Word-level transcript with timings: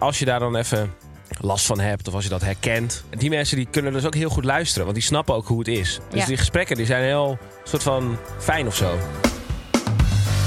Als 0.00 0.18
je 0.18 0.24
daar 0.24 0.38
dan 0.38 0.56
even 0.56 0.94
last 1.40 1.66
van 1.66 1.80
hebt 1.80 2.08
of 2.08 2.14
als 2.14 2.24
je 2.24 2.30
dat 2.30 2.42
herkent. 2.42 3.04
Die 3.18 3.30
mensen 3.30 3.56
die 3.56 3.66
kunnen 3.70 3.92
dus 3.92 4.04
ook 4.06 4.14
heel 4.14 4.28
goed 4.30 4.44
luisteren, 4.44 4.84
want 4.84 4.96
die 4.98 5.06
snappen 5.06 5.34
ook 5.34 5.46
hoe 5.46 5.58
het 5.58 5.68
is. 5.68 6.00
Dus 6.10 6.20
Ja. 6.20 6.26
die 6.26 6.36
gesprekken 6.36 6.76
die 6.76 6.86
zijn 6.86 7.02
heel 7.02 7.38
soort 7.64 7.82
van 7.82 8.18
fijn 8.38 8.66
of 8.66 8.76
zo. 8.76 8.98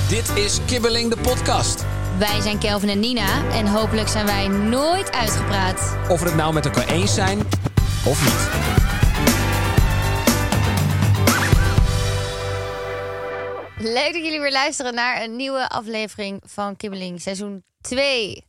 Dit 0.09 0.29
is 0.35 0.59
Kibbeling 0.65 1.09
de 1.13 1.17
podcast. 1.21 1.85
Wij 2.17 2.41
zijn 2.41 2.57
Kelvin 2.59 2.89
en 2.89 2.99
Nina 2.99 3.49
en 3.51 3.67
hopelijk 3.67 4.07
zijn 4.07 4.25
wij 4.25 4.47
nooit 4.47 5.11
uitgepraat. 5.11 5.97
Of 6.09 6.19
we 6.19 6.25
het 6.25 6.35
nou 6.35 6.53
met 6.53 6.65
elkaar 6.65 6.87
eens 6.87 7.13
zijn 7.13 7.39
of 8.05 8.23
niet. 8.23 8.71
Leuk 13.77 14.13
dat 14.13 14.23
jullie 14.23 14.39
weer 14.39 14.51
luisteren 14.51 14.93
naar 14.93 15.23
een 15.23 15.35
nieuwe 15.35 15.69
aflevering 15.69 16.41
van 16.45 16.75
Kibbeling, 16.75 17.21
seizoen 17.21 17.63
2, 17.81 18.43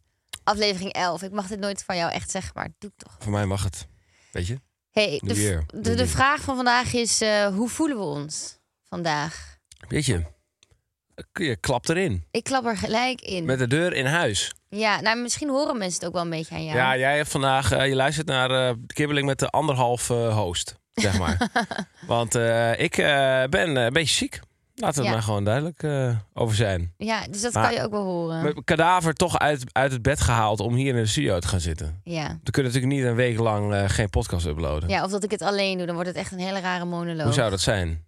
aflevering 0.44 0.92
11. 0.92 1.22
Ik 1.22 1.32
mag 1.32 1.46
dit 1.46 1.58
nooit 1.58 1.84
van 1.84 1.96
jou 1.96 2.12
echt 2.12 2.30
zeggen, 2.30 2.52
maar 2.54 2.68
doe 2.78 2.90
ik 2.96 3.04
toch. 3.04 3.16
Voor 3.18 3.32
mij 3.32 3.46
mag 3.46 3.64
het. 3.64 3.86
Weet 4.32 4.46
je? 4.46 4.60
Hey, 4.90 5.20
de, 5.24 5.34
weer. 5.34 5.64
de, 5.74 5.94
de 5.94 6.06
vraag 6.06 6.40
van 6.40 6.56
vandaag 6.56 6.92
is, 6.92 7.20
eh, 7.20 7.46
hoe 7.46 7.68
voelen 7.68 7.96
we 7.96 8.02
ons 8.02 8.58
vandaag? 8.88 9.58
Weet 9.88 10.06
je? 10.06 10.24
Je 11.32 11.56
klapt 11.56 11.88
erin. 11.88 12.24
Ik 12.30 12.44
klap 12.44 12.66
er 12.66 12.76
gelijk 12.76 13.20
in. 13.20 13.44
Met 13.44 13.58
de 13.58 13.66
deur 13.66 13.92
in 13.92 14.06
huis. 14.06 14.52
Ja, 14.68 15.00
nou 15.00 15.18
misschien 15.18 15.48
horen 15.48 15.78
mensen 15.78 15.98
het 15.98 16.08
ook 16.08 16.14
wel 16.14 16.22
een 16.22 16.30
beetje 16.30 16.54
aan 16.54 16.64
jou. 16.64 16.76
Ja, 16.76 16.96
jij 16.96 17.16
hebt 17.16 17.28
vandaag, 17.28 17.72
eh, 17.72 17.88
je 17.88 17.94
luistert 17.94 18.26
naar 18.26 18.50
eh 18.50 18.74
Kibbeling 18.86 19.26
met 19.26 19.38
de 19.38 19.48
anderhalf 19.48 20.08
host, 20.08 20.74
zeg 20.94 21.18
maar. 21.18 21.50
Want 22.06 22.34
ik 22.78 22.96
ben 23.50 23.76
een 23.76 23.92
beetje 23.92 24.14
ziek. 24.14 24.40
Laten 24.76 24.94
we 24.94 25.00
het 25.00 25.08
Ja. 25.08 25.12
maar 25.12 25.22
gewoon 25.22 25.44
duidelijk 25.44 25.82
eh, 25.82 26.16
over 26.32 26.56
zijn. 26.56 26.92
Ja, 26.96 27.26
dus 27.30 27.40
dat 27.40 27.52
Maar- 27.52 27.64
kan 27.64 27.74
je 27.74 27.82
ook 27.82 27.90
wel 27.90 28.02
horen. 28.02 28.42
Mijn 28.42 28.64
kadaver 28.64 29.14
toch 29.14 29.38
uit, 29.38 29.64
uit 29.72 29.92
het 29.92 30.02
bed 30.02 30.20
gehaald 30.20 30.60
om 30.60 30.74
hier 30.74 30.94
in 30.96 31.02
de 31.02 31.06
studio 31.06 31.38
te 31.38 31.48
gaan 31.48 31.60
zitten. 31.60 32.00
Ja. 32.04 32.38
We 32.42 32.50
kunnen 32.50 32.72
natuurlijk 32.72 33.00
niet 33.00 33.10
een 33.10 33.16
week 33.16 33.38
lang 33.38 33.72
eh, 33.74 33.84
geen 33.88 34.10
podcast 34.10 34.46
uploaden. 34.46 34.88
ja, 34.88 35.04
of 35.04 35.10
dat 35.10 35.24
ik 35.24 35.30
het 35.30 35.42
alleen 35.42 35.76
doe, 35.76 35.86
dan 35.86 35.94
wordt 35.94 36.10
het 36.10 36.18
echt 36.18 36.32
een 36.32 36.38
hele 36.38 36.60
rare 36.60 36.84
monoloog. 36.84 37.24
Hoe 37.24 37.32
zou 37.32 37.50
dat 37.50 37.60
zijn? 37.60 38.04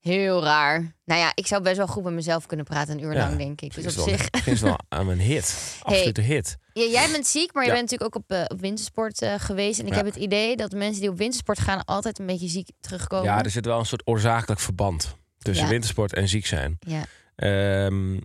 Heel 0.00 0.42
raar. 0.42 0.94
Nou 1.04 1.20
ja, 1.20 1.32
ik 1.34 1.46
zou 1.46 1.62
best 1.62 1.76
wel 1.76 1.86
goed 1.86 2.02
met 2.04 2.12
mezelf 2.12 2.46
kunnen 2.46 2.66
praten, 2.66 2.94
een 2.98 3.04
uur 3.04 3.12
Ja, 3.12 3.18
lang, 3.18 3.36
denk 3.38 3.60
ik. 3.60 3.74
Dus 3.74 3.84
Is 3.84 3.98
op 3.98 4.06
wel, 4.06 4.16
zich. 4.18 4.30
is 4.46 4.60
wel 4.60 4.78
aan 4.88 5.06
mijn 5.06 5.18
hit. 5.20 5.76
Absolute 5.82 6.20
hit. 6.20 6.56
Ja, 6.72 6.84
jij 6.84 7.10
bent 7.10 7.26
ziek, 7.26 7.52
maar 7.54 7.62
je 7.62 7.68
Ja. 7.68 7.74
bent 7.76 7.90
natuurlijk 7.90 8.16
ook 8.16 8.22
op, 8.22 8.30
eh, 8.30 8.44
op 8.48 8.60
wintersport 8.60 9.26
geweest. 9.38 9.80
En 9.80 9.86
ik 9.86 9.94
heb 9.94 10.04
het 10.04 10.16
idee 10.16 10.56
dat 10.56 10.72
mensen 10.72 11.00
die 11.00 11.10
op 11.10 11.18
wintersport 11.18 11.58
gaan 11.58 11.84
altijd 11.84 12.18
een 12.18 12.26
beetje 12.26 12.48
ziek 12.48 12.68
terugkomen. 12.80 13.24
Ja, 13.24 13.42
er 13.44 13.50
zit 13.50 13.64
wel 13.66 13.78
een 13.78 13.86
soort 13.86 14.06
oorzakelijk 14.06 14.60
verband 14.60 15.16
tussen 15.44 15.64
Ja. 15.64 15.70
wintersport 15.70 16.14
en 16.14 16.28
ziek 16.28 16.46
zijn. 16.46 16.76
Ja. 16.80 17.04
Ehm, 17.36 18.18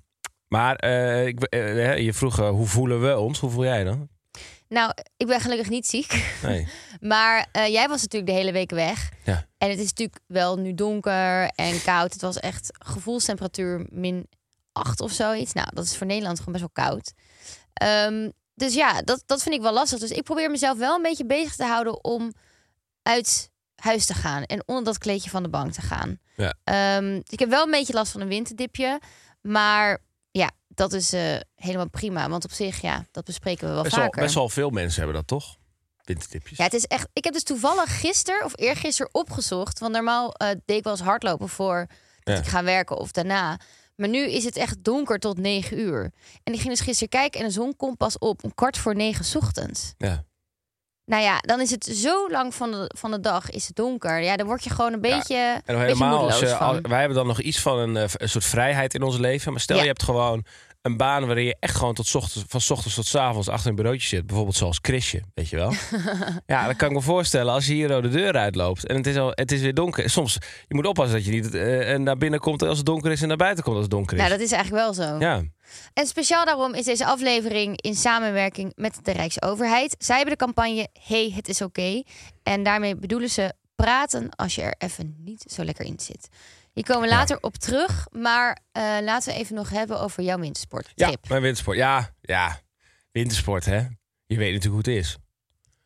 maar 0.47 0.75
eh, 0.75 1.27
ik, 1.27 1.43
eh, 1.43 1.97
je 1.97 2.13
vroeg 2.13 2.39
eh, 2.39 2.49
hoe 2.49 2.67
voelen 2.67 3.01
we 3.01 3.17
ons? 3.17 3.39
Hoe 3.39 3.49
voel 3.49 3.63
jij 3.63 3.83
dan? 3.83 4.09
Nou, 4.67 4.91
ik 5.17 5.27
ben 5.27 5.41
gelukkig 5.41 5.69
niet 5.69 5.87
ziek. 5.87 6.25
Nee. 6.43 6.67
Maar 6.99 7.47
jij 7.53 7.87
was 7.87 8.01
natuurlijk 8.01 8.31
de 8.31 8.37
hele 8.37 8.51
week 8.51 8.69
weg. 8.71 9.09
Ja. 9.23 9.45
En 9.57 9.69
het 9.69 9.79
is 9.79 9.85
natuurlijk 9.85 10.19
wel 10.27 10.57
nu 10.57 10.73
donker 10.73 11.49
en 11.55 11.81
koud. 11.83 12.13
Het 12.13 12.21
was 12.21 12.39
echt 12.39 12.69
gevoelstemperatuur 12.85 13.85
min 13.89 14.27
8 14.71 15.01
of 15.01 15.11
zoiets. 15.11 15.53
Nou, 15.53 15.67
dat 15.73 15.85
is 15.85 15.97
voor 15.97 16.07
Nederland 16.07 16.37
gewoon 16.39 16.53
best 16.53 16.69
wel 16.73 16.85
koud. 16.85 17.13
Ehm, 17.73 18.29
dus 18.55 18.73
ja, 18.73 19.01
dat, 19.01 19.23
dat 19.25 19.43
vind 19.43 19.55
ik 19.55 19.61
wel 19.61 19.73
lastig. 19.73 19.99
Dus 19.99 20.11
ik 20.11 20.23
probeer 20.23 20.51
mezelf 20.51 20.77
wel 20.77 20.95
een 20.95 21.01
beetje 21.01 21.25
bezig 21.25 21.55
te 21.55 21.63
houden 21.65 22.03
om 22.03 22.33
uit 23.03 23.51
huis 23.79 24.05
te 24.05 24.13
gaan. 24.13 24.43
En 24.43 24.63
onder 24.65 24.83
dat 24.83 24.97
kleedje 24.97 25.29
van 25.29 25.43
de 25.43 25.49
bank 25.49 25.71
te 25.73 25.81
gaan. 25.81 26.19
Ja. 26.35 26.53
Ehm, 26.63 27.21
ik 27.27 27.39
heb 27.39 27.49
wel 27.49 27.65
een 27.65 27.71
beetje 27.71 27.93
last 27.93 28.11
van 28.11 28.21
een 28.21 28.27
winterdipje. 28.27 28.99
Maar 29.41 29.97
ja, 30.31 30.51
dat 30.67 30.93
is 30.93 31.13
eh, 31.13 31.35
helemaal 31.55 31.89
prima. 31.89 32.29
Want 32.29 32.43
op 32.43 32.51
zich, 32.51 32.81
ja, 32.81 33.05
dat 33.11 33.25
bespreken 33.25 33.67
we 33.67 33.73
wel 33.73 33.83
Best 33.83 33.95
vaker. 33.95 34.21
best 34.21 34.35
wel 34.35 34.49
veel 34.49 34.69
mensen 34.69 34.97
hebben 35.01 35.15
dat 35.17 35.27
toch? 35.27 35.57
Wintertipjes. 36.03 36.57
Ja, 36.57 36.63
het 36.63 36.73
is 36.73 36.85
echt. 36.85 37.07
Ik 37.13 37.23
heb 37.23 37.33
dus 37.33 37.43
toevallig 37.43 37.99
gisteren 37.99 38.45
of 38.45 38.51
eergisteren 38.55 39.13
opgezocht. 39.13 39.79
Want 39.79 39.93
normaal 39.93 40.33
eh, 40.33 40.47
deed 40.65 40.77
ik 40.77 40.83
wel 40.83 40.93
eens 40.93 41.01
hardlopen 41.01 41.49
voor 41.49 41.87
dat 42.23 42.35
Ja. 42.37 42.41
ik 42.43 42.47
ga 42.47 42.63
werken 42.63 42.97
of 42.97 43.11
daarna. 43.11 43.59
Maar 43.95 44.09
nu 44.09 44.29
is 44.31 44.43
het 44.43 44.55
echt 44.57 44.83
donker 44.83 45.19
tot 45.19 45.37
negen 45.37 45.79
uur. 45.79 46.11
En 46.43 46.53
ik 46.53 46.59
ging 46.59 46.69
dus 46.73 46.79
gisteren 46.81 47.09
kijken 47.09 47.39
en 47.39 47.45
de 47.45 47.51
zon 47.53 47.75
komt 47.75 47.97
pas 47.97 48.17
op 48.17 48.43
om 48.43 48.53
kwart 48.53 48.77
voor 48.77 48.95
negen 48.95 49.25
's 49.25 49.35
ochtends. 49.35 49.93
Ja. 49.97 50.23
Nou 51.09 51.23
ja, 51.23 51.37
dan 51.41 51.61
is 51.61 51.71
het 51.71 51.83
zo 51.85 52.29
lang 52.29 52.55
van 52.55 52.71
de, 52.71 52.91
van 52.97 53.11
de 53.11 53.19
dag 53.19 53.49
is 53.49 53.67
het 53.67 53.75
donker. 53.75 54.21
Ja, 54.21 54.35
dan 54.35 54.47
word 54.47 54.63
je 54.63 54.69
gewoon 54.69 54.93
een 54.93 55.01
beetje, 55.01 55.35
En 55.35 55.61
beetje 55.65 55.81
helemaal, 55.81 56.25
als, 56.25 56.39
je- 56.39 56.55
al- 56.55 56.79
wij 56.81 56.99
hebben 56.99 57.17
dan 57.17 57.27
nog 57.27 57.39
iets 57.41 57.59
van 57.59 57.77
een, 57.79 57.97
eh, 57.97 58.03
een 58.13 58.29
soort 58.29 58.45
vrijheid 58.45 58.93
in 58.93 59.01
ons 59.01 59.17
leven. 59.17 59.51
Maar 59.51 59.61
stel 59.61 59.75
Ja. 59.75 59.81
je 59.81 59.87
hebt 59.87 60.03
gewoon 60.03 60.43
een 60.81 60.97
baan 60.97 61.25
waarin 61.25 61.45
je 61.45 61.55
echt 61.59 61.75
gewoon 61.75 61.93
tot 61.93 62.15
ochtends, 62.15 62.45
van 62.47 62.61
's 62.61 62.69
ochtends 62.69 62.95
tot 62.95 63.05
's 63.05 63.15
avonds 63.15 63.47
achter 63.47 63.69
een 63.69 63.75
bureautje 63.75 64.07
zit. 64.07 64.25
Bijvoorbeeld 64.25 64.55
zoals 64.55 64.79
Chrisje, 64.81 65.21
weet 65.33 65.49
je 65.49 65.55
wel. 65.55 65.73
ja, 66.55 66.65
dan 66.65 66.75
kan 66.75 66.89
ik 66.89 66.95
me 66.95 67.01
voorstellen 67.01 67.53
als 67.53 67.67
je 67.67 67.73
hier 67.73 68.01
de 68.01 68.09
deur 68.09 68.33
uitloopt 68.33 68.85
en 68.85 68.95
het 68.95 69.07
is, 69.07 69.17
al, 69.17 69.31
het 69.33 69.51
is 69.51 69.61
weer 69.61 69.73
donker. 69.73 70.09
Soms, 70.09 70.37
je 70.67 70.75
moet 70.75 70.85
oppassen 70.85 71.15
dat 71.15 71.25
je 71.25 71.31
niet 71.31 71.53
eh, 71.53 71.97
naar 71.97 72.17
binnen 72.17 72.39
komt 72.39 72.63
als 72.63 72.77
het 72.77 72.85
donker 72.85 73.11
is 73.11 73.21
en 73.21 73.27
naar 73.27 73.37
buiten 73.37 73.63
komt 73.63 73.75
als 73.75 73.85
het 73.85 73.93
donker 73.93 74.13
is. 74.13 74.19
Nou, 74.23 74.31
dat 74.37 74.41
is 74.41 74.51
eigenlijk 74.51 74.83
wel 74.83 74.93
zo. 74.93 75.19
Ja, 75.19 75.43
En 75.93 76.07
speciaal 76.07 76.45
daarom 76.45 76.73
is 76.73 76.85
deze 76.85 77.05
aflevering 77.05 77.81
in 77.81 77.95
samenwerking 77.95 78.71
met 78.75 78.99
de 79.03 79.11
Rijksoverheid. 79.11 79.95
Zij 79.99 80.15
hebben 80.15 80.37
de 80.37 80.45
campagne 80.45 80.87
Hey, 81.01 81.31
het 81.35 81.47
is 81.47 81.61
oké. 81.61 82.03
En 82.43 82.63
daarmee 82.63 82.95
bedoelen 82.95 83.29
ze 83.29 83.53
praten 83.75 84.29
als 84.35 84.55
je 84.55 84.61
er 84.61 84.75
even 84.77 85.15
niet 85.19 85.45
zo 85.47 85.63
lekker 85.63 85.85
in 85.85 85.99
zit. 85.99 86.29
Hier 86.85 86.95
komen 86.95 87.09
later 87.09 87.37
op 87.41 87.55
terug. 87.57 88.07
Maar 88.11 88.59
eh, 88.71 88.83
laten 89.01 89.33
we 89.33 89.39
even 89.39 89.55
nog 89.55 89.69
hebben 89.69 89.99
over 89.99 90.23
jouw 90.23 90.39
wintersport. 90.39 90.91
ja 90.95 91.11
mijn 91.27 91.41
wintersport. 91.41 91.77
Ja, 91.77 92.09
ja, 92.21 92.59
wintersport 93.11 93.65
hè. 93.65 93.77
Je 94.25 94.37
weet 94.37 94.53
natuurlijk 94.53 94.85
hoe 94.85 94.93
het 94.95 95.03
is. 95.05 95.17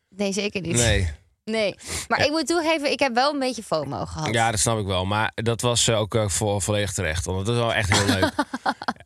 Nee, 0.08 0.32
zeker 0.32 0.60
niet. 0.60 0.76
Nee. 0.76 1.10
Nee. 1.44 1.74
Maar 2.08 2.24
ik 2.24 2.30
moet 2.30 2.46
toegeven, 2.46 2.90
ik 2.90 2.98
heb 2.98 3.14
wel 3.14 3.32
een 3.32 3.38
beetje 3.38 3.62
FOMO 3.62 4.04
gehad. 4.04 4.34
Ja, 4.34 4.50
dat 4.50 4.60
snap 4.60 4.78
ik 4.78 4.86
wel. 4.86 5.04
Maar 5.04 5.32
dat 5.34 5.60
was 5.60 5.88
eh, 5.88 5.98
ook 5.98 6.14
eh, 6.14 6.28
vo- 6.28 6.60
volledig 6.60 6.92
terecht. 6.92 7.24
Want 7.24 7.46
dat 7.46 7.54
is 7.54 7.60
wel 7.60 7.74
echt 7.74 7.92
heel 7.98 8.06
leuk. 8.06 8.32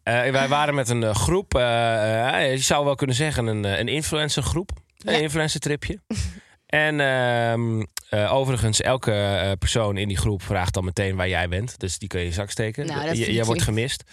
Wij 0.33 0.49
waren 0.49 0.75
met 0.75 0.89
een 0.89 1.15
groep. 1.15 1.53
je 1.53 2.55
zou 2.59 2.85
wel 2.85 2.95
kunnen 2.95 3.17
zeggen 3.17 3.47
een, 3.47 3.65
een 3.65 3.89
influencergroep. 3.89 4.71
Een 4.99 5.13
Ja. 5.13 5.19
influencer-tripje. 5.19 6.01
En 6.67 6.95
eh, 8.09 8.35
overigens, 8.35 8.81
elke 8.81 9.13
eh, 9.13 9.53
persoon 9.59 9.97
in 9.97 10.09
die 10.09 10.17
groep 10.17 10.43
vraagt 10.43 10.75
dan 10.75 10.85
meteen 10.85 11.17
waar 11.17 11.29
jij 11.29 11.49
bent. 11.49 11.79
Dus 11.79 11.99
die 11.99 12.09
kun 12.09 12.21
je 12.21 12.33
zak 12.33 12.51
steken. 12.51 12.87
Nou, 12.87 13.15
jij 13.15 13.45
wordt 13.45 13.63
gemist. 13.63 14.05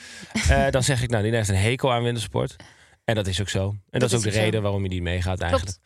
Eh, 0.49 0.69
dan 0.69 0.83
zeg 0.83 1.01
ik, 1.01 1.09
nou, 1.09 1.23
die 1.23 1.35
heeft 1.35 1.49
een 1.49 1.55
hekel 1.55 1.93
aan 1.93 2.03
wintersport. 2.03 2.55
En 3.03 3.15
dat 3.15 3.27
is 3.27 3.41
ook 3.41 3.49
zo. 3.49 3.75
En 3.89 3.99
dat, 3.99 4.11
is 4.11 4.17
ook 4.17 4.23
de 4.23 4.31
zo. 4.31 4.39
reden 4.39 4.61
waarom 4.61 4.83
je 4.83 4.89
niet 4.89 5.01
meegaat 5.01 5.39
eigenlijk. 5.39 5.77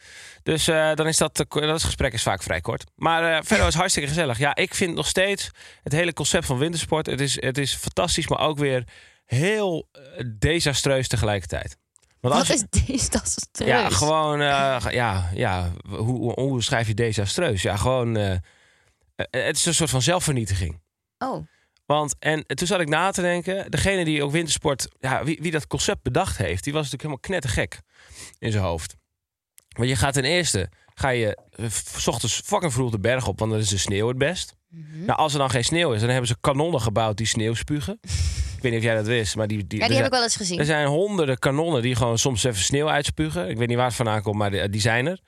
Dus 0.44 0.66
dan 0.66 1.08
is 1.08 1.18
dat, 1.18 1.46
dat 1.50 1.84
gesprek 1.84 2.14
is 2.14 2.24
vaak 2.24 2.44
vrij 2.44 2.62
kort. 2.62 2.84
Maar 2.96 3.44
verder 3.44 3.66
het 3.66 3.75
hartstikke 3.75 4.09
gezellig. 4.09 4.38
Ja, 4.38 4.56
ik 4.56 4.74
vind 4.74 4.96
nog 4.96 5.08
steeds 5.08 5.50
het 5.84 5.94
hele 5.94 6.14
concept 6.14 6.46
van 6.46 6.58
wintersport. 6.58 7.06
Het 7.06 7.22
is, 7.22 7.41
het 7.41 7.58
is 7.58 7.76
fantastisch, 7.76 8.28
maar 8.28 8.40
ook 8.40 8.58
weer 8.58 8.84
heel 9.26 9.90
desastreus 10.38 11.08
tegelijkertijd. 11.08 11.78
Want 12.22 12.34
Wat 12.36 12.48
je- 12.48 12.54
is 12.94 13.10
terug. 13.52 13.70
ja, 13.70 13.90
gewoon, 13.90 14.42
eh, 14.42 14.86
ja, 14.90 15.30
ja 15.34 15.72
hoe, 15.88 16.00
hoe, 16.02 16.40
hoe 16.40 16.64
schrijf 16.64 16.88
je 16.88 16.94
desastreus? 16.94 17.62
Ja, 17.62 17.76
gewoon, 17.76 18.18
eh, 18.18 18.32
eh, 18.32 18.40
het 19.30 19.56
is 19.56 19.66
een 19.66 19.74
soort 19.74 19.90
van 19.90 20.02
zelfvernietiging. 20.02 20.80
Oh, 21.18 21.48
Want, 21.86 22.16
en 22.20 22.46
toen 22.46 22.68
zat 22.68 22.80
ik 22.80 22.88
na 22.88 23.12
te 23.12 23.22
denken, 23.22 23.72
degene 23.72 24.06
die 24.06 24.24
ook 24.24 24.32
wintersport, 24.32 24.88
ja, 25.00 25.24
wie, 25.24 25.38
wie 25.42 25.52
dat 25.52 25.68
concept 25.68 26.02
bedacht 26.04 26.38
heeft, 26.38 26.64
die 26.64 26.74
was 26.74 26.82
natuurlijk 26.92 27.02
helemaal 27.02 27.40
knettergek 27.42 27.82
in 28.40 28.52
zijn 28.52 28.64
hoofd. 28.64 28.96
Want 29.70 29.90
je 29.90 29.96
gaat 29.96 30.14
ten 30.14 30.24
eerste, 30.24 30.70
ga 30.94 31.10
je 31.10 31.38
s 31.96 32.08
ochtends 32.08 32.42
fucking 32.46 32.74
vroeg 32.74 32.92
de 32.92 33.00
berg 33.00 33.28
op, 33.28 33.40
want 33.40 33.52
dan 33.52 33.60
is 33.60 33.70
de 33.70 33.78
sneeuw 33.78 34.08
het 34.08 34.18
best. 34.18 34.56
Mhm. 34.68 35.06
Nou, 35.06 35.20
als 35.20 35.34
er 35.34 35.40
dan 35.40 35.50
geen 35.50 35.64
sneeuw 35.64 35.94
is, 35.94 36.00
dan 36.00 36.10
hebben 36.10 36.28
ze 36.28 36.38
kanonnen 36.42 36.82
gebouwd 36.82 37.18
die 37.18 37.28
sneeuw 37.28 37.54
spugen. 37.54 38.00
ik 38.59 38.66
weet 38.66 38.72
niet 38.72 38.82
of 38.82 38.88
jij 38.88 38.96
dat 38.96 39.08
wist, 39.08 39.35
maar 39.35 39.47
die, 39.47 39.67
die, 39.67 39.78
ja, 39.79 39.84
er 39.85 39.90
die 39.91 39.97
heb 40.02 40.06
zijn- 40.06 40.06
ik 40.06 40.11
wel 40.11 40.23
eens 40.23 40.35
gezien. 40.35 40.59
er 40.59 40.66
zijn 40.66 40.88
honderden 40.88 41.40
kanonnen 41.40 41.82
die 41.82 41.96
gewoon 41.96 42.17
soms 42.17 42.44
even 42.44 42.61
sneeuw 42.64 42.90
uitspugen. 42.90 43.50
Ik 43.50 43.58
weet 43.58 43.67
niet 43.67 43.78
waar 43.78 43.85
het 43.85 43.96
vandaan 43.96 44.22
komt, 44.22 44.35
maar 44.35 44.52
die, 44.52 44.70
die 44.70 44.82
zijn 44.82 45.06
er. 45.08 45.20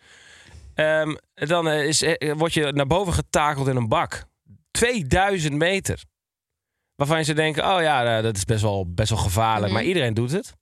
Ehm, 0.75 1.15
dan 1.33 1.67
eh, 1.67 1.85
is, 1.87 2.01
eh, 2.01 2.33
word 2.37 2.53
je 2.53 2.71
naar 2.71 2.87
boven 2.87 3.13
getakeld 3.13 3.67
in 3.67 3.75
een 3.75 3.87
bak. 3.87 4.23
2000 4.71 5.53
meter. 5.53 6.03
waarvan 6.95 7.25
ze 7.25 7.33
denken, 7.33 7.75
oh 7.75 7.81
ja, 7.81 8.17
eh, 8.17 8.23
dat 8.23 8.35
is 8.37 8.45
best 8.45 8.61
wel, 8.61 8.85
best 8.93 9.09
wel 9.09 9.19
gevaarlijk, 9.19 9.65
Mhm. 9.65 9.73
maar 9.73 9.83
iedereen 9.83 10.13
doet 10.13 10.31
het. 10.31 10.53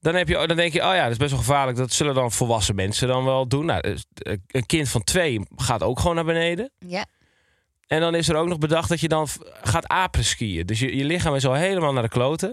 Dan, 0.00 0.14
heb 0.14 0.28
je, 0.28 0.46
dan 0.46 0.56
denk 0.56 0.72
je, 0.72 0.80
oh 0.86 0.94
ja, 0.94 1.02
dat 1.02 1.10
is 1.10 1.16
best 1.16 1.30
wel 1.30 1.40
gevaarlijk. 1.40 1.76
Dat 1.78 1.92
zullen 1.92 2.14
dan 2.14 2.32
volwassen 2.32 2.74
mensen 2.74 3.08
dan 3.08 3.24
wel 3.24 3.48
doen. 3.48 3.64
Nou, 3.66 3.80
eh, 3.80 4.32
een 4.46 4.66
kind 4.66 4.88
van 4.88 5.02
twee 5.04 5.40
gaat 5.56 5.82
ook 5.82 6.00
gewoon 6.00 6.14
naar 6.14 6.24
beneden. 6.24 6.70
Ja. 6.78 7.06
En 7.86 8.00
dan 8.00 8.14
is 8.14 8.28
er 8.28 8.36
ook 8.36 8.48
nog 8.48 8.58
bedacht 8.58 8.88
dat 8.88 9.00
je 9.00 9.08
dan 9.08 9.26
gaat 9.62 9.86
apres-skiën. 9.88 10.66
Dus 10.66 10.78
je, 10.78 10.96
je 10.96 11.04
lichaam 11.04 11.34
is 11.34 11.46
al 11.46 11.54
helemaal 11.54 11.92
naar 11.92 12.02
de 12.02 12.08
kloten. 12.08 12.48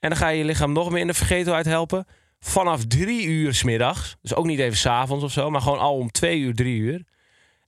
En 0.00 0.08
dan 0.08 0.18
ga 0.18 0.28
je 0.28 0.38
je 0.38 0.44
lichaam 0.44 0.72
nog 0.72 0.90
meer 0.90 1.00
in 1.00 1.06
de 1.06 1.14
vergetelheid 1.14 1.66
helpen. 1.66 2.06
Vanaf 2.40 2.84
drie 2.86 3.26
uur 3.26 3.54
smiddags. 3.54 4.16
Dus 4.22 4.34
ook 4.34 4.46
niet 4.46 4.58
even 4.58 4.76
s'avonds 4.76 5.24
of 5.24 5.32
zo. 5.32 5.50
Maar 5.50 5.60
gewoon 5.60 5.78
al 5.78 5.96
om 5.96 6.10
twee 6.10 6.38
uur, 6.38 6.54
drie 6.54 6.78
uur. 6.78 7.04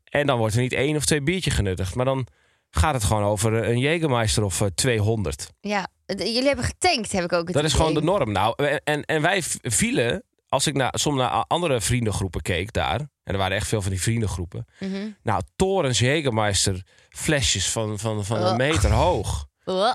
En 0.04 0.26
dan 0.26 0.38
wordt 0.38 0.54
er 0.54 0.60
niet 0.60 0.72
één 0.72 0.96
of 0.96 1.04
twee 1.04 1.20
biertje 1.22 1.50
genuttigd. 1.50 1.94
Maar 1.94 2.04
dan 2.04 2.26
gaat 2.70 2.94
het 2.94 3.04
gewoon 3.04 3.22
over 3.22 3.52
een 3.68 3.78
Jägermeister 3.80 4.42
of 4.44 4.60
eh, 4.60 4.66
200. 4.74 5.50
Ja, 5.60 5.86
het- 6.06 6.18
jullie 6.22 6.46
hebben 6.46 6.64
getankt, 6.64 7.12
heb 7.12 7.24
ik 7.24 7.32
ook 7.32 7.44
het 7.46 7.56
Dat 7.56 7.64
is 7.64 7.72
gewoon 7.72 7.94
de 7.94 8.02
norm. 8.02 8.32
Nou, 8.32 8.54
en- 8.84 9.04
en, 9.04 9.22
wij 9.22 9.42
vielen, 9.62 10.22
als 10.48 10.66
ik 10.66 10.74
naar, 10.74 10.92
soms 10.98 11.16
naar 11.16 11.30
andere 11.30 11.80
vriendengroepen 11.80 12.40
keek 12.42 12.72
daar. 12.72 13.00
En 13.00 13.34
er 13.34 13.36
waren 13.36 13.56
echt 13.56 13.68
veel 13.68 13.82
van 13.82 13.90
die 13.90 14.00
vriendengroepen. 14.02 14.66
Mhm. 14.80 15.08
Nou, 15.22 15.42
torens 15.56 16.00
Jägermeister 16.02 16.80
flesjes 17.18 17.70
van, 17.70 17.98
van, 17.98 18.24
van 18.24 18.36
een 18.40 18.46
Oh. 18.50 18.56
meter 18.56 18.90
hoog. 18.90 19.46
Ugh. 19.64 19.94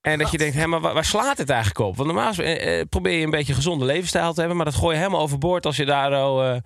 En 0.00 0.18
dat 0.18 0.30
je 0.30 0.38
denkt, 0.38 0.54
hé, 0.56 0.66
maar 0.66 0.80
waar, 0.80 1.04
slaat 1.04 1.38
het 1.38 1.50
eigenlijk 1.50 1.78
op? 1.80 1.96
Want 1.96 2.08
normaal 2.12 2.32
eh, 2.32 2.80
eh, 2.80 2.86
probeer 2.88 3.18
je 3.18 3.24
een 3.24 3.30
beetje 3.30 3.48
een 3.48 3.54
gezonde 3.54 3.84
levensstijl 3.84 4.32
te 4.32 4.38
hebben. 4.38 4.56
Maar 4.56 4.66
dat 4.66 4.74
gooi 4.74 4.92
je 4.94 4.98
helemaal 5.00 5.20
overboord 5.20 5.66
als 5.66 5.76
je 5.76 5.84
daar 5.84 6.14
al, 6.14 6.42
eh, 6.44 6.56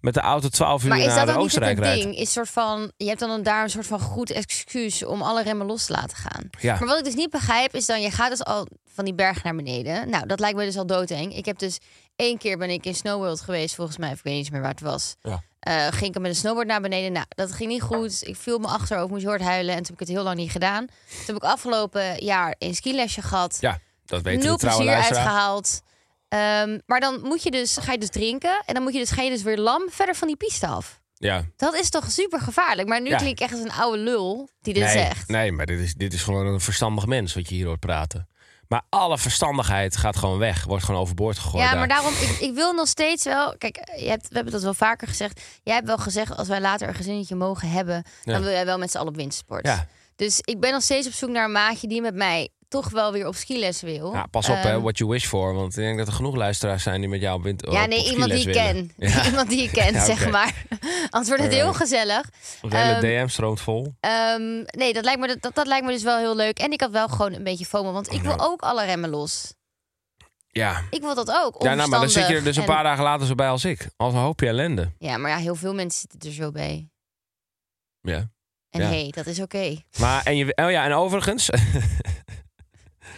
met 0.00 0.14
de 0.14 0.20
auto 0.20 0.48
12 0.48 0.82
uur 0.82 0.88
Maar 0.88 0.98
is 0.98 1.06
naar 1.06 1.26
dat 1.26 1.34
niet 1.34 1.44
Oostenrijk 1.44 1.76
het 1.76 1.84
rijdt. 1.86 2.02
ding? 2.02 2.16
Is 2.16 2.32
soort 2.32 2.48
van, 2.48 2.92
je 2.96 3.06
hebt 3.06 3.20
dan 3.20 3.30
een- 3.30 3.42
daar 3.42 3.62
een 3.62 3.70
soort 3.70 3.86
van 3.86 4.00
goed 4.00 4.30
excuus 4.30 5.04
om 5.04 5.22
alle 5.22 5.42
remmen 5.42 5.66
los 5.66 5.84
te 5.86 5.92
laten 5.92 6.16
gaan. 6.16 6.48
Ja. 6.60 6.76
Maar 6.78 6.88
wat 6.88 6.98
ik 6.98 7.04
dus 7.04 7.14
niet 7.14 7.30
begrijp 7.30 7.74
is 7.74 7.86
dan, 7.86 8.00
je 8.00 8.10
gaat 8.10 8.30
dus 8.30 8.44
al 8.44 8.66
van 8.94 9.04
die 9.04 9.14
berg 9.14 9.42
naar 9.42 9.54
beneden. 9.56 10.10
Nou, 10.10 10.26
dat 10.26 10.40
lijkt 10.40 10.56
me 10.56 10.64
dus 10.64 10.76
al 10.76 10.86
doodeng. 10.86 11.34
Ik 11.36 11.44
heb 11.44 11.58
dus 11.58 11.78
één 12.16 12.38
keer 12.38 12.58
ben 12.58 12.70
ik 12.70 12.84
in 12.86 12.94
Snowworld 12.94 13.40
geweest, 13.40 13.74
volgens 13.74 13.98
mij, 13.98 14.10
of 14.10 14.16
ik 14.18 14.24
weet 14.24 14.34
niet 14.34 14.50
meer 14.50 14.60
waar 14.60 14.70
het 14.70 14.80
was. 14.80 15.14
Ja. 15.22 15.42
Eh, 15.60 15.86
ging 15.90 16.14
ik 16.14 16.20
met 16.20 16.30
een 16.30 16.36
snowboard 16.36 16.66
naar 16.66 16.80
beneden. 16.80 17.12
Nou, 17.12 17.26
dat 17.28 17.52
ging 17.52 17.70
niet 17.70 17.82
goed. 17.82 18.26
Ik 18.26 18.36
viel 18.36 18.58
me 18.58 18.66
achterover, 18.66 19.08
moest 19.10 19.24
hard 19.24 19.42
huilen. 19.42 19.74
En 19.74 19.82
toen 19.82 19.86
heb 19.92 20.00
ik 20.00 20.06
het 20.06 20.16
heel 20.16 20.22
lang 20.24 20.36
niet 20.36 20.50
gedaan. 20.50 20.86
Toen 20.86 21.26
heb 21.26 21.36
ik 21.36 21.42
afgelopen 21.42 22.24
jaar 22.24 22.54
een 22.58 22.74
skilesje 22.74 23.22
gehad. 23.22 23.56
Ja, 23.60 23.78
dat 24.04 24.22
weten 24.22 24.44
nul 24.44 24.52
de 24.52 24.58
trouwe 24.60 24.82
plezier 24.82 25.02
uitgehaald. 25.02 25.80
Ehm, 26.28 26.78
maar 26.86 27.00
dan 27.00 27.20
moet 27.22 27.42
je 27.42 27.50
dus, 27.50 27.76
ga 27.76 27.92
je 27.92 27.98
dus 27.98 28.08
drinken. 28.10 28.62
En 28.66 28.74
dan 28.74 28.82
moet 28.82 28.92
je 28.92 28.98
dus, 28.98 29.10
ga 29.10 29.22
je 29.22 29.30
dus 29.30 29.42
weer 29.42 29.58
lam 29.58 29.82
verder 29.90 30.14
van 30.14 30.26
die 30.28 30.36
piste 30.36 30.66
af. 30.66 31.00
Ja. 31.14 31.44
Dat 31.56 31.74
is 31.74 31.90
toch 31.90 32.10
super 32.10 32.40
gevaarlijk. 32.40 32.88
Maar 32.88 33.00
nu 33.00 33.08
Ja. 33.08 33.16
klink 33.16 33.32
ik 33.32 33.40
echt 33.40 33.52
als 33.52 33.62
een 33.62 33.72
oude 33.72 33.98
lul 33.98 34.48
die 34.60 34.74
dit 34.74 34.82
nee, 34.82 34.92
zegt. 34.92 35.28
Nee, 35.28 35.52
maar 35.52 35.66
dit 35.66 35.80
is, 35.80 35.94
dit 35.94 36.12
is 36.12 36.22
gewoon 36.22 36.46
een 36.46 36.60
verstandig 36.60 37.06
mens 37.06 37.34
wat 37.34 37.48
je 37.48 37.54
hier 37.54 37.66
hoort 37.66 37.80
praten. 37.80 38.28
Maar 38.68 38.82
alle 38.88 39.18
verstandigheid 39.18 39.96
gaat 39.96 40.16
gewoon 40.16 40.38
weg. 40.38 40.64
Wordt 40.64 40.84
gewoon 40.84 41.00
overboord 41.00 41.38
gegooid. 41.38 41.62
Ja, 41.64 41.68
daar. 41.70 41.78
maar 41.78 41.88
daarom, 41.88 42.12
ik, 42.12 42.36
ik 42.40 42.54
wil 42.54 42.72
nog 42.72 42.88
steeds 42.88 43.24
wel. 43.24 43.54
Kijk, 43.58 43.92
je 43.96 44.08
hebt, 44.08 44.28
we 44.28 44.34
hebben 44.34 44.52
dat 44.52 44.62
wel 44.62 44.74
vaker 44.74 45.08
gezegd. 45.08 45.40
Jij 45.62 45.74
hebt 45.74 45.86
wel 45.86 45.98
gezegd, 45.98 46.36
als 46.36 46.48
wij 46.48 46.60
later 46.60 46.88
een 46.88 46.94
gezinnetje 46.94 47.34
mogen 47.34 47.70
hebben, 47.70 48.02
Ja. 48.24 48.32
dan 48.32 48.42
wil 48.42 48.50
jij 48.50 48.64
wel 48.64 48.78
met 48.78 48.90
z'n 48.90 48.96
allen 48.96 49.08
op 49.08 49.16
wintersport. 49.16 49.66
Ja. 49.66 49.86
Dus 50.16 50.38
ik 50.40 50.60
ben 50.60 50.72
nog 50.72 50.82
steeds 50.82 51.06
op 51.06 51.12
zoek 51.12 51.30
naar 51.30 51.44
een 51.44 51.52
maatje 51.52 51.88
die 51.88 52.00
met 52.00 52.14
mij 52.14 52.48
toch 52.68 52.90
wel 52.90 53.12
weer 53.12 53.26
op 53.26 53.34
skiles 53.34 53.80
wil. 53.80 54.12
Ja, 54.12 54.26
pas 54.26 54.48
op, 54.48 54.56
hè, 54.56 54.70
Ehm, 54.70 54.80
what 54.80 54.98
you 54.98 55.10
wish 55.10 55.26
for. 55.26 55.54
Want 55.54 55.76
ik 55.76 55.82
denk 55.82 55.98
dat 55.98 56.06
er 56.06 56.12
genoeg 56.12 56.34
luisteraars 56.36 56.82
zijn 56.82 57.00
die 57.00 57.08
met 57.08 57.20
jou 57.20 57.36
op 57.38 57.42
wind- 57.42 57.66
Ja, 57.70 57.86
nee, 57.86 58.04
iemand 58.12 58.30
die 58.30 58.46
ik 58.48 58.52
ken. 58.52 58.92
Ja. 58.96 59.24
Iemand 59.26 59.48
die 59.48 59.62
ik 59.62 59.70
ken, 59.72 59.92
Ja, 59.92 60.04
zeg 60.04 60.20
oké. 60.20 60.30
maar. 60.30 60.64
Anders 61.10 61.28
wordt 61.28 61.42
het 61.42 61.52
heel 61.52 61.74
gezellig. 61.74 62.30
De 62.60 62.76
hele 62.76 62.92
Ehm, 62.92 63.00
DM 63.24 63.28
stroomt 63.28 63.60
vol. 63.60 63.94
Ehm, 64.00 64.62
nee, 64.64 64.92
dat 64.92 65.04
lijkt, 65.04 65.20
me, 65.20 65.36
dat, 65.40 65.54
dat 65.54 65.66
lijkt 65.66 65.86
me 65.86 65.92
dus 65.92 66.02
wel 66.02 66.18
heel 66.18 66.36
leuk. 66.36 66.58
En 66.58 66.72
ik 66.72 66.80
had 66.80 66.90
wel 66.90 67.08
gewoon 67.08 67.32
een 67.32 67.44
beetje 67.44 67.64
FOMO, 67.66 67.92
want 67.92 68.12
ik 68.12 68.22
wil 68.22 68.30
Ja. 68.30 68.36
ook 68.44 68.60
alle 68.62 68.84
remmen 68.84 69.10
los. 69.10 69.54
Ja. 70.48 70.82
Ik 70.90 71.00
wil 71.00 71.14
dat 71.14 71.30
ook. 71.44 71.62
ja, 71.62 71.74
nou, 71.74 71.88
maar 71.88 72.00
dan 72.00 72.10
zit 72.10 72.26
je 72.28 72.34
er 72.34 72.44
dus 72.44 72.56
een 72.56 72.62
En- 72.62 72.68
paar 72.68 72.82
dagen 72.82 73.04
later 73.04 73.26
zo 73.26 73.34
bij 73.34 73.48
als 73.48 73.64
ik. 73.64 73.88
Als 73.96 74.12
een 74.12 74.18
hoopje 74.20 74.46
ellende. 74.46 74.90
Ja, 74.98 75.16
maar 75.16 75.30
ja, 75.30 75.36
heel 75.36 75.54
veel 75.54 75.74
mensen 75.74 76.00
zitten 76.10 76.28
er 76.30 76.34
zo 76.36 76.50
bij. 76.50 76.88
Ja. 78.00 78.30
En 78.70 78.80
Ja. 78.80 78.88
hey, 78.88 79.12
dat 79.14 79.26
is 79.26 79.40
oké. 79.40 79.76
Maar, 79.98 80.22
en, 80.24 80.36
je, 80.36 80.52
oh 80.56 80.70
ja, 80.70 80.84
en 80.84 80.92
overigens... 80.92 81.48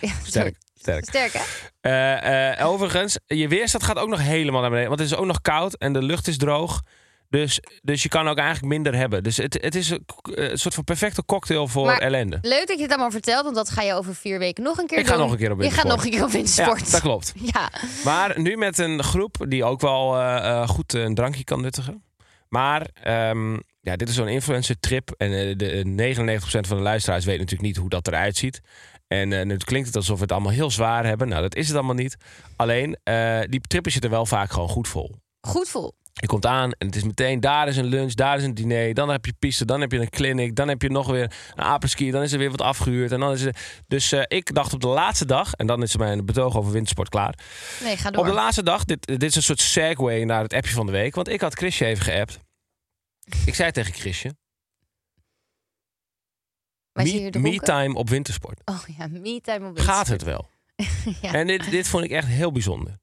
Ja, 0.00 0.12
sterk, 0.24 0.56
sterk. 0.78 1.04
Sterk, 1.04 1.32
hè? 1.32 1.42
Eh, 1.80 2.50
eh, 2.60 2.66
overigens, 2.68 3.18
je 3.26 3.48
weerstand 3.48 3.84
gaat 3.84 3.98
ook 3.98 4.08
nog 4.08 4.20
helemaal 4.20 4.60
naar 4.60 4.70
beneden. 4.70 4.88
Want 4.88 5.00
het 5.00 5.10
is 5.10 5.16
ook 5.16 5.26
nog 5.26 5.40
koud 5.40 5.74
en 5.74 5.92
de 5.92 6.02
lucht 6.02 6.28
is 6.28 6.36
droog. 6.38 6.82
Dus, 7.28 7.60
dus 7.82 8.02
je 8.02 8.08
kan 8.08 8.28
ook 8.28 8.36
eigenlijk 8.38 8.66
minder 8.72 8.94
hebben. 8.96 9.22
Dus 9.22 9.36
het, 9.36 9.58
het 9.60 9.74
is 9.74 9.90
een, 9.90 10.04
een 10.22 10.58
soort 10.58 10.74
van 10.74 10.84
perfecte 10.84 11.24
cocktail 11.24 11.68
voor 11.68 11.86
Maar- 11.86 11.98
ellende. 12.00 12.38
Leuk 12.42 12.66
dat 12.66 12.76
je 12.76 12.82
het 12.82 12.90
allemaal 12.92 13.10
vertelt, 13.10 13.42
want 13.44 13.54
dat 13.56 13.70
ga 13.70 13.82
je 13.82 13.94
over 13.94 14.14
vier 14.14 14.38
weken 14.38 14.62
nog 14.62 14.78
een 14.78 14.86
keer 14.86 14.98
Ik 14.98 15.04
doen. 15.06 15.14
ga 15.14 15.20
nog 15.20 15.30
een 15.32 15.38
keer 15.38 15.50
op 15.52 15.62
Je 15.62 15.70
gaat 15.70 15.82
wintersport. 15.84 15.96
nog 15.96 16.04
een 16.04 16.10
keer 16.10 16.22
op 16.22 16.30
Ja, 16.30 16.34
wintersport. 16.36 16.90
dat 16.92 17.00
klopt. 17.00 17.32
Ja, 17.54 17.70
Maar 18.04 18.40
nu 18.40 18.56
met 18.56 18.78
een 18.78 19.02
groep 19.02 19.36
die 19.48 19.64
ook 19.64 19.80
wel 19.80 20.16
eh, 20.18 20.36
eh, 20.36 20.68
goed 20.68 20.92
een 20.94 21.14
drankje 21.14 21.44
kan 21.44 21.60
nuttigen. 21.60 22.02
Maar 22.48 22.86
ehm, 23.02 23.58
ja, 23.80 23.96
dit 23.96 24.08
is 24.08 24.14
zo'n 24.14 24.28
influencer 24.28 24.80
trip. 24.80 25.14
En 25.16 25.32
eh, 25.32 25.56
de 25.56 25.82
99% 26.36 26.40
van 26.42 26.76
de 26.76 26.82
luisteraars 26.82 27.24
weet 27.24 27.38
natuurlijk 27.38 27.68
niet 27.68 27.76
hoe 27.76 27.88
dat 27.88 28.06
eruit 28.06 28.36
ziet. 28.36 28.60
En 29.08 29.32
eh, 29.32 29.44
nu 29.46 29.56
klinkt 29.56 29.86
het 29.86 29.96
alsof 29.96 30.16
we 30.16 30.22
het 30.22 30.32
allemaal 30.32 30.52
heel 30.52 30.70
zwaar 30.70 31.04
hebben. 31.06 31.28
Nou, 31.28 31.42
dat 31.42 31.54
is 31.54 31.66
het 31.68 31.76
allemaal 31.76 31.94
niet. 31.94 32.16
Alleen, 32.56 32.96
eh, 33.02 33.40
die 33.48 33.60
trippen 33.60 33.92
zitten 33.92 34.10
wel 34.10 34.26
vaak 34.26 34.50
gewoon 34.50 34.68
goed 34.68 34.88
vol. 34.88 35.16
goed 35.40 35.68
vol. 35.68 35.98
Je 36.12 36.26
komt 36.26 36.46
aan 36.46 36.72
en 36.72 36.86
het 36.86 36.96
is 36.96 37.02
meteen, 37.02 37.40
daar 37.40 37.68
is 37.68 37.76
een 37.76 37.84
lunch, 37.84 38.12
daar 38.12 38.36
is 38.36 38.44
een 38.44 38.54
diner. 38.54 38.94
Dan 38.94 39.08
heb 39.08 39.24
je 39.24 39.32
piste, 39.38 39.64
dan 39.64 39.80
heb 39.80 39.92
je 39.92 39.98
een 39.98 40.10
clinic, 40.10 40.56
dan 40.56 40.68
heb 40.68 40.82
je 40.82 40.90
nog 40.90 41.06
weer 41.06 41.32
een 41.54 41.64
aperski. 41.64 42.10
Dan 42.10 42.22
is 42.22 42.32
er 42.32 42.38
weer 42.38 42.50
wat 42.50 42.60
afgehuurd. 42.60 43.12
En 43.12 43.20
dan 43.20 43.32
is 43.32 43.42
er... 43.42 43.56
Dus 43.86 44.12
eh, 44.12 44.22
ik 44.26 44.54
dacht 44.54 44.72
op 44.72 44.80
de 44.80 44.86
laatste 44.88 45.26
dag, 45.26 45.52
en 45.52 45.66
dan 45.66 45.82
is 45.82 45.96
mijn 45.96 46.24
betoog 46.24 46.56
over 46.56 46.72
wintersport 46.72 47.08
klaar. 47.08 47.34
Nee, 47.82 47.96
ga 47.96 48.08
Op 48.08 48.14
door. 48.14 48.24
de 48.24 48.32
laatste 48.32 48.62
dag, 48.62 48.84
dit, 48.84 49.06
dit 49.06 49.22
is 49.22 49.36
een 49.36 49.42
soort 49.42 49.60
segue 49.60 50.24
naar 50.24 50.42
het 50.42 50.54
appje 50.54 50.74
van 50.74 50.86
de 50.86 50.92
week. 50.92 51.14
Want 51.14 51.28
ik 51.28 51.40
had 51.40 51.54
Chrisje 51.54 51.84
even 51.84 52.04
geappt. 52.04 52.38
Ik 53.46 53.54
zei 53.54 53.70
tegen 53.72 53.92
Chrisje, 53.94 54.36
Wij 56.92 57.04
me, 57.04 57.10
zien 57.10 57.18
hier 57.20 57.30
me 57.30 57.40
dronken. 57.40 57.64
time 57.64 57.94
op 57.94 58.08
wintersport. 58.08 58.60
Oh 58.64 58.82
ja, 58.98 59.06
me 59.06 59.40
time 59.40 59.68
op 59.68 59.78
Gaat 59.78 60.08
wintersport. 60.08 60.08
het 60.08 60.22
wel? 60.22 60.48
Ja. 61.22 61.32
En 61.32 61.46
dit, 61.46 61.70
dit 61.70 61.88
vond 61.88 62.04
ik 62.04 62.10
echt 62.10 62.26
heel 62.28 62.52
bijzonder. 62.52 62.98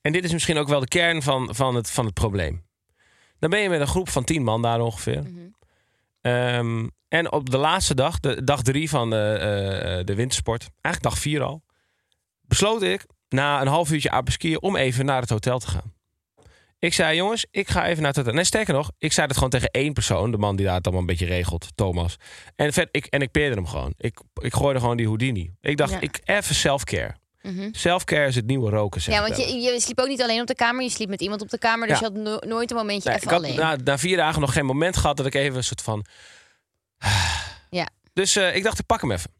En 0.00 0.12
dit 0.12 0.24
is 0.24 0.32
misschien 0.32 0.56
ook 0.58 0.68
wel 0.68 0.80
de 0.80 0.88
kern 0.88 1.22
van, 1.22 1.54
van, 1.54 1.74
het, 1.74 1.90
van 1.90 2.04
het 2.04 2.14
probleem. 2.14 2.66
Dan 3.38 3.50
ben 3.50 3.60
je 3.60 3.68
met 3.68 3.80
een 3.80 3.86
groep 3.86 4.08
van 4.08 4.24
tien 4.24 4.42
man 4.42 4.62
daar 4.62 4.80
ongeveer. 4.80 5.22
Mhm. 5.22 5.48
Ehm, 6.20 6.88
en 7.08 7.32
op 7.32 7.50
de 7.50 7.56
laatste 7.56 7.94
dag, 7.94 8.20
de, 8.20 8.44
dag 8.44 8.62
drie 8.62 8.88
van 8.88 9.10
de, 9.10 9.16
eh, 9.40 9.98
eh, 9.98 10.06
de 10.06 10.14
wintersport, 10.14 10.68
eigenlijk 10.80 11.14
dag 11.14 11.22
vier 11.22 11.42
al, 11.42 11.62
besloot 12.40 12.82
ik 12.82 13.06
na 13.28 13.60
een 13.60 13.66
half 13.66 13.90
uurtje 13.90 14.10
apeskiën 14.10 14.62
om 14.62 14.76
even 14.76 15.04
naar 15.04 15.20
het 15.20 15.30
hotel 15.30 15.58
te 15.58 15.68
gaan. 15.68 15.92
Ik 16.78 16.94
zei, 16.94 17.16
jongens, 17.16 17.46
ik 17.50 17.68
ga 17.68 17.86
even 17.86 18.02
naar 18.02 18.12
hotel. 18.16 18.32
Nee, 18.32 18.44
sterker 18.44 18.74
nog, 18.74 18.90
ik 18.98 19.12
zei 19.12 19.26
het 19.26 19.34
gewoon 19.34 19.50
tegen 19.50 19.70
één 19.70 19.92
persoon, 19.92 20.30
de 20.30 20.38
man 20.38 20.56
die 20.56 20.66
daar 20.66 20.74
het 20.74 20.84
allemaal 20.84 21.00
een 21.02 21.08
beetje 21.08 21.26
regelt, 21.26 21.66
Thomas. 21.74 22.16
En, 22.56 22.72
vet, 22.72 22.88
ik, 22.90 23.06
en 23.06 23.20
ik 23.22 23.30
peerde 23.30 23.54
hem 23.54 23.66
gewoon. 23.66 23.94
Ik, 23.96 24.20
ik 24.42 24.54
gooide 24.54 24.80
gewoon 24.80 24.96
die 24.96 25.06
Houdini. 25.06 25.52
Ik 25.60 25.76
dacht, 25.76 25.92
Ja. 25.92 26.00
ik 26.00 26.20
even 26.24 26.54
self-care. 26.54 27.14
Mhm. 27.42 27.68
Self-care 27.72 28.26
is 28.26 28.34
het 28.34 28.46
nieuwe 28.46 28.70
roken, 28.70 29.00
Ja, 29.04 29.20
want 29.22 29.36
je, 29.36 29.54
je 29.54 29.80
sliep 29.80 29.98
ook 30.00 30.08
niet 30.08 30.22
alleen 30.22 30.40
op 30.40 30.46
de 30.46 30.54
kamer, 30.54 30.82
je 30.82 30.90
sliep 30.90 31.08
met 31.08 31.20
iemand 31.20 31.42
op 31.42 31.48
de 31.48 31.58
kamer. 31.58 31.88
Dus 31.88 31.98
Ja. 31.98 32.06
je 32.06 32.12
had 32.12 32.22
no- 32.22 32.48
nooit 32.48 32.70
een 32.70 32.76
momentje 32.76 33.08
Nee, 33.08 33.18
even 33.18 33.28
ik 33.28 33.34
had 33.34 33.44
alleen. 33.44 33.56
na, 33.58 33.76
na 33.84 33.98
vier 33.98 34.16
dagen 34.16 34.40
nog 34.40 34.52
geen 34.52 34.66
moment 34.66 34.96
gehad 34.96 35.16
dat 35.16 35.26
ik 35.26 35.34
even 35.34 35.56
een 35.56 35.64
soort 35.64 35.82
van... 35.82 36.04
Ja. 37.70 37.88
Dus 38.12 38.36
eh, 38.36 38.56
ik 38.56 38.62
dacht, 38.62 38.78
ik 38.78 38.86
pak 38.86 39.00
hem 39.00 39.12
even. 39.12 39.30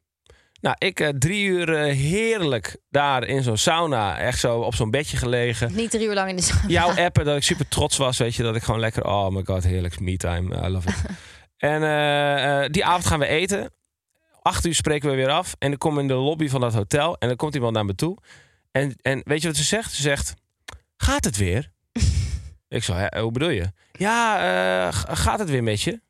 Nou, 0.60 0.76
ik 0.78 1.00
eh, 1.00 1.08
drie 1.08 1.46
uur 1.46 1.74
eh, 1.74 1.94
heerlijk 1.94 2.76
daar 2.90 3.24
in 3.24 3.42
zo'n 3.42 3.56
sauna, 3.56 4.18
echt 4.18 4.38
zo 4.38 4.60
op 4.60 4.74
zo'n 4.74 4.90
bedje 4.90 5.16
gelegen. 5.16 5.74
Niet 5.74 5.90
drie 5.90 6.06
uur 6.06 6.14
lang 6.14 6.28
in 6.28 6.36
de 6.36 6.42
sauna. 6.42 6.68
Jouw 6.68 6.94
appen 6.94 7.24
dat 7.24 7.36
ik 7.36 7.42
super 7.42 7.68
trots 7.68 7.96
was, 7.96 8.18
weet 8.18 8.34
je, 8.34 8.42
dat 8.42 8.56
ik 8.56 8.62
gewoon 8.62 8.80
lekker, 8.80 9.04
oh 9.04 9.28
my 9.28 9.42
god, 9.44 9.64
heerlijk, 9.64 10.00
me 10.00 10.16
time, 10.16 10.66
I 10.66 10.68
love 10.68 10.88
it. 10.88 10.96
en 11.72 11.82
eh, 11.82 12.70
die 12.70 12.84
avond 12.84 13.06
gaan 13.06 13.18
we 13.18 13.26
eten. 13.26 13.72
Acht 14.42 14.66
uur 14.66 14.74
spreken 14.74 15.10
we 15.10 15.16
weer 15.16 15.30
af 15.30 15.54
en 15.58 15.72
ik 15.72 15.78
kom 15.78 15.98
in 15.98 16.08
de 16.08 16.14
lobby 16.14 16.48
van 16.48 16.60
dat 16.60 16.74
hotel 16.74 17.18
en 17.18 17.28
dan 17.28 17.36
komt 17.36 17.54
iemand 17.54 17.74
naar 17.74 17.84
me 17.84 17.94
toe. 17.94 18.18
En, 18.70 18.96
en 19.02 19.20
weet 19.24 19.42
je 19.42 19.48
wat 19.48 19.56
ze 19.56 19.64
zegt? 19.64 19.92
Ze 19.92 20.02
zegt, 20.02 20.34
gaat 20.96 21.24
het 21.24 21.36
weer? 21.36 21.70
ik 22.68 22.84
zo, 22.84 22.92
hè, 22.94 23.20
hoe 23.20 23.32
bedoel 23.32 23.50
je? 23.50 23.72
Ja, 23.92 24.90
gaat 24.92 25.38
het 25.38 25.50
weer 25.50 25.62
met 25.62 25.82
je? 25.82 26.00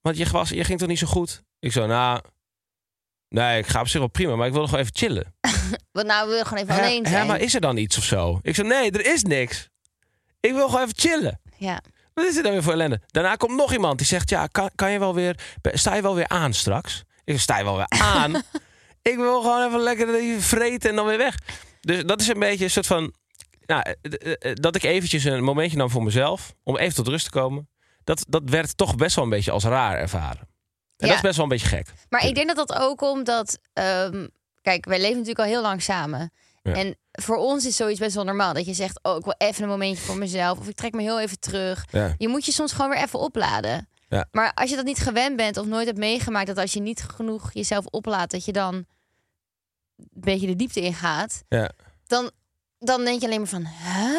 Want 0.00 0.16
je, 0.16 0.28
was, 0.30 0.48
je 0.48 0.64
ging 0.64 0.78
toch 0.78 0.88
niet 0.88 0.98
zo 0.98 1.06
goed? 1.06 1.42
Ik 1.58 1.72
zo, 1.72 1.86
nou, 1.86 2.20
nee, 3.34 3.58
ik 3.58 3.66
ga 3.66 3.80
op 3.80 3.88
zich 3.88 3.98
wel 3.98 4.08
prima, 4.08 4.36
maar 4.36 4.46
ik 4.46 4.52
wil 4.52 4.70
wel 4.70 4.80
even 4.80 4.94
chillen. 4.94 5.34
Want 5.92 6.06
nou 6.06 6.28
wil 6.28 6.36
je 6.36 6.44
gewoon 6.44 6.62
even 6.62 6.74
Hè, 6.74 6.80
alleen 6.80 7.04
hè, 7.04 7.10
zijn. 7.10 7.26
maar 7.26 7.40
is 7.40 7.54
er 7.54 7.60
dan 7.60 7.76
iets 7.76 7.98
of 7.98 8.04
zo? 8.04 8.38
Ik 8.42 8.54
zei, 8.54 8.68
nee, 8.68 8.90
er 8.90 9.12
is 9.12 9.22
niks. 9.22 9.68
Ik 10.40 10.52
wil 10.52 10.68
gewoon 10.68 10.82
even 10.82 10.98
chillen. 10.98 11.40
Ja. 11.56 11.80
Wat 12.14 12.24
is 12.24 12.34
dit 12.34 12.42
dan 12.42 12.52
weer 12.52 12.62
voor 12.62 12.72
ellende? 12.72 13.00
Daarna 13.06 13.34
komt 13.34 13.56
nog 13.56 13.72
iemand 13.72 13.98
die 13.98 14.06
zegt, 14.06 14.28
ja, 14.30 14.46
kan, 14.46 14.70
kan 14.74 14.90
je 14.92 14.98
wel 14.98 15.14
weer, 15.14 15.38
sta 15.62 15.94
je 15.94 16.02
wel 16.02 16.14
weer 16.14 16.28
aan 16.28 16.52
straks? 16.52 17.02
Ik 17.24 17.32
zeg, 17.32 17.40
sta 17.40 17.58
je 17.58 17.64
wel 17.64 17.76
weer 17.76 17.88
aan? 18.14 18.42
ik 19.02 19.16
wil 19.16 19.40
gewoon 19.40 19.66
even 19.66 19.80
lekker 19.80 20.14
even 20.14 20.42
vreten 20.42 20.90
en 20.90 20.96
dan 20.96 21.06
weer 21.06 21.18
weg. 21.18 21.34
Dus 21.80 22.04
dat 22.04 22.20
is 22.20 22.28
een 22.28 22.38
beetje 22.38 22.64
een 22.64 22.70
soort 22.70 22.86
van, 22.86 23.14
nou, 23.66 23.82
eh, 23.82 24.12
eh, 24.32 24.50
eh, 24.50 24.54
dat 24.54 24.74
ik 24.76 24.82
eventjes 24.82 25.24
een 25.24 25.44
momentje 25.44 25.76
nam 25.76 25.90
voor 25.90 26.02
mezelf, 26.02 26.54
om 26.62 26.76
even 26.76 26.94
tot 26.94 27.08
rust 27.08 27.24
te 27.24 27.30
komen. 27.30 27.68
Dat, 28.04 28.24
dat 28.28 28.42
werd 28.44 28.76
toch 28.76 28.96
best 28.96 29.14
wel 29.14 29.24
een 29.24 29.30
beetje 29.30 29.50
als 29.50 29.64
raar 29.64 29.98
ervaren. 29.98 30.48
En 30.96 31.06
Ja. 31.06 31.14
dat 31.14 31.16
is 31.16 31.20
best 31.22 31.36
wel 31.36 31.44
een 31.44 31.50
beetje 31.50 31.66
gek. 31.68 31.86
Maar 32.08 32.26
ik 32.26 32.34
denk 32.34 32.54
dat 32.54 32.68
dat 32.68 32.78
ook 32.78 33.00
omdat... 33.02 33.58
ehm, 33.72 34.26
kijk, 34.62 34.84
wij 34.84 34.98
leven 34.98 35.12
natuurlijk 35.18 35.38
al 35.38 35.52
heel 35.52 35.62
lang 35.62 35.82
samen. 35.82 36.32
Ja. 36.62 36.72
En 36.72 36.96
voor 37.12 37.36
ons 37.36 37.66
is 37.66 37.76
zoiets 37.76 38.00
best 38.00 38.14
wel 38.14 38.24
normaal. 38.24 38.52
Dat 38.54 38.66
je 38.66 38.74
zegt, 38.74 38.98
oh, 39.02 39.16
ik 39.16 39.24
wil 39.24 39.34
even 39.38 39.62
een 39.62 39.68
momentje 39.68 40.04
voor 40.04 40.18
mezelf. 40.18 40.58
Of 40.58 40.68
ik 40.68 40.76
trek 40.76 40.92
me 40.92 41.02
heel 41.02 41.20
even 41.20 41.38
terug. 41.40 41.84
Ja. 41.90 42.14
Je 42.18 42.28
moet 42.28 42.44
je 42.44 42.52
soms 42.52 42.72
gewoon 42.72 42.90
weer 42.90 43.02
even 43.02 43.18
opladen. 43.18 43.88
Ja. 44.08 44.28
Maar 44.30 44.52
als 44.54 44.70
je 44.70 44.76
dat 44.76 44.84
niet 44.84 44.98
gewend 44.98 45.36
bent 45.36 45.56
of 45.56 45.66
nooit 45.66 45.86
hebt 45.86 45.98
meegemaakt... 45.98 46.46
dat 46.46 46.58
als 46.58 46.72
je 46.72 46.80
niet 46.80 47.02
genoeg 47.02 47.52
jezelf 47.52 47.86
oplaadt... 47.86 48.30
dat 48.32 48.44
je 48.44 48.52
dan 48.52 48.74
een 48.74 48.86
beetje 50.10 50.46
de 50.46 50.56
diepte 50.56 50.80
ingaat... 50.80 51.42
Ja. 51.48 51.70
dan, 52.06 52.30
dan 52.78 53.04
denk 53.04 53.20
je 53.20 53.26
alleen 53.26 53.38
maar 53.40 53.48
van... 53.48 53.66
Huh? 53.66 54.18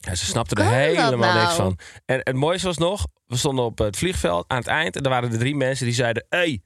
Ja, 0.00 0.14
ze 0.14 0.24
snapten 0.24 0.62
Hoe 0.62 0.72
er 0.72 0.78
helemaal 0.78 1.32
nou? 1.32 1.40
niks 1.40 1.54
van. 1.54 1.78
En 2.06 2.20
het 2.22 2.34
mooiste 2.34 2.66
was 2.66 2.78
nog, 2.78 3.06
we 3.26 3.36
stonden 3.36 3.64
op 3.64 3.78
het 3.78 3.96
vliegveld 3.96 4.44
aan 4.48 4.58
het 4.58 4.66
eind. 4.66 4.96
En 4.96 5.02
er 5.02 5.10
waren 5.10 5.32
er 5.32 5.38
drie 5.38 5.56
mensen 5.56 5.84
die 5.86 5.94
zeiden... 5.94 6.26
hey, 6.28 6.60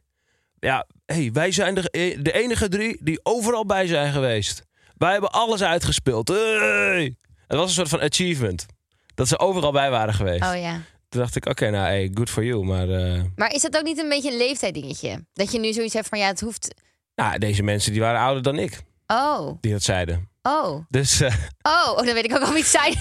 ja, 0.60 0.86
hey, 1.06 1.30
wij 1.32 1.52
zijn 1.52 1.74
de, 1.74 1.90
eh, 1.90 2.18
de 2.22 2.32
enige 2.32 2.68
drie 2.68 2.96
die 3.00 3.20
overal 3.22 3.66
bij 3.66 3.86
zijn 3.86 4.12
geweest. 4.12 4.64
Wij 4.96 5.12
hebben 5.12 5.30
alles 5.32 5.62
uitgespeeld. 5.62 6.28
Hey! 6.28 7.16
Het 7.46 7.56
was 7.58 7.66
een 7.68 7.74
soort 7.74 7.88
van 7.88 8.00
achievement. 8.00 8.66
Dat 9.14 9.28
ze 9.28 9.38
overal 9.38 9.72
bij 9.72 9.90
waren 9.90 10.14
geweest. 10.14 10.42
Oh 10.42 10.60
ja. 10.60 10.80
Toen 11.08 11.20
dacht 11.20 11.36
ik, 11.36 11.46
oké, 11.46 11.70
nou, 11.70 11.84
hey, 11.84 12.10
good 12.14 12.30
for 12.30 12.44
you. 12.44 12.64
Maar 12.64 12.88
eh, 12.88 13.22
Maar 13.36 13.52
is 13.52 13.62
dat 13.62 13.76
ook 13.76 13.84
niet 13.84 13.98
een 13.98 14.08
beetje 14.08 14.30
een 14.30 14.36
leeftijddingetje? 14.36 15.24
Dat 15.32 15.52
je 15.52 15.58
nu 15.58 15.72
zoiets 15.72 15.94
hebt 15.94 16.08
van, 16.08 16.18
ja, 16.18 16.26
het 16.26 16.40
hoeft... 16.40 16.74
nou, 17.14 17.38
deze 17.38 17.62
mensen 17.62 17.92
die 17.92 18.00
waren 18.00 18.20
ouder 18.20 18.42
dan 18.42 18.58
ik, 18.58 18.82
Oh, 19.06 19.56
die 19.60 19.72
dat 19.72 19.82
zeiden. 19.82 20.28
Oh, 20.42 20.84
Dus, 20.88 21.20
eh, 21.20 21.34
oh, 21.62 21.88
oh, 21.90 21.96
dan 21.96 22.14
weet 22.14 22.24
ik 22.24 22.34
ook 22.34 22.42
al 22.42 22.54
het 22.54 22.66
zijn. 22.66 22.94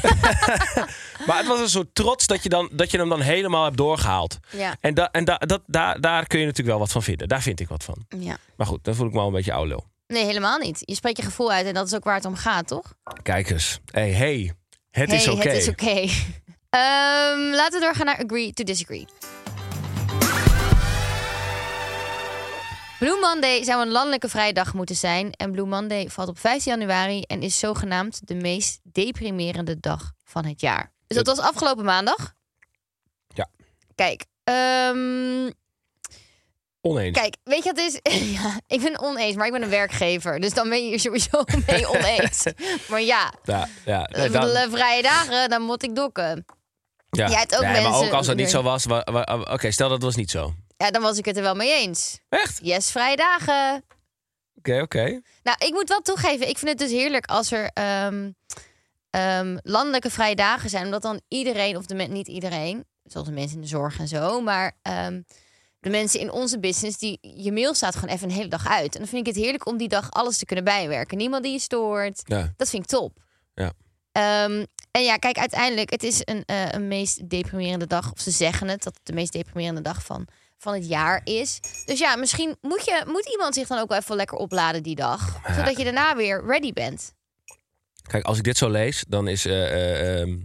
maar 1.28 1.38
het 1.38 1.48
was 1.48 1.60
een 1.60 1.70
soort 1.70 1.96
trots 1.96 2.28
dat 2.28 2.44
je, 2.44 2.50
dan, 2.50 2.70
dat 2.72 2.92
je 2.92 2.98
hem 2.98 3.10
dan 3.10 3.22
helemaal 3.22 3.64
hebt 3.64 3.78
doorgehaald. 3.78 4.38
ja, 4.50 4.76
En, 4.80 4.94
da, 4.94 5.12
en 5.12 5.26
da, 5.26 5.38
dat, 5.38 5.62
daar, 5.66 6.02
daar 6.02 6.28
kun 6.28 6.40
je 6.40 6.46
natuurlijk 6.46 6.76
wel 6.76 6.80
wat 6.86 6.92
van 6.92 7.04
vinden. 7.04 7.28
Daar 7.28 7.42
vind 7.42 7.60
ik 7.60 7.68
wat 7.68 7.84
van. 7.84 8.06
ja. 8.20 8.38
Maar 8.56 8.68
goed, 8.68 8.84
dan 8.84 8.96
voel 8.96 9.08
ik 9.08 9.14
me 9.14 9.20
al 9.20 9.28
een 9.28 9.34
beetje 9.34 9.54
oude 9.54 9.70
lul. 9.70 9.86
Nee, 10.08 10.26
helemaal 10.26 10.58
niet. 10.58 10.78
Je 10.80 10.96
spreekt 10.96 11.18
je 11.18 11.24
gevoel 11.24 11.52
uit 11.52 11.66
en 11.66 11.74
dat 11.74 11.86
is 11.88 11.96
ook 11.96 12.04
waar 12.04 12.16
het 12.16 12.26
om 12.26 12.36
gaat, 12.36 12.68
toch? 12.68 12.94
Kijk 13.24 13.50
eens. 13.50 13.80
Hey, 13.92 14.12
hey. 14.12 14.54
Het 14.92 15.10
hey, 15.10 15.18
is 15.18 15.28
oké. 15.28 15.50
het 15.50 15.58
is 15.58 15.68
oké. 15.68 16.08
Ehm, 16.70 17.40
laten 17.54 17.80
we 17.80 17.86
doorgaan 17.86 18.06
naar 18.06 18.24
agree 18.24 18.54
to 18.54 18.64
disagree. 18.64 19.06
Blue 23.02 23.20
Monday 23.20 23.64
zou 23.64 23.82
een 23.82 23.92
landelijke 23.92 24.30
vrije 24.30 24.54
dag 24.54 24.74
moeten 24.74 24.96
zijn. 24.96 25.32
En 25.32 25.52
Blue 25.52 25.66
Monday 25.66 26.10
valt 26.10 26.30
op 26.30 26.40
15 26.40 26.72
januari 26.80 27.22
en 27.22 27.42
is 27.42 27.60
zogenaamd 27.60 28.28
de 28.28 28.34
meest 28.36 28.80
deprimerende 28.84 29.80
dag 29.80 30.12
van 30.24 30.46
het 30.46 30.62
jaar. 30.62 30.92
Dus 31.08 31.18
dat 31.18 31.26
was 31.36 31.40
afgelopen 31.46 31.86
maandag. 31.86 32.34
Ja. 33.28 33.50
Kijk, 33.96 34.26
ehm, 34.44 35.50
Oneens. 36.82 37.18
Kijk, 37.18 37.36
weet 37.44 37.64
je 37.64 37.74
wat 37.74 37.80
het 37.86 38.00
is? 38.04 38.20
ja, 38.42 38.60
ik 38.68 38.82
ben 38.82 39.00
oneens, 39.00 39.36
maar 39.36 39.46
ik 39.46 39.52
ben 39.52 39.62
een 39.62 39.70
werkgever. 39.70 40.40
Dus 40.40 40.54
dan 40.54 40.70
ben 40.70 40.82
je 40.84 40.88
hier 40.90 41.00
sowieso 41.00 41.44
mee 41.68 41.90
oneens. 41.90 42.44
maar 42.90 43.02
ja, 43.02 43.34
Ja, 43.44 43.68
ja. 43.86 44.10
Nee, 44.12 44.30
voor 44.30 44.40
dan- 44.40 44.48
de 44.54 44.68
vrije 44.72 45.02
dagen, 45.02 45.50
dan 45.50 45.62
moet 45.62 45.84
ik 45.84 45.96
dokken. 45.96 46.46
ja. 47.10 47.28
jij 47.30 47.40
hebt 47.40 47.56
ook 47.56 47.62
nee, 47.62 47.72
maar 47.72 47.82
mensen- 47.82 48.06
ook 48.08 48.14
als 48.14 48.26
dat 48.28 48.36
niet 48.36 48.50
zo 48.50 48.62
was. 48.62 48.86
wa- 48.86 49.08
wa- 49.12 49.40
Oké, 49.52 49.72
stel 49.72 49.88
dat 49.88 49.96
het 49.98 50.06
was 50.06 50.16
niet 50.16 50.32
zo. 50.32 50.54
Ja, 50.82 50.92
dan 50.92 51.02
was 51.02 51.18
ik 51.18 51.26
het 51.26 51.38
er 51.38 51.44
wel 51.44 51.56
mee 51.56 51.74
eens. 51.74 52.20
Echt? 52.30 52.60
Yes, 52.62 52.92
vrije 52.92 53.16
dagen. 53.16 53.84
Oké, 54.56 54.82
oké. 54.82 55.22
Nou, 55.44 55.58
ik 55.66 55.72
moet 55.72 55.90
wel 55.90 56.02
toegeven, 56.02 56.50
ik 56.50 56.58
vind 56.58 56.70
het 56.70 56.80
dus 56.80 56.92
heerlijk 56.92 57.26
als 57.26 57.52
er 57.52 57.70
ehm, 57.74 58.32
ehm, 59.10 59.58
landelijke 59.64 60.10
vrije 60.10 60.36
dagen 60.36 60.70
zijn. 60.70 60.86
Omdat 60.86 61.02
dan 61.02 61.22
iedereen, 61.28 61.78
of 61.78 61.86
de 61.86 61.96
men, 61.96 62.12
niet 62.12 62.28
iedereen, 62.28 62.86
zoals 63.04 63.28
de 63.28 63.34
mensen 63.34 63.56
in 63.56 63.62
de 63.62 63.68
zorg 63.68 64.00
en 64.00 64.08
zo, 64.08 64.42
maar 64.42 64.78
ehm, 64.82 65.22
de 65.80 65.90
mensen 65.90 66.20
in 66.20 66.32
onze 66.32 66.60
business, 66.60 66.98
die 66.98 67.20
je 67.22 67.52
mail 67.52 67.74
staat 67.74 67.96
gewoon 67.96 68.16
even 68.16 68.30
een 68.30 68.36
hele 68.36 68.50
dag 68.50 68.68
uit. 68.68 68.94
En 68.94 69.00
dan 69.00 69.10
vind 69.10 69.28
ik 69.28 69.34
het 69.34 69.44
heerlijk 69.44 69.68
om 69.68 69.78
die 69.78 69.90
dag 69.90 70.12
alles 70.12 70.38
te 70.38 70.46
kunnen 70.46 70.66
bijwerken. 70.66 71.18
Niemand 71.18 71.44
die 71.44 71.52
je 71.52 71.60
stoort. 71.60 72.22
Ja. 72.26 72.54
Dat 72.58 72.70
vind 72.70 72.84
ik 72.84 72.90
top. 72.90 73.18
Ja. 73.54 73.74
En 74.92 75.04
ja, 75.04 75.18
kijk, 75.18 75.38
uiteindelijk, 75.38 75.90
het 75.90 76.04
is 76.04 76.22
een, 76.24 76.44
eh, 76.46 76.72
een 76.72 76.88
meest 76.88 77.30
deprimerende 77.30 77.88
dag. 77.88 78.12
Of 78.12 78.20
ze 78.20 78.32
zeggen 78.32 78.68
het, 78.68 78.84
dat 78.84 78.94
het 78.94 79.06
de 79.06 79.14
meest 79.14 79.32
deprimerende 79.32 79.82
dag 79.82 80.04
van, 80.04 80.28
van 80.62 80.74
het 80.74 80.88
jaar 80.88 81.22
is. 81.24 81.60
Dus 81.86 82.00
ja, 82.00 82.16
misschien 82.16 82.56
moet, 82.62 82.86
je, 82.86 83.04
moet 83.08 83.30
iemand 83.32 83.54
zich 83.54 83.68
dan 83.68 83.80
ook 83.80 83.90
wel 83.90 83.98
even 83.98 84.16
lekker 84.16 84.38
opladen 84.38 84.84
die 84.84 84.96
dag. 84.96 85.40
Zodat 85.56 85.78
je 85.78 85.84
daarna 85.84 86.16
weer 86.16 86.44
ready 86.46 86.74
bent. 86.74 87.14
Kijk, 88.08 88.24
als 88.26 88.38
ik 88.38 88.44
dit 88.44 88.58
zo 88.58 88.70
lees, 88.70 89.06
dan 89.08 89.28
is. 89.28 89.46
eh, 89.46 89.72
eh, 89.72 90.22
ehm, 90.22 90.38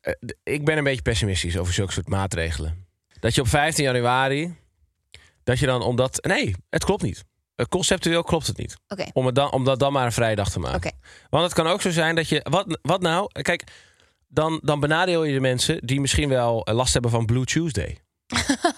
eh, 0.00 0.12
ik 0.42 0.64
ben 0.64 0.78
een 0.78 0.84
beetje 0.84 1.02
pessimistisch 1.02 1.58
over 1.58 1.72
zulke 1.74 1.92
soort 1.92 2.08
maatregelen. 2.08 2.86
Dat 3.20 3.34
je 3.34 3.40
op 3.40 3.48
15 3.48 3.84
januari. 3.84 4.56
Dat 5.44 5.58
je 5.58 5.66
dan 5.66 5.82
omdat. 5.82 6.24
Nee, 6.24 6.54
het 6.70 6.84
klopt 6.84 7.02
niet. 7.02 7.24
Conceptueel 7.68 8.22
klopt 8.22 8.46
het 8.46 8.56
niet. 8.56 8.76
Oké, 8.88 9.04
Om, 9.12 9.26
het 9.26 9.34
dan, 9.34 9.52
om 9.52 9.64
dat 9.64 9.78
dan 9.78 9.92
maar 9.92 10.04
een 10.04 10.12
vrije 10.12 10.36
dag 10.36 10.50
te 10.50 10.58
maken. 10.58 10.92
Want 11.30 11.44
het 11.44 11.52
kan 11.52 11.66
ook 11.66 11.80
zo 11.80 11.90
zijn 11.90 12.14
dat 12.14 12.28
je. 12.28 12.46
Wat, 12.50 12.78
wat 12.82 13.00
nou? 13.00 13.42
Kijk, 13.42 13.64
dan, 14.28 14.60
dan 14.62 14.80
benadeel 14.80 15.24
je 15.24 15.32
de 15.32 15.40
mensen 15.40 15.86
die 15.86 16.00
misschien 16.00 16.28
wel 16.28 16.66
last 16.72 16.92
hebben 16.92 17.10
van 17.10 17.26
Blue 17.26 17.44
Tuesday. 17.44 17.98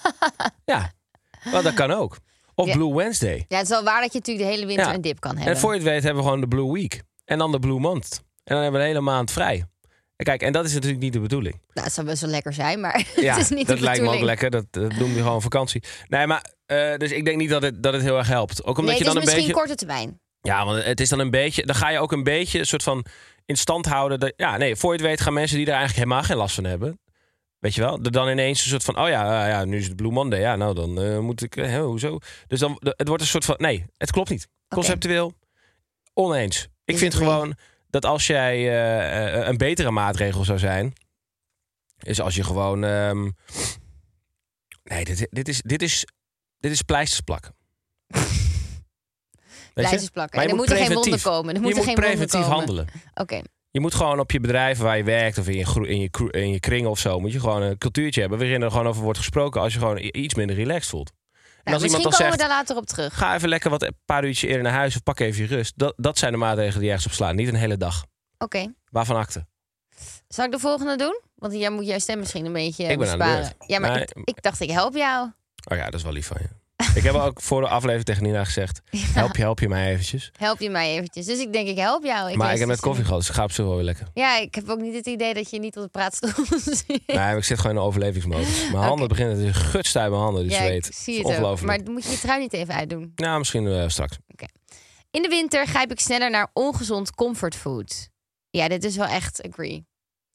ja, 1.51 1.61
dat 1.61 1.73
kan 1.73 1.91
ook. 1.91 2.17
Of 2.55 2.67
Ja. 2.67 2.73
Blue 2.73 2.93
Wednesday. 2.95 3.45
Ja, 3.47 3.55
het 3.57 3.63
is 3.65 3.69
wel 3.69 3.83
waar 3.83 4.01
dat 4.01 4.11
je 4.13 4.17
natuurlijk 4.17 4.45
de 4.47 4.53
hele 4.53 4.65
winter 4.65 4.87
Ja. 4.87 4.93
een 4.93 5.01
dip 5.01 5.19
kan 5.19 5.35
hebben. 5.35 5.53
En 5.53 5.59
voor 5.59 5.71
je 5.71 5.79
het 5.79 5.87
weet 5.87 6.03
hebben 6.03 6.23
we 6.23 6.29
gewoon 6.29 6.41
de 6.41 6.47
Blue 6.47 6.71
Week. 6.71 7.01
En 7.25 7.37
dan 7.37 7.51
de 7.51 7.59
Blue 7.59 7.79
Month. 7.79 8.21
En 8.43 8.53
dan 8.55 8.63
hebben 8.63 8.79
we 8.81 8.87
een 8.87 8.93
hele 8.93 9.01
maand 9.05 9.31
vrij. 9.31 9.65
En 10.15 10.25
kijk, 10.25 10.41
en 10.41 10.51
dat 10.53 10.65
is 10.65 10.73
natuurlijk 10.73 11.01
niet 11.01 11.13
de 11.13 11.19
bedoeling. 11.19 11.61
Nou, 11.73 11.85
het 11.85 11.95
zou 11.95 12.07
best 12.07 12.21
wel 12.21 12.29
lekker 12.29 12.53
zijn, 12.53 12.79
maar 12.79 13.05
Ja, 13.15 13.33
het 13.33 13.41
is 13.41 13.49
niet 13.49 13.67
dat 13.67 13.77
de 13.77 13.83
lijkt 13.83 14.01
me 14.01 14.07
ook 14.09 14.21
lekker. 14.21 14.49
Dat, 14.49 14.65
dat 14.71 14.95
noem 14.95 15.09
je 15.13 15.21
gewoon 15.21 15.41
vakantie. 15.41 15.83
Nee, 16.07 16.27
maar 16.27 16.45
eh, 16.65 16.95
dus 16.97 17.11
ik 17.11 17.25
denk 17.25 17.37
niet 17.37 17.49
dat 17.49 17.61
het, 17.61 17.83
dat 17.83 17.93
het 17.93 18.01
heel 18.01 18.17
erg 18.17 18.27
helpt. 18.27 18.61
Ook 18.63 18.77
omdat 18.77 18.85
Nee, 18.85 18.97
je 18.97 19.03
dan 19.03 19.13
een 19.15 19.19
misschien 19.19 19.39
beetje. 19.45 19.59
korte 19.59 19.75
termijn. 19.75 20.19
Ja, 20.41 20.65
want 20.65 20.83
het 20.83 20.99
is 20.99 21.09
dan 21.09 21.19
een 21.19 21.29
beetje. 21.29 21.65
Dan 21.65 21.75
ga 21.75 21.89
je 21.89 21.99
ook 21.99 22.11
een 22.11 22.23
beetje 22.23 22.59
een 22.59 22.65
soort 22.65 22.83
van 22.83 23.05
in 23.45 23.57
stand 23.57 23.85
houden. 23.85 24.19
Dat, 24.19 24.33
ja, 24.35 24.57
nee, 24.57 24.75
voor 24.75 24.91
je 24.93 24.97
het 24.99 25.07
weet 25.07 25.21
gaan 25.21 25.33
mensen 25.33 25.57
die 25.57 25.65
er 25.65 25.73
eigenlijk 25.73 26.03
helemaal 26.03 26.23
geen 26.23 26.37
last 26.37 26.55
van 26.55 26.63
hebben. 26.63 26.99
Weet 27.59 27.75
je 27.75 27.81
wel? 27.81 28.01
Dan 28.01 28.29
ineens 28.29 28.63
een 28.63 28.69
soort 28.69 28.83
van. 28.83 28.99
Oh 28.99 29.07
ja, 29.09 29.47
ja 29.47 29.65
nu 29.65 29.77
is 29.77 29.87
het 29.87 29.95
Blue 29.95 30.11
Monday. 30.11 30.39
Ja, 30.39 30.55
nou 30.55 30.75
dan 30.75 31.01
eh, 31.01 31.19
moet 31.19 31.41
ik. 31.43 31.55
eh, 31.55 31.65
hè, 31.69 31.81
hoezo? 31.81 32.17
Dus 32.47 32.59
dan. 32.59 32.77
Het 32.79 33.07
wordt 33.07 33.23
een 33.23 33.29
soort 33.29 33.45
van. 33.45 33.55
Nee, 33.57 33.85
het 33.97 34.11
klopt 34.11 34.29
niet. 34.29 34.47
Conceptueel. 34.67 35.33
Oneens. 36.13 36.67
Ik 36.85 36.97
vind 36.97 37.13
gewoon 37.13 37.55
dat 37.89 38.05
als 38.05 38.27
jij 38.27 38.55
eh, 39.37 39.47
een 39.47 39.57
betere 39.57 39.91
maatregel 39.91 40.43
zou 40.43 40.59
zijn. 40.59 40.93
Is 41.99 42.21
als 42.21 42.35
je 42.35 42.43
gewoon. 42.43 42.83
ehm, 42.83 43.29
nee, 44.83 45.05
dit, 45.05 45.27
dit, 45.29 45.47
is, 45.47 45.61
dit, 45.61 45.81
is, 45.81 46.05
dit 46.59 46.71
is 46.71 46.81
pleisters 46.81 47.21
plakken. 47.21 47.55
Je? 49.73 49.85
Lijstjes 49.85 50.09
plakken. 50.09 50.35
Maar 50.39 50.45
En 50.49 50.51
je 50.55 50.55
er 50.55 50.59
moet 50.59 50.69
moeten 50.69 50.85
geen 50.85 50.95
wonden 50.95 51.21
komen. 51.21 51.53
Je 51.53 51.59
moet 51.59 51.83
geen 51.83 51.95
preventief 51.95 52.45
handelen. 52.45 52.87
Oké. 53.13 53.41
Je 53.71 53.79
moet 53.79 53.93
gewoon 53.93 54.19
op 54.19 54.31
je 54.31 54.39
bedrijf 54.39 54.77
waar 54.77 54.97
je 54.97 55.03
werkt 55.03 55.37
of 55.37 55.47
in 55.47 55.57
je, 55.57 55.87
in 55.87 55.99
je, 55.99 56.31
in 56.31 56.49
je 56.49 56.59
kring 56.59 56.87
of 56.87 56.99
zo, 56.99 57.19
moet 57.19 57.31
je 57.31 57.39
gewoon 57.39 57.61
een 57.61 57.77
cultuurtje 57.77 58.21
hebben 58.21 58.39
waarin 58.39 58.61
er 58.61 58.71
gewoon 58.71 58.87
over 58.87 59.03
wordt 59.03 59.17
gesproken 59.17 59.61
als 59.61 59.73
je 59.73 59.79
gewoon 59.79 59.97
iets 60.11 60.35
minder 60.35 60.55
relaxed 60.55 60.89
voelt. 60.89 61.11
En 61.63 61.73
als 61.73 61.83
iemand 61.83 62.03
dan 62.03 62.11
komen 62.11 62.25
zegt, 62.27 62.41
we 62.41 62.47
daar 62.47 62.57
later 62.57 62.75
op 62.75 62.85
terug. 62.85 63.17
ga 63.17 63.35
even 63.35 63.49
lekker 63.49 63.69
wat 63.69 63.81
een 63.83 63.95
paar 64.05 64.23
uurtjes 64.25 64.49
eerder 64.49 64.63
naar 64.63 64.73
huis 64.73 64.95
of 64.95 65.03
pak 65.03 65.19
even 65.19 65.41
je 65.41 65.47
rust. 65.55 65.73
Dat, 65.75 65.93
dat 65.97 66.17
zijn 66.17 66.31
de 66.31 66.37
maatregelen 66.37 66.79
die 66.79 66.87
ergens 66.89 67.05
op 67.07 67.11
slaan, 67.11 67.35
niet 67.35 67.47
een 67.47 67.55
hele 67.55 67.77
dag. 67.77 68.05
Oké. 68.37 68.73
Waarvan 68.91 69.15
akte? 69.15 69.45
Zal 70.27 70.45
ik 70.45 70.51
de 70.51 70.59
volgende 70.59 70.95
doen? 70.97 71.21
Want 71.35 71.53
jij 71.53 71.69
moet 71.69 71.85
jouw 71.87 71.99
stem 71.99 72.19
misschien 72.19 72.45
een 72.45 72.53
beetje 72.53 72.83
Ik 72.83 72.97
ben 72.99 73.07
aan 73.09 73.17
de 73.17 73.23
besparen. 73.25 73.41
beurt. 73.57 73.69
Ja, 73.69 73.79
maar 73.79 73.91
Nee. 73.91 74.01
ik, 74.01 74.11
ik 74.23 74.41
dacht, 74.41 74.59
ik 74.59 74.69
help 74.71 74.95
jou. 74.95 75.31
Oh 75.71 75.77
ja, 75.77 75.83
dat 75.85 75.93
is 75.93 76.03
wel 76.03 76.11
lief 76.13 76.27
van 76.27 76.37
je. 76.41 76.47
Ik 76.95 77.03
heb 77.03 77.13
ook 77.13 77.41
voor 77.41 77.61
de 77.61 77.67
aflevering 77.67 78.05
tegen 78.05 78.23
Nina 78.23 78.45
gezegd, 78.45 78.81
help 79.13 79.35
je, 79.35 79.41
help 79.41 79.59
je 79.59 79.67
mij 79.67 79.91
eventjes. 79.91 80.31
Help 80.37 80.59
je 80.59 80.69
mij 80.69 80.95
eventjes. 80.95 81.25
Dus 81.25 81.39
ik 81.39 81.53
denk, 81.53 81.67
ik 81.67 81.77
help 81.77 82.03
jou. 82.03 82.35
maar 82.35 82.45
lees 82.45 82.53
ik 82.53 82.59
heb 82.59 82.69
net 82.69 82.79
koffie 82.79 83.03
gehad, 83.03 83.19
dus 83.19 83.29
ik 83.29 83.35
ga 83.35 83.43
op 83.43 83.51
zich 83.51 83.65
wel 83.65 83.75
weer 83.75 83.83
lekker. 83.83 84.07
Ja, 84.13 84.37
ik 84.37 84.55
heb 84.55 84.69
ook 84.69 84.81
niet 84.81 84.93
het 84.93 85.07
idee 85.07 85.33
dat 85.33 85.49
je 85.49 85.59
niet 85.59 85.77
op 85.77 85.83
de 85.83 85.89
praatstoel 85.89 86.45
zit. 86.59 86.87
Nee, 86.87 87.17
maar 87.17 87.37
ik 87.37 87.43
zit 87.43 87.57
gewoon 87.57 87.75
in 87.75 87.81
de 87.81 87.87
overlevingsmodus. 87.87 88.69
Mijn 88.71 88.83
handen 88.83 89.07
beginnen 89.07 89.45
te 89.45 89.53
gutsen 89.53 90.01
uit 90.01 90.09
mijn 90.09 90.21
handen, 90.21 90.43
die 90.43 90.51
ja, 90.51 90.57
zweet. 90.57 90.85
ik 90.85 90.93
zie 90.93 91.27
het. 91.27 91.61
Maar 91.61 91.79
moet 91.85 92.03
je 92.03 92.11
je 92.11 92.19
trui 92.19 92.39
niet 92.39 92.53
even 92.53 92.73
uitdoen. 92.73 93.11
Nou, 93.15 93.37
misschien 93.37 93.67
eh, 93.67 93.87
straks. 93.87 94.17
In 95.11 95.21
de 95.21 95.27
winter 95.27 95.67
grijp 95.67 95.91
ik 95.91 95.99
sneller 95.99 96.29
naar 96.29 96.49
ongezond 96.53 97.15
comfortfood. 97.15 98.09
Ja, 98.49 98.67
dit 98.67 98.83
is 98.83 98.95
wel 98.95 99.07
echt 99.07 99.41
agree. 99.49 99.85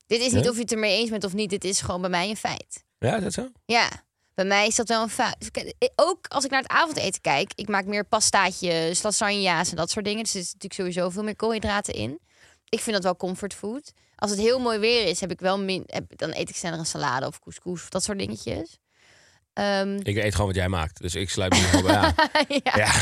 Dit 0.06 0.20
is 0.20 0.32
niet 0.32 0.48
of 0.48 0.54
je 0.54 0.60
het 0.60 0.72
ermee 0.72 0.98
eens 0.98 1.10
bent 1.10 1.24
of 1.24 1.32
niet. 1.32 1.50
Dit 1.50 1.64
is 1.64 1.80
gewoon 1.80 2.00
bij 2.00 2.10
mij 2.10 2.28
een 2.28 2.36
feit. 2.36 2.84
Ja, 2.98 3.16
is 3.16 3.22
dat 3.22 3.32
zo? 3.32 3.48
Ja, 3.64 4.03
bij 4.34 4.44
mij 4.44 4.66
is 4.66 4.74
dat 4.76 4.88
wel 4.88 5.02
een 5.02 5.08
feit. 5.10 5.50
Kijk, 5.50 5.74
Ook 5.96 6.26
als 6.28 6.44
ik 6.44 6.50
naar 6.50 6.62
het 6.62 6.70
avondeten 6.70 7.20
kijk. 7.20 7.52
Ik 7.54 7.68
maak 7.68 7.84
meer 7.84 8.04
pastaatjes, 8.04 9.02
lasagna's 9.02 9.70
en 9.70 9.76
dat 9.76 9.90
soort 9.90 10.04
dingen. 10.04 10.22
Dus 10.22 10.34
er 10.34 10.42
zit 10.42 10.52
natuurlijk 10.52 10.80
sowieso 10.80 11.10
veel 11.10 11.22
meer 11.22 11.36
koolhydraten 11.36 11.94
in. 11.94 12.18
Ik 12.68 12.80
vind 12.80 12.94
dat 12.96 13.04
wel 13.04 13.16
comfortfood. 13.16 13.92
Als 14.16 14.30
het 14.30 14.40
heel 14.40 14.58
mooi 14.58 14.78
weer 14.78 15.06
is, 15.06 15.20
heb 15.20 15.30
ik 15.30 15.40
wel 15.40 15.58
min, 15.58 15.82
heb, 15.86 16.04
dan 16.16 16.30
eet 16.34 16.48
ik 16.48 16.56
sneller 16.56 16.78
een 16.78 16.86
salade 16.86 17.26
of 17.26 17.38
couscous 17.40 17.82
of 17.82 17.88
dat 17.88 18.02
soort 18.04 18.18
dingetjes. 18.18 18.78
Ehm, 19.52 19.98
Ik 20.02 20.16
eet 20.16 20.32
gewoon 20.32 20.46
wat 20.46 20.56
jij 20.56 20.68
maakt, 20.68 21.00
dus 21.00 21.14
ik 21.14 21.30
sluit 21.30 21.52
me 21.52 21.58
niet 21.58 21.74
op. 21.84 21.88
Ja. 22.64 22.76
ja. 22.76 22.92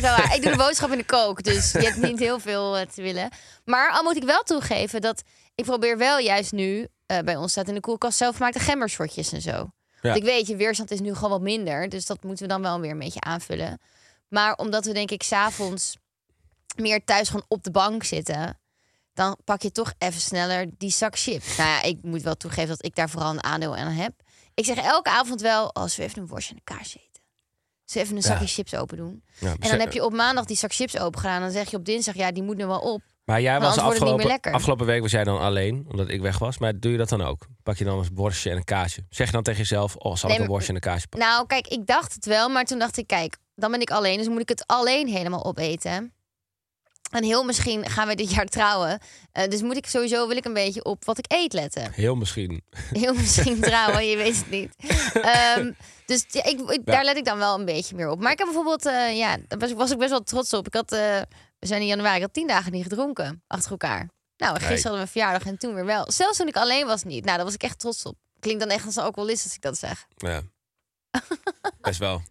waar. 0.16 0.34
Ik 0.34 0.42
doe 0.42 0.50
de 0.50 0.56
boodschap 0.56 0.90
in 0.90 0.98
de 0.98 1.04
kook, 1.04 1.42
dus 1.42 1.72
je 1.72 1.78
hebt 1.78 1.96
niet 2.02 2.18
heel 2.18 2.38
veel 2.40 2.76
eh, 2.78 2.86
te 2.86 3.02
willen. 3.02 3.28
Maar 3.64 3.90
al 3.90 4.02
moet 4.02 4.16
ik 4.16 4.22
wel 4.22 4.42
toegeven 4.42 5.00
dat 5.00 5.22
ik 5.54 5.64
probeer 5.64 5.98
wel 5.98 6.18
juist 6.18 6.52
nu... 6.52 6.86
eh, 7.06 7.18
bij 7.18 7.36
ons 7.36 7.50
staat 7.52 7.68
in 7.68 7.74
de 7.74 7.80
koelkast 7.80 8.18
zelfgemaakte 8.18 8.58
gembershortjes 8.58 9.32
en 9.32 9.40
zo. 9.42 9.70
Want 10.02 10.16
ik 10.16 10.22
weet, 10.22 10.46
je 10.46 10.56
weerstand 10.56 10.90
is 10.90 11.00
nu 11.00 11.14
gewoon 11.14 11.30
wat 11.30 11.40
minder. 11.40 11.88
Dus 11.88 12.06
dat 12.06 12.22
moeten 12.22 12.46
we 12.46 12.52
dan 12.52 12.62
wel 12.62 12.80
weer 12.80 12.90
een 12.90 12.98
beetje 12.98 13.20
aanvullen. 13.20 13.80
Maar 14.28 14.54
omdat 14.54 14.84
we 14.84 14.92
denk 14.92 15.10
ik 15.10 15.22
s'avonds 15.22 15.96
meer 16.76 17.04
thuis 17.04 17.28
gewoon 17.28 17.44
op 17.48 17.62
de 17.64 17.70
bank 17.70 18.04
zitten... 18.04 18.58
dan 19.14 19.36
pak 19.44 19.62
je 19.62 19.72
toch 19.72 19.92
even 19.98 20.20
sneller 20.20 20.66
die 20.78 20.90
zak 20.90 21.18
chips. 21.18 21.56
Nou 21.56 21.68
ja, 21.68 21.82
ik 21.82 21.98
moet 22.02 22.22
wel 22.22 22.34
toegeven 22.36 22.68
dat 22.68 22.84
ik 22.84 22.94
daar 22.94 23.10
vooral 23.10 23.30
een 23.30 23.44
aandeel 23.44 23.76
aan 23.76 23.92
heb. 23.92 24.12
Ik 24.54 24.64
zeg 24.64 24.76
elke 24.76 25.10
avond 25.10 25.40
wel, 25.40 25.74
als 25.74 25.96
we 25.96 26.02
even 26.02 26.22
een 26.22 26.28
worstje 26.28 26.54
en 26.54 26.62
een 26.64 26.76
kaas 26.76 26.88
eten. 26.96 27.22
Dus 27.84 27.94
even 27.94 28.16
een 28.16 28.22
zakje 28.22 28.44
Ja. 28.44 28.50
chips 28.50 28.74
open 28.74 28.96
doen. 28.96 29.22
Ja, 29.38 29.50
En 29.60 29.70
dan 29.70 29.80
heb 29.80 29.92
je 29.92 30.04
op 30.04 30.12
maandag 30.12 30.44
die 30.44 30.56
zak 30.56 30.72
chips 30.72 30.98
open 30.98 31.20
gedaan. 31.20 31.40
Dan 31.40 31.50
zeg 31.50 31.70
je 31.70 31.76
op 31.76 31.84
dinsdag, 31.84 32.14
ja, 32.14 32.32
die 32.32 32.42
moet 32.42 32.56
nu 32.56 32.66
wel 32.66 32.78
op. 32.80 33.02
Maar 33.30 33.40
jij 33.40 33.60
was 33.60 33.78
afgelopen, 33.78 34.40
afgelopen 34.40 34.86
week 34.86 35.00
was 35.00 35.10
jij 35.10 35.24
dan 35.24 35.40
alleen, 35.40 35.86
omdat 35.90 36.08
ik 36.08 36.20
weg 36.20 36.38
was. 36.38 36.58
Maar 36.58 36.78
doe 36.80 36.92
je 36.92 36.98
dat 36.98 37.08
dan 37.08 37.22
ook? 37.22 37.46
Pak 37.62 37.76
je 37.76 37.84
dan 37.84 37.98
een 37.98 38.08
worstje 38.14 38.50
en 38.50 38.56
een 38.56 38.64
kaasje? 38.64 39.04
Zeg 39.10 39.26
je 39.26 39.32
dan 39.32 39.42
tegen 39.42 39.60
jezelf, 39.60 39.96
oh, 39.96 40.16
zal 40.16 40.28
Nee, 40.28 40.38
ik 40.38 40.44
een 40.44 40.50
worstje 40.50 40.68
en 40.68 40.74
een 40.74 40.80
kaasje 40.80 41.08
pakken? 41.08 41.28
Nou, 41.28 41.46
kijk, 41.46 41.66
ik 41.68 41.86
dacht 41.86 42.14
het 42.14 42.26
wel, 42.26 42.48
maar 42.48 42.64
toen 42.64 42.78
dacht 42.78 42.96
ik, 42.96 43.06
kijk, 43.06 43.36
dan 43.54 43.70
ben 43.70 43.80
ik 43.80 43.90
alleen, 43.90 44.18
dus 44.18 44.28
moet 44.28 44.40
ik 44.40 44.48
het 44.48 44.66
alleen 44.66 45.08
helemaal 45.08 45.44
opeten. 45.44 46.12
En 47.10 47.24
heel 47.24 47.44
misschien 47.44 47.88
gaan 47.90 48.08
we 48.08 48.14
dit 48.14 48.30
jaar 48.30 48.46
trouwen. 48.46 48.98
Eh, 49.32 49.48
dus 49.48 49.62
moet 49.62 49.76
ik 49.76 49.86
sowieso, 49.86 50.28
wil 50.28 50.36
ik 50.36 50.44
een 50.44 50.52
beetje 50.52 50.84
op 50.84 51.04
wat 51.04 51.18
ik 51.18 51.24
eet 51.28 51.52
letten. 51.52 51.92
Heel 51.92 52.14
misschien. 52.14 52.62
Heel 52.92 53.14
misschien 53.14 53.60
trouwen, 53.70 54.06
je 54.06 54.16
weet 54.16 54.36
het 54.36 54.50
niet. 54.50 54.74
Ehm, 55.12 55.72
dus 56.06 56.24
ja, 56.28 56.44
ik, 56.44 56.60
ik- 56.70 56.84
daar 56.86 57.04
let 57.04 57.16
ik 57.16 57.24
dan 57.24 57.38
wel 57.38 57.58
een 57.58 57.64
beetje 57.64 57.94
meer 57.96 58.08
op. 58.10 58.20
Maar 58.20 58.32
ik 58.32 58.38
heb 58.38 58.46
bijvoorbeeld, 58.46 58.86
eh, 58.86 59.16
ja, 59.16 59.36
daar 59.48 59.58
was, 59.58 59.72
was 59.72 59.90
ik 59.90 59.98
best 59.98 60.10
wel 60.10 60.22
trots 60.22 60.52
op. 60.52 60.66
Ik 60.66 60.74
had, 60.74 60.92
eh, 60.92 61.20
we 61.60 61.66
zijn 61.66 61.80
in 61.80 61.86
januari, 61.86 62.20
had 62.20 62.32
tien 62.32 62.46
dagen 62.46 62.72
niet 62.72 62.82
gedronken 62.82 63.42
achter 63.46 63.70
elkaar. 63.70 64.08
Nou, 64.36 64.52
gisteren 64.52 64.68
Kijk. 64.68 64.82
hadden 64.82 64.92
we 64.92 65.00
een 65.00 65.08
verjaardag 65.12 65.46
en 65.46 65.58
toen 65.58 65.74
weer 65.74 65.84
wel. 65.84 66.12
Zelfs 66.12 66.36
toen 66.36 66.48
ik 66.48 66.56
alleen 66.56 66.86
was 66.86 67.02
niet. 67.04 67.24
Nou, 67.24 67.36
daar 67.36 67.44
was 67.44 67.54
ik 67.54 67.62
echt 67.62 67.78
trots 67.78 68.04
op. 68.04 68.16
Klinkt 68.38 68.60
dan 68.60 68.70
echt 68.70 68.84
als 68.86 68.96
een 68.96 69.02
alcoholist 69.02 69.44
als 69.44 69.54
ik 69.54 69.60
dat 69.60 69.78
zeg. 69.78 70.06
Ja. 70.16 70.42
Best 71.80 71.98
wel. 71.98 72.22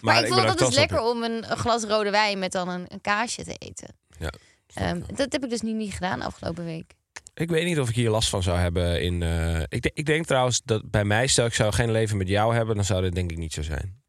Maar, 0.00 0.24
ik 0.24 0.32
vond 0.32 0.58
je. 0.58 0.70
lekker 0.70 1.00
om 1.00 1.22
een, 1.22 1.44
glas 1.44 1.84
rode 1.84 2.10
wijn 2.10 2.38
met 2.38 2.52
dan 2.52 2.68
een, 2.68 2.84
een 2.88 3.00
kaasje 3.00 3.44
te 3.44 3.54
eten. 3.54 3.96
Ja. 4.18 4.32
Ehm, 4.74 5.00
dat 5.14 5.32
heb 5.32 5.44
ik 5.44 5.50
dus 5.50 5.60
nu 5.60 5.72
niet 5.72 5.92
gedaan 5.92 6.22
afgelopen 6.22 6.64
week. 6.64 6.94
Ik 7.34 7.50
weet 7.50 7.64
niet 7.64 7.78
of 7.78 7.88
ik 7.88 7.94
hier 7.94 8.10
last 8.10 8.28
van 8.28 8.42
zou 8.42 8.58
hebben. 8.58 9.02
In, 9.02 9.22
eh, 9.22 9.60
ik, 9.68 9.82
de- 9.82 9.90
ik 9.94 10.06
denk 10.06 10.26
trouwens 10.26 10.60
dat 10.64 10.90
bij 10.90 11.04
mij, 11.04 11.26
stel 11.26 11.46
ik 11.46 11.54
zou 11.54 11.72
geen 11.72 11.90
leven 11.90 12.16
met 12.16 12.28
jou 12.28 12.54
hebben, 12.54 12.74
dan 12.74 12.84
zou 12.84 13.02
dit 13.02 13.14
denk 13.14 13.30
ik 13.30 13.38
niet 13.38 13.52
zo 13.52 13.62
zijn. 13.62 14.02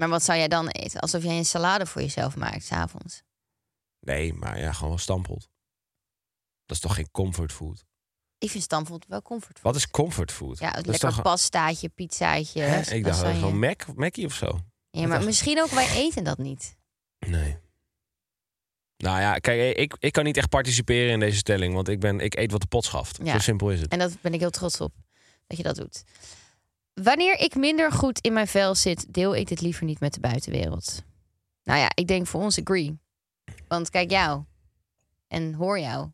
Maar 0.00 0.08
wat 0.08 0.22
zou 0.22 0.38
jij 0.38 0.48
dan 0.48 0.68
eten? 0.68 1.00
Alsof 1.00 1.22
jij 1.22 1.36
een 1.36 1.44
salade 1.44 1.86
voor 1.86 2.00
jezelf 2.02 2.36
maakt 2.36 2.64
s'avonds. 2.64 3.22
Nee, 4.00 4.32
maar 4.34 4.58
ja, 4.58 4.72
gewoon 4.72 4.98
stampot. 4.98 5.48
Dat 6.66 6.76
is 6.76 6.80
toch 6.82 6.94
geen 6.94 7.10
comfortfood? 7.10 7.84
Ik 8.38 8.50
vind 8.50 8.62
stamppot 8.62 9.06
wel 9.06 9.22
comfort. 9.22 9.60
Wat 9.60 9.76
is 9.76 9.90
comfortfood? 9.90 10.58
Ja, 10.58 10.76
is 10.76 10.84
lekker 10.84 11.08
toch, 11.08 11.22
pastaatje, 11.22 11.88
pizzaatje. 11.88 12.60
Hè? 12.62 12.80
Ik 12.94 13.04
dacht 13.04 13.20
je- 13.20 13.26
gewoon 13.34 13.58
Mac, 13.58 13.82
Mackie 13.94 14.26
of 14.26 14.34
zo. 14.34 14.46
Ja, 14.90 15.00
maar 15.00 15.08
dacht- 15.10 15.24
misschien 15.24 15.60
ook 15.60 15.70
wij 15.70 15.88
eten 15.96 16.24
dat 16.24 16.38
niet. 16.38 16.76
Nee. 17.18 17.58
Nou 18.96 19.20
ja, 19.20 19.38
kijk, 19.38 19.76
ik, 19.76 19.96
ik 19.98 20.12
kan 20.12 20.24
niet 20.24 20.36
echt 20.36 20.48
participeren 20.48 21.12
in 21.12 21.20
deze 21.20 21.36
stelling, 21.36 21.74
want 21.74 21.88
ik, 21.88 22.00
ben, 22.00 22.20
ik 22.20 22.34
eet 22.34 22.50
wat 22.52 22.60
de 22.60 22.66
pot 22.66 22.84
schaft. 22.84 23.18
Ja. 23.22 23.32
Zo 23.32 23.38
simpel 23.38 23.70
is 23.70 23.80
het. 23.80 23.92
En 23.92 23.98
dat 23.98 24.20
ben 24.20 24.34
ik 24.34 24.40
heel 24.40 24.50
trots 24.50 24.80
op 24.80 24.92
dat 25.46 25.56
je 25.56 25.62
dat 25.62 25.76
doet. 25.76 26.04
Wanneer 27.02 27.38
ik 27.40 27.54
minder 27.54 27.92
goed 27.92 28.20
in 28.20 28.32
mijn 28.32 28.46
vel 28.46 28.74
zit, 28.74 29.12
deel 29.14 29.36
ik 29.36 29.48
dit 29.48 29.60
liever 29.60 29.84
niet 29.84 30.00
met 30.00 30.14
de 30.14 30.20
buitenwereld. 30.20 31.02
Nou 31.64 31.78
ja, 31.80 31.90
ik 31.94 32.06
denk 32.06 32.26
voor 32.26 32.40
ons 32.40 32.60
agree. 32.60 32.98
Want 33.68 33.90
kijk 33.90 34.10
jou 34.10 34.44
en 35.28 35.54
hoor 35.54 35.78
jou. 35.78 36.08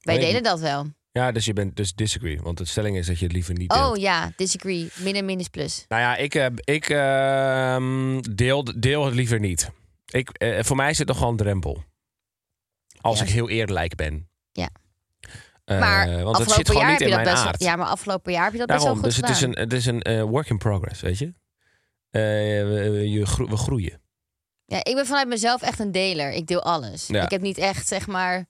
Wij 0.00 0.16
Nee, 0.16 0.26
delen 0.26 0.42
dat 0.42 0.60
wel. 0.60 0.86
Ja, 1.12 1.32
dus 1.32 1.44
je 1.44 1.52
bent 1.52 1.76
dus 1.76 1.94
disagree, 1.94 2.40
want 2.40 2.58
de 2.58 2.64
stelling 2.64 2.96
is 2.96 3.06
dat 3.06 3.18
je 3.18 3.24
het 3.24 3.32
liever 3.34 3.54
niet 3.54 3.70
deelt. 3.70 3.90
Oh 3.90 3.96
ja, 3.96 4.32
disagree. 4.36 4.88
Min 4.96 5.14
en 5.14 5.24
min 5.24 5.38
is 5.40 5.48
plus. 5.48 5.84
Nou 5.88 6.02
ja, 6.02 6.16
ik, 6.16 6.34
eh, 6.34 6.46
ik 6.64 6.88
ehm, 6.88 8.20
deel, 8.34 8.80
deel 8.80 9.04
het 9.04 9.14
liever 9.14 9.40
niet. 9.40 9.70
Ik, 10.06 10.28
eh, 10.30 10.62
voor 10.62 10.76
mij 10.76 10.90
is 10.90 10.98
het 10.98 11.08
nog 11.08 11.20
een 11.20 11.36
drempel. 11.36 11.84
Als 13.00 13.18
Ja. 13.18 13.24
ik 13.24 13.30
heel 13.30 13.48
eerlijk 13.48 13.94
ben. 13.94 14.28
Ja. 14.52 14.68
Eh, 15.70 15.80
Maar 15.80 16.06
want 16.06 16.16
het 16.18 16.26
afgelopen 16.26 16.54
zit 16.54 16.66
gewoon 16.66 16.82
jaar 16.82 16.90
niet 16.90 16.98
heb 16.98 17.08
in 17.08 17.14
je 17.18 17.24
dat 17.24 17.24
mijn 17.24 17.34
best 17.36 17.46
aard. 17.46 17.58
wel. 17.62 17.68
Ja, 17.68 17.76
maar 17.76 17.86
afgelopen 17.86 18.32
jaar 18.32 18.44
heb 18.44 18.52
je 18.52 18.58
dat 18.58 18.68
Daarom, 18.68 19.00
best 19.00 19.04
dus 19.04 19.16
wel 19.16 19.28
het 19.30 19.38
goed 19.38 19.48
is, 19.48 19.54
gedaan. 19.54 19.62
een, 19.64 19.70
het 19.70 20.02
is 20.06 20.12
een 20.12 20.18
eh, 20.20 20.30
work 20.30 20.48
in 20.50 20.58
progress, 20.58 21.00
weet 21.00 21.18
je. 21.18 21.26
Eh, 22.10 22.20
we, 22.90 23.10
je 23.10 23.26
gro- 23.26 23.46
we 23.48 23.56
groeien. 23.56 24.00
Ja, 24.64 24.76
ik 24.84 24.94
ben 24.94 25.06
vanuit 25.06 25.28
mezelf 25.28 25.62
echt 25.62 25.78
een 25.78 25.92
deler. 25.92 26.32
Ik 26.32 26.46
deel 26.46 26.62
alles. 26.62 27.06
Ja. 27.06 27.22
Ik 27.22 27.30
heb 27.30 27.40
niet 27.40 27.58
echt, 27.58 27.88
zeg 27.88 28.06
maar, 28.06 28.46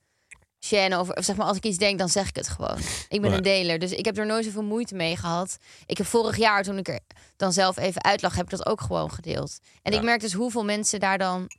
Shannon 0.65 0.99
over, 0.99 1.15
of 1.17 1.25
zeg 1.25 1.37
maar, 1.37 1.47
als 1.47 1.57
ik 1.57 1.65
iets 1.65 1.79
denk, 1.79 1.99
dan 1.99 2.09
zeg 2.09 2.29
ik 2.29 2.37
het 2.37 2.49
gewoon. 2.49 2.79
Ik 3.09 3.21
ben 3.21 3.33
een 3.33 3.43
deler, 3.43 3.79
dus 3.79 3.93
ik 3.93 4.05
heb 4.05 4.19
er 4.19 4.27
nooit 4.27 4.45
zoveel 4.45 4.63
moeite 4.63 4.95
mee 4.95 5.17
gehad. 5.17 5.59
Ik 5.87 5.99
heb 5.99 6.07
vorig 6.07 6.37
jaar, 6.37 6.63
toen 6.63 6.79
ik 6.79 6.89
er 6.89 7.01
dan 7.37 7.53
zelf 7.53 7.77
even 7.77 8.05
uitlag, 8.05 8.35
heb 8.35 8.45
ik 8.45 8.51
dat 8.51 8.67
ook 8.67 8.81
gewoon 8.81 9.11
gedeeld. 9.13 9.59
En 9.83 9.93
Ja. 9.93 9.99
ik 9.99 10.05
merk 10.05 10.21
dus 10.21 10.33
hoeveel 10.33 10.65
mensen 10.65 11.01
daar 11.01 11.19
dan 11.19 11.51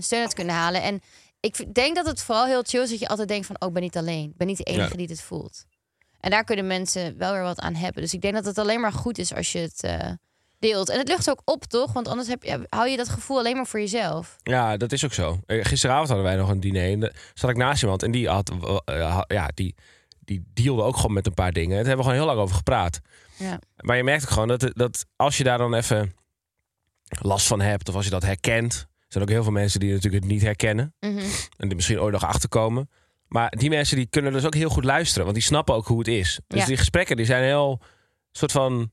steun 0.00 0.20
uit 0.20 0.34
kunnen 0.34 0.54
halen. 0.54 0.82
En 0.82 1.00
ik 1.40 1.74
denk 1.74 1.96
dat 1.96 2.06
het 2.06 2.22
vooral 2.22 2.46
heel 2.46 2.62
chill 2.62 2.82
is 2.82 2.90
dat 2.90 2.98
je 2.98 3.08
altijd 3.08 3.28
denkt 3.28 3.46
van, 3.46 3.56
oh, 3.60 3.68
ik 3.68 3.74
ben 3.74 3.82
niet 3.82 3.96
alleen. 3.96 4.24
Ik 4.30 4.36
ben 4.36 4.46
niet 4.46 4.56
de 4.56 4.64
enige 4.64 4.90
Ja. 4.90 4.96
die 4.96 5.06
dit 5.06 5.22
voelt. 5.22 5.64
En 6.20 6.30
daar 6.30 6.44
kunnen 6.44 6.66
mensen 6.66 7.18
wel 7.18 7.32
weer 7.32 7.42
wat 7.42 7.58
aan 7.60 7.74
hebben. 7.74 8.02
Dus 8.02 8.14
ik 8.14 8.20
denk 8.20 8.34
dat 8.34 8.44
het 8.44 8.58
alleen 8.58 8.80
maar 8.80 8.92
goed 8.92 9.18
is 9.18 9.34
als 9.34 9.52
je 9.52 9.58
het 9.58 9.82
eh, 9.82 10.10
deelt. 10.58 10.88
En 10.88 10.98
het 10.98 11.08
lucht 11.08 11.30
ook 11.30 11.42
op, 11.44 11.64
toch? 11.64 11.92
Want 11.92 12.08
anders 12.08 12.28
heb 12.28 12.42
je, 12.42 12.66
hou 12.68 12.88
je 12.88 12.96
dat 12.96 13.08
gevoel 13.08 13.38
alleen 13.38 13.56
maar 13.56 13.66
voor 13.66 13.80
jezelf. 13.80 14.36
Ja, 14.42 14.76
dat 14.76 14.92
is 14.92 15.04
ook 15.04 15.12
zo. 15.12 15.40
Eh, 15.46 15.64
Gisteravond 15.64 16.08
hadden 16.08 16.26
wij 16.26 16.36
nog 16.36 16.48
een 16.48 16.60
diner. 16.60 16.90
En 16.92 17.00
daar 17.00 17.30
zat 17.34 17.50
ik 17.50 17.56
naast 17.56 17.82
iemand. 17.82 18.02
En 18.02 18.10
die 18.10 18.28
had, 18.28 18.50
eh, 18.84 19.10
ha- 19.14 19.24
ja, 19.26 19.50
die, 19.54 19.74
die 20.20 20.44
dealde 20.54 20.82
ook 20.82 20.96
gewoon 20.96 21.12
met 21.12 21.26
een 21.26 21.34
paar 21.34 21.52
dingen. 21.52 21.76
Daar 21.76 21.86
hebben 21.86 21.96
we 21.96 22.02
gewoon 22.02 22.18
heel 22.18 22.26
lang 22.28 22.38
over 22.40 22.56
gepraat. 22.56 23.00
Ja. 23.36 23.58
Maar 23.80 23.96
je 23.96 24.04
merkt 24.04 24.22
ook 24.22 24.30
gewoon 24.30 24.48
dat, 24.48 24.70
dat 24.72 25.06
als 25.16 25.36
je 25.36 25.44
daar 25.44 25.58
dan 25.58 25.74
even 25.74 26.12
last 27.08 27.46
van 27.46 27.60
hebt, 27.60 27.88
of 27.88 27.94
als 27.94 28.04
je 28.04 28.10
dat 28.10 28.22
herkent, 28.22 28.74
er 28.74 28.86
zijn 29.08 29.24
ook 29.24 29.30
heel 29.30 29.42
veel 29.42 29.52
mensen 29.52 29.80
die 29.80 29.92
natuurlijk 29.92 30.22
het 30.22 30.32
niet 30.32 30.42
herkennen 30.42 30.94
Mhm. 31.00 31.18
en 31.56 31.68
er 31.68 31.74
misschien 31.76 32.00
ooit 32.00 32.12
nog 32.12 32.24
achterkomen. 32.24 32.90
Maar 33.28 33.50
die 33.58 33.68
mensen 33.70 33.96
die 33.96 34.06
kunnen 34.06 34.32
dus 34.32 34.44
ook 34.44 34.54
heel 34.54 34.68
goed 34.68 34.84
luisteren, 34.84 35.22
want 35.24 35.36
die 35.36 35.44
snappen 35.46 35.74
ook 35.74 35.86
hoe 35.86 35.98
het 35.98 36.08
is. 36.08 36.40
Dus 36.46 36.60
Ja. 36.60 36.66
die 36.66 36.76
gesprekken 36.76 37.16
die 37.16 37.26
zijn 37.26 37.42
heel 37.44 37.80
soort 38.32 38.52
van 38.52 38.90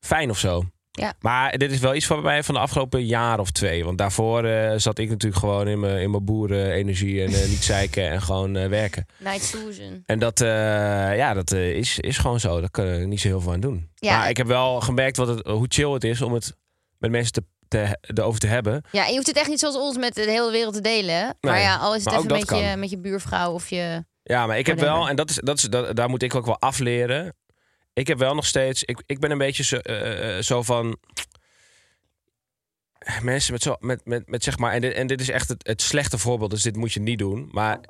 fijn 0.00 0.30
of 0.30 0.38
zo. 0.38 0.64
Ja. 0.90 1.14
Maar 1.20 1.58
dit 1.58 1.72
is 1.72 1.78
wel 1.78 1.94
iets 1.94 2.06
van 2.06 2.22
mij 2.22 2.42
van 2.42 2.54
de 2.54 2.60
afgelopen 2.60 3.06
jaar 3.06 3.38
of 3.38 3.50
twee. 3.50 3.84
Want 3.84 3.98
daarvoor 3.98 4.44
eh, 4.44 4.78
zat 4.78 4.98
ik 4.98 5.08
natuurlijk 5.08 5.40
gewoon 5.40 5.68
in 5.68 5.80
mijn, 5.80 6.00
in 6.00 6.10
mijn 6.10 6.24
boerenenergie 6.24 7.22
en 7.22 7.28
eh, 7.32 7.48
niet 7.48 7.64
zeiken 7.74 8.10
en 8.10 8.22
gewoon 8.22 8.56
eh, 8.56 8.68
werken. 8.68 9.06
Night 9.18 9.42
Susan. 9.42 10.02
En 10.06 10.18
dat, 10.18 10.38
ja, 10.38 11.34
dat 11.34 11.52
is, 11.52 11.98
is 11.98 12.18
gewoon 12.18 12.40
zo. 12.40 12.60
Daar 12.60 12.70
kan 12.70 12.86
ik 12.86 13.06
niet 13.06 13.20
zo 13.20 13.28
heel 13.28 13.40
veel 13.40 13.52
aan 13.52 13.60
doen. 13.60 13.90
Ja. 13.94 14.18
Maar 14.18 14.28
ik 14.28 14.36
heb 14.36 14.46
wel 14.46 14.80
gemerkt 14.80 15.16
wat 15.16 15.28
het, 15.28 15.46
hoe 15.46 15.66
chill 15.68 15.90
het 15.92 16.04
is 16.04 16.22
om 16.22 16.32
het 16.32 16.56
met 16.98 17.10
mensen 17.10 17.32
te, 17.32 17.44
te, 17.68 17.98
erover 18.00 18.40
te 18.40 18.46
hebben. 18.46 18.84
Ja, 18.90 19.02
en 19.02 19.08
je 19.08 19.14
hoeft 19.14 19.26
het 19.26 19.36
echt 19.36 19.48
niet 19.48 19.58
zoals 19.58 19.76
ons 19.76 19.96
met 19.96 20.14
de 20.14 20.20
hele 20.20 20.50
wereld 20.50 20.74
te 20.74 20.80
delen. 20.80 21.36
maar 21.40 21.60
ja, 21.60 21.76
al 21.76 21.94
is 21.94 22.04
het 22.04 22.14
even 22.14 22.26
met 22.26 22.48
je, 22.48 22.74
met 22.76 22.90
je 22.90 22.98
buurvrouw 22.98 23.52
of 23.52 23.68
je... 23.68 24.04
Ja, 24.22 24.46
maar 24.46 24.58
ik 24.58 24.66
heb 24.66 24.78
wel, 24.78 25.08
en 25.08 25.16
dat 25.16 25.30
is, 25.30 25.36
dat 25.36 25.58
is, 25.58 25.62
dat, 25.62 25.96
daar 25.96 26.08
moet 26.08 26.22
ik 26.22 26.34
ook 26.34 26.46
wel 26.46 26.60
afleren. 26.60 27.34
Ik 27.92 28.06
heb 28.06 28.18
wel 28.18 28.34
nog 28.34 28.46
steeds, 28.46 28.84
ik, 28.84 29.02
ik 29.06 29.20
ben 29.20 29.30
een 29.30 29.38
beetje 29.38 29.64
zo, 29.64 29.76
eh, 29.76 30.36
eh, 30.36 30.42
zo 30.42 30.62
van. 30.62 30.98
Mensen 33.22 33.52
met 33.52 33.62
zo, 33.62 33.76
met, 33.80 34.00
met, 34.04 34.28
met 34.28 34.44
zeg 34.44 34.58
maar, 34.58 34.72
en 34.72 34.80
dit, 34.80 34.92
en 34.94 35.06
dit 35.06 35.20
is 35.20 35.28
echt 35.28 35.48
het, 35.48 35.66
het 35.66 35.82
slechte 35.82 36.18
voorbeeld, 36.18 36.50
dus 36.50 36.62
dit 36.62 36.76
moet 36.76 36.92
je 36.92 37.00
niet 37.00 37.18
doen. 37.18 37.48
Maar 37.50 37.80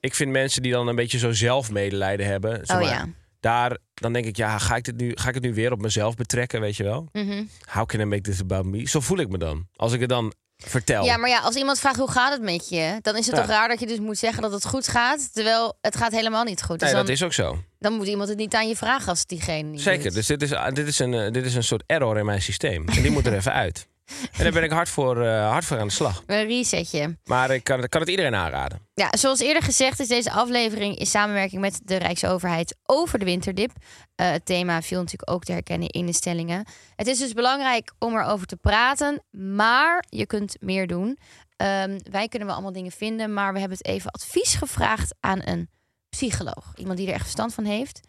ik 0.00 0.14
vind 0.14 0.30
mensen 0.30 0.62
die 0.62 0.72
dan 0.72 0.88
een 0.88 0.94
beetje 0.94 1.18
zo 1.18 1.32
zelfmedelijden 1.32 2.26
hebben. 2.26 2.66
zeg 2.66 2.76
Oh 2.76 2.82
ja. 2.82 3.08
Daar, 3.42 3.76
dan 3.94 4.12
denk 4.12 4.24
ik, 4.26 4.36
ja, 4.36 4.58
ga 4.58 4.76
ik, 4.76 4.84
dit 4.84 4.96
nu, 4.96 5.12
ga 5.14 5.28
ik 5.28 5.34
het 5.34 5.42
nu 5.42 5.54
weer 5.54 5.72
op 5.72 5.80
mezelf 5.80 6.14
betrekken, 6.14 6.60
weet 6.60 6.76
je 6.76 6.82
wel? 6.84 7.08
Mhm. 7.12 7.44
How 7.72 7.86
can 7.86 8.00
I 8.00 8.04
make 8.04 8.22
this 8.22 8.40
about 8.40 8.64
me? 8.64 8.88
Zo 8.88 9.00
voel 9.00 9.18
ik 9.18 9.28
me 9.28 9.38
dan. 9.38 9.66
Als 9.76 9.92
ik 9.92 10.00
het 10.00 10.08
dan 10.08 10.32
vertel. 10.56 11.04
Ja, 11.04 11.16
maar 11.16 11.28
ja, 11.28 11.38
als 11.40 11.54
iemand 11.56 11.78
vraagt 11.78 11.96
hoe 11.96 12.10
gaat 12.10 12.32
het 12.32 12.42
met 12.42 12.68
je... 12.68 12.98
dan 13.00 13.16
is 13.16 13.26
het 13.26 13.34
Ja. 13.36 13.40
toch 13.42 13.50
raar 13.50 13.68
dat 13.68 13.80
je 13.80 13.86
dus 13.86 13.98
moet 13.98 14.18
zeggen 14.18 14.42
dat 14.42 14.52
het 14.52 14.66
goed 14.66 14.88
gaat... 14.88 15.32
terwijl 15.34 15.78
het 15.80 15.96
gaat 15.96 16.12
helemaal 16.12 16.44
niet 16.44 16.62
goed. 16.62 16.78
Dus 16.78 16.88
nee, 16.88 16.96
dan, 16.96 17.06
dat 17.06 17.14
is 17.14 17.22
ook 17.22 17.32
zo. 17.32 17.58
dan 17.78 17.92
moet 17.92 18.06
iemand 18.06 18.28
het 18.28 18.38
niet 18.38 18.54
aan 18.54 18.68
je 18.68 18.76
vragen 18.76 19.08
als 19.08 19.26
diegene 19.26 19.68
niet 19.68 19.80
Zeker, 19.80 20.04
doet. 20.04 20.14
dus 20.14 20.26
dit 20.26 20.42
is, 20.42 20.50
dit, 20.72 20.86
is 20.86 20.98
een, 20.98 21.14
eh, 21.14 21.30
dit 21.30 21.44
is 21.44 21.54
een 21.54 21.64
soort 21.64 21.82
error 21.86 22.18
in 22.18 22.24
mijn 22.26 22.42
systeem. 22.42 22.88
En 22.88 23.02
die 23.02 23.10
moet 23.10 23.26
er 23.26 23.34
even 23.40 23.52
uit. 23.52 23.88
En 24.36 24.42
daar 24.42 24.52
ben 24.52 24.62
ik 24.62 24.70
hard 24.70 24.88
voor, 24.88 25.22
eh, 25.22 25.50
hard 25.50 25.64
voor 25.64 25.78
aan 25.78 25.86
de 25.86 25.92
slag. 25.92 26.22
Een 26.26 26.46
resetje. 26.46 27.16
Maar 27.24 27.50
ik 27.50 27.64
kan, 27.64 27.88
kan 27.88 28.00
het 28.00 28.10
iedereen 28.10 28.34
aanraden. 28.34 28.88
Ja, 28.94 29.08
zoals 29.10 29.40
eerder 29.40 29.62
gezegd 29.62 30.00
is 30.00 30.08
deze 30.08 30.30
aflevering 30.30 30.98
in 30.98 31.06
samenwerking 31.06 31.60
met 31.60 31.80
de 31.84 31.96
Rijksoverheid 31.96 32.76
over 32.86 33.18
de 33.18 33.24
winterdip. 33.24 33.70
Eh, 34.14 34.30
het 34.30 34.44
thema 34.44 34.82
viel 34.82 34.98
natuurlijk 34.98 35.30
ook 35.30 35.44
te 35.44 35.52
herkennen 35.52 35.88
in 35.88 36.06
de 36.06 36.12
stellingen. 36.12 36.64
Het 36.96 37.06
is 37.06 37.18
dus 37.18 37.32
belangrijk 37.32 37.92
om 37.98 38.16
erover 38.16 38.46
te 38.46 38.56
praten, 38.56 39.22
maar 39.30 40.04
je 40.08 40.26
kunt 40.26 40.56
meer 40.60 40.86
doen. 40.86 41.18
Ehm, 41.56 41.98
wij 42.10 42.28
kunnen 42.28 42.46
wel 42.46 42.56
allemaal 42.56 42.72
dingen 42.74 42.92
vinden, 42.92 43.32
maar 43.32 43.52
we 43.52 43.58
hebben 43.58 43.78
het 43.78 43.86
even 43.86 44.10
advies 44.10 44.54
gevraagd 44.54 45.14
aan 45.20 45.40
een 45.44 45.70
psycholoog. 46.08 46.72
Iemand 46.74 46.98
die 46.98 47.06
er 47.06 47.12
echt 47.14 47.22
verstand 47.22 47.54
van 47.54 47.64
heeft. 47.64 48.00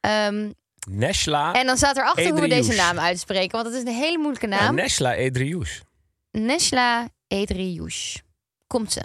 Ehm, 0.00 0.50
Neshla, 0.90 1.52
en 1.52 1.66
dan 1.66 1.76
staat 1.76 1.96
erachter 1.96 2.30
hoe 2.30 2.40
we 2.40 2.46
Edrius. 2.46 2.66
deze 2.66 2.78
naam 2.78 2.98
uitspreken, 2.98 3.50
want 3.50 3.66
het 3.66 3.74
is 3.74 3.82
een 3.82 4.00
hele 4.00 4.18
moeilijke 4.18 4.48
ja, 4.48 4.60
naam. 4.60 4.74
Neshla 4.74 5.14
Edrius. 5.14 5.82
Neshla 6.30 7.08
Edriouche. 7.28 8.20
Komt 8.66 8.92
ze. 8.92 9.00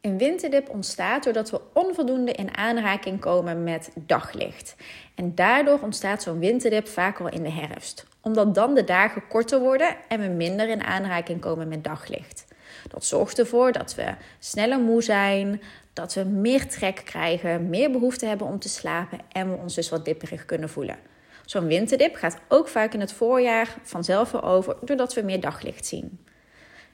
Een 0.00 0.18
winterdip 0.18 0.68
ontstaat 0.68 1.24
doordat 1.24 1.50
we 1.50 1.60
onvoldoende 1.72 2.32
in 2.32 2.56
aanraking 2.56 3.20
komen 3.20 3.64
met 3.64 3.90
daglicht. 3.94 4.76
En 5.14 5.34
daardoor 5.34 5.80
ontstaat 5.80 6.22
zo'n 6.22 6.38
winterdip 6.38 6.88
vaak 6.88 7.20
al 7.20 7.28
in 7.28 7.42
de 7.42 7.50
herfst, 7.50 8.06
omdat 8.20 8.54
dan 8.54 8.74
de 8.74 8.84
dagen 8.84 9.26
korter 9.28 9.60
worden 9.60 9.96
en 10.08 10.20
we 10.20 10.26
minder 10.26 10.68
in 10.68 10.82
aanraking 10.82 11.40
komen 11.40 11.68
met 11.68 11.84
daglicht. 11.84 12.45
Dat 12.88 13.04
zorgt 13.04 13.38
ervoor 13.38 13.72
dat 13.72 13.94
we 13.94 14.14
sneller 14.38 14.78
moe 14.78 15.02
zijn, 15.02 15.62
dat 15.92 16.14
we 16.14 16.24
meer 16.24 16.68
trek 16.68 17.02
krijgen, 17.04 17.68
meer 17.68 17.90
behoefte 17.90 18.26
hebben 18.26 18.46
om 18.46 18.58
te 18.58 18.68
slapen 18.68 19.18
en 19.32 19.50
we 19.50 19.56
ons 19.56 19.74
dus 19.74 19.88
wat 19.88 20.04
dipperig 20.04 20.44
kunnen 20.44 20.68
voelen. 20.68 20.96
Zo'n 21.44 21.66
winterdip 21.66 22.14
gaat 22.14 22.38
ook 22.48 22.68
vaak 22.68 22.94
in 22.94 23.00
het 23.00 23.12
voorjaar 23.12 23.76
vanzelf 23.82 24.34
over 24.34 24.76
doordat 24.84 25.14
we 25.14 25.22
meer 25.22 25.40
daglicht 25.40 25.86
zien. 25.86 26.18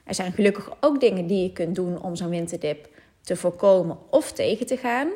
Er 0.03 0.13
zijn 0.13 0.31
gelukkig 0.31 0.77
ook 0.79 0.99
dingen 0.99 1.27
die 1.27 1.43
je 1.43 1.51
kunt 1.51 1.75
doen 1.75 2.01
om 2.01 2.15
zo'n 2.15 2.29
winterdip 2.29 2.87
te 3.21 3.35
voorkomen 3.35 3.97
of 4.09 4.31
tegen 4.31 4.65
te 4.65 4.77
gaan. 4.77 5.09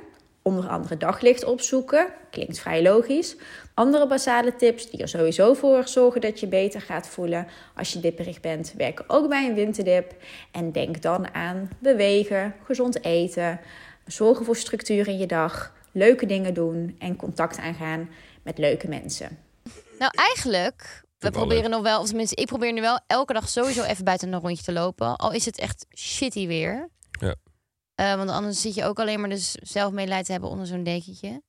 Onder 0.48 0.68
andere 0.68 0.98
daglicht 0.98 1.44
opzoeken, 1.44 2.08
klinkt 2.30 2.60
vrij 2.60 2.84
logisch. 2.84 3.36
Andere 3.74 4.08
basale 4.08 4.56
tips 4.56 4.90
die 4.90 5.02
er 5.02 5.08
sowieso 5.08 5.54
voor 5.54 5.88
zorgen 5.88 6.22
dat 6.22 6.40
je 6.40 6.48
beter 6.48 6.82
gaat 6.82 7.08
voelen 7.08 7.48
als 7.76 7.94
je 7.94 8.00
dipperig 8.00 8.40
bent, 8.40 8.74
werken 8.78 9.06
ook 9.08 9.30
bij 9.30 9.48
een 9.48 9.54
winterdip. 9.56 10.16
En 10.52 10.72
denk 10.72 11.02
dan 11.02 11.34
aan 11.34 11.70
bewegen, 11.80 12.56
gezond 12.64 13.04
eten, 13.04 13.60
zorgen 14.06 14.46
voor 14.46 14.56
structuur 14.56 15.08
in 15.08 15.18
je 15.18 15.26
dag, 15.26 15.74
leuke 15.92 16.26
dingen 16.26 16.54
doen 16.54 16.96
en 17.00 17.16
contact 17.16 17.58
aangaan 17.58 18.10
met 18.44 18.58
leuke 18.58 18.88
mensen. 18.88 19.38
Nou, 20.00 20.12
eigenlijk, 20.16 21.04
we 21.20 21.32
proberen 21.32 21.70
nog 21.70 21.82
wel, 21.82 22.00
of 22.00 22.08
tenminste, 22.08 22.36
ik 22.36 22.48
probeer 22.48 22.74
nu 22.74 22.82
wel 22.82 23.00
elke 23.08 23.34
dag 23.34 23.50
sowieso 23.50 23.84
even 23.84 24.04
buiten 24.04 24.34
een 24.34 24.40
rondje 24.40 24.64
te 24.64 24.74
lopen. 24.74 25.16
Al 25.16 25.32
is 25.32 25.46
het 25.46 25.60
echt 25.60 25.86
shitty 25.96 26.48
weer. 26.48 26.90
Ja. 27.20 27.36
Eh, 27.98 28.16
want 28.16 28.30
anders 28.30 28.62
zit 28.62 28.76
je 28.76 28.84
ook 28.84 29.00
alleen 29.00 29.20
maar 29.20 29.30
dus 29.30 29.52
zelf 29.52 29.92
medelijden 29.92 30.26
te 30.26 30.32
hebben 30.32 30.50
onder 30.50 30.68
zo'n 30.68 30.84
dekentje. 30.84 31.42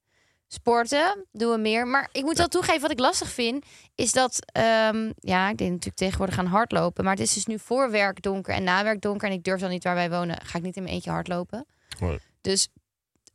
Sporten 0.46 1.26
doen 1.32 1.50
we 1.50 1.58
meer. 1.58 1.86
Maar 1.86 2.08
ik 2.12 2.22
moet 2.22 2.36
wel 2.38 2.48
toegeven, 2.48 2.80
wat 2.80 2.90
ik 2.90 2.98
lastig 2.98 3.30
vind, 3.30 3.64
is 3.94 4.12
dat... 4.12 4.38
ehm, 4.52 5.12
ja, 5.18 5.48
ik 5.48 5.56
denk 5.56 5.70
natuurlijk 5.70 5.96
tegenwoordig 5.96 6.34
gaan 6.34 6.46
hardlopen. 6.46 7.04
Maar 7.04 7.12
het 7.12 7.22
is 7.22 7.32
dus 7.32 7.46
nu 7.46 7.58
voor 7.58 7.90
werk 7.90 8.22
donker 8.22 8.54
en 8.54 8.64
na 8.64 8.82
werk 8.82 9.00
donker. 9.00 9.28
En 9.28 9.34
ik 9.34 9.44
durf 9.44 9.60
dan 9.60 9.70
niet 9.70 9.84
waar 9.84 9.94
wij 9.94 10.10
wonen, 10.10 10.40
ga 10.44 10.58
ik 10.58 10.64
niet 10.64 10.76
in 10.76 10.82
mijn 10.82 10.94
eentje 10.94 11.10
hardlopen. 11.10 11.66
Nee. 12.00 12.18
Dus 12.40 12.68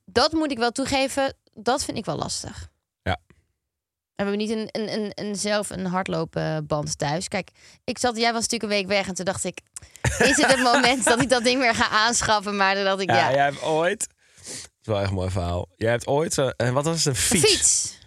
dat 0.06 0.32
moet 0.32 0.52
ik 0.52 0.58
wel 0.58 0.72
toegeven, 0.72 1.34
dat 1.54 1.84
vind 1.84 1.98
ik 1.98 2.06
wel 2.06 2.18
lastig. 2.18 2.70
Ja. 4.16 4.26
En 4.26 4.26
we 4.26 4.38
hebben 4.38 4.38
niet 4.38 4.50
een, 4.74 4.82
een, 4.82 4.94
een, 5.02 5.12
een 5.28 5.36
zelf 5.36 5.70
een 5.70 5.86
hardloopband 5.86 6.98
thuis. 6.98 7.28
Kijk, 7.28 7.50
ik 7.84 7.98
zat, 7.98 8.18
jij 8.18 8.34
was 8.34 8.42
natuurlijk 8.42 8.72
een 8.72 8.78
week 8.78 8.88
weg 8.88 9.08
en 9.08 9.14
toen 9.14 9.26
dacht 9.26 9.44
ik, 9.44 9.60
is 10.02 10.38
het 10.38 10.46
het 10.46 10.64
moment 10.74 11.04
dat 11.06 11.22
ik 11.22 11.30
dat 11.30 11.44
ding 11.44 11.60
weer 11.60 11.76
ga 11.76 11.90
aanschaffen? 11.90 12.56
Maar 12.56 12.76
dacht 12.84 13.02
ik, 13.02 13.10
Ja, 13.10 13.16
ja, 13.30 13.32
jij 13.36 13.44
hebt 13.44 13.62
ooit... 13.64 14.02
Het 14.02 14.52
is 14.82 14.88
wel 14.88 15.00
echt 15.00 15.10
een 15.10 15.16
mooi 15.16 15.30
verhaal. 15.30 15.68
Jij 15.78 15.90
hebt 15.92 16.08
ooit... 16.08 16.34
zo- 16.34 16.48
eh, 16.58 16.70
wat 16.70 16.86
was 16.86 16.96
het? 16.96 17.06
Een 17.06 17.12
een 17.12 17.18
fiets. 17.42 17.52
fiets 17.54 17.98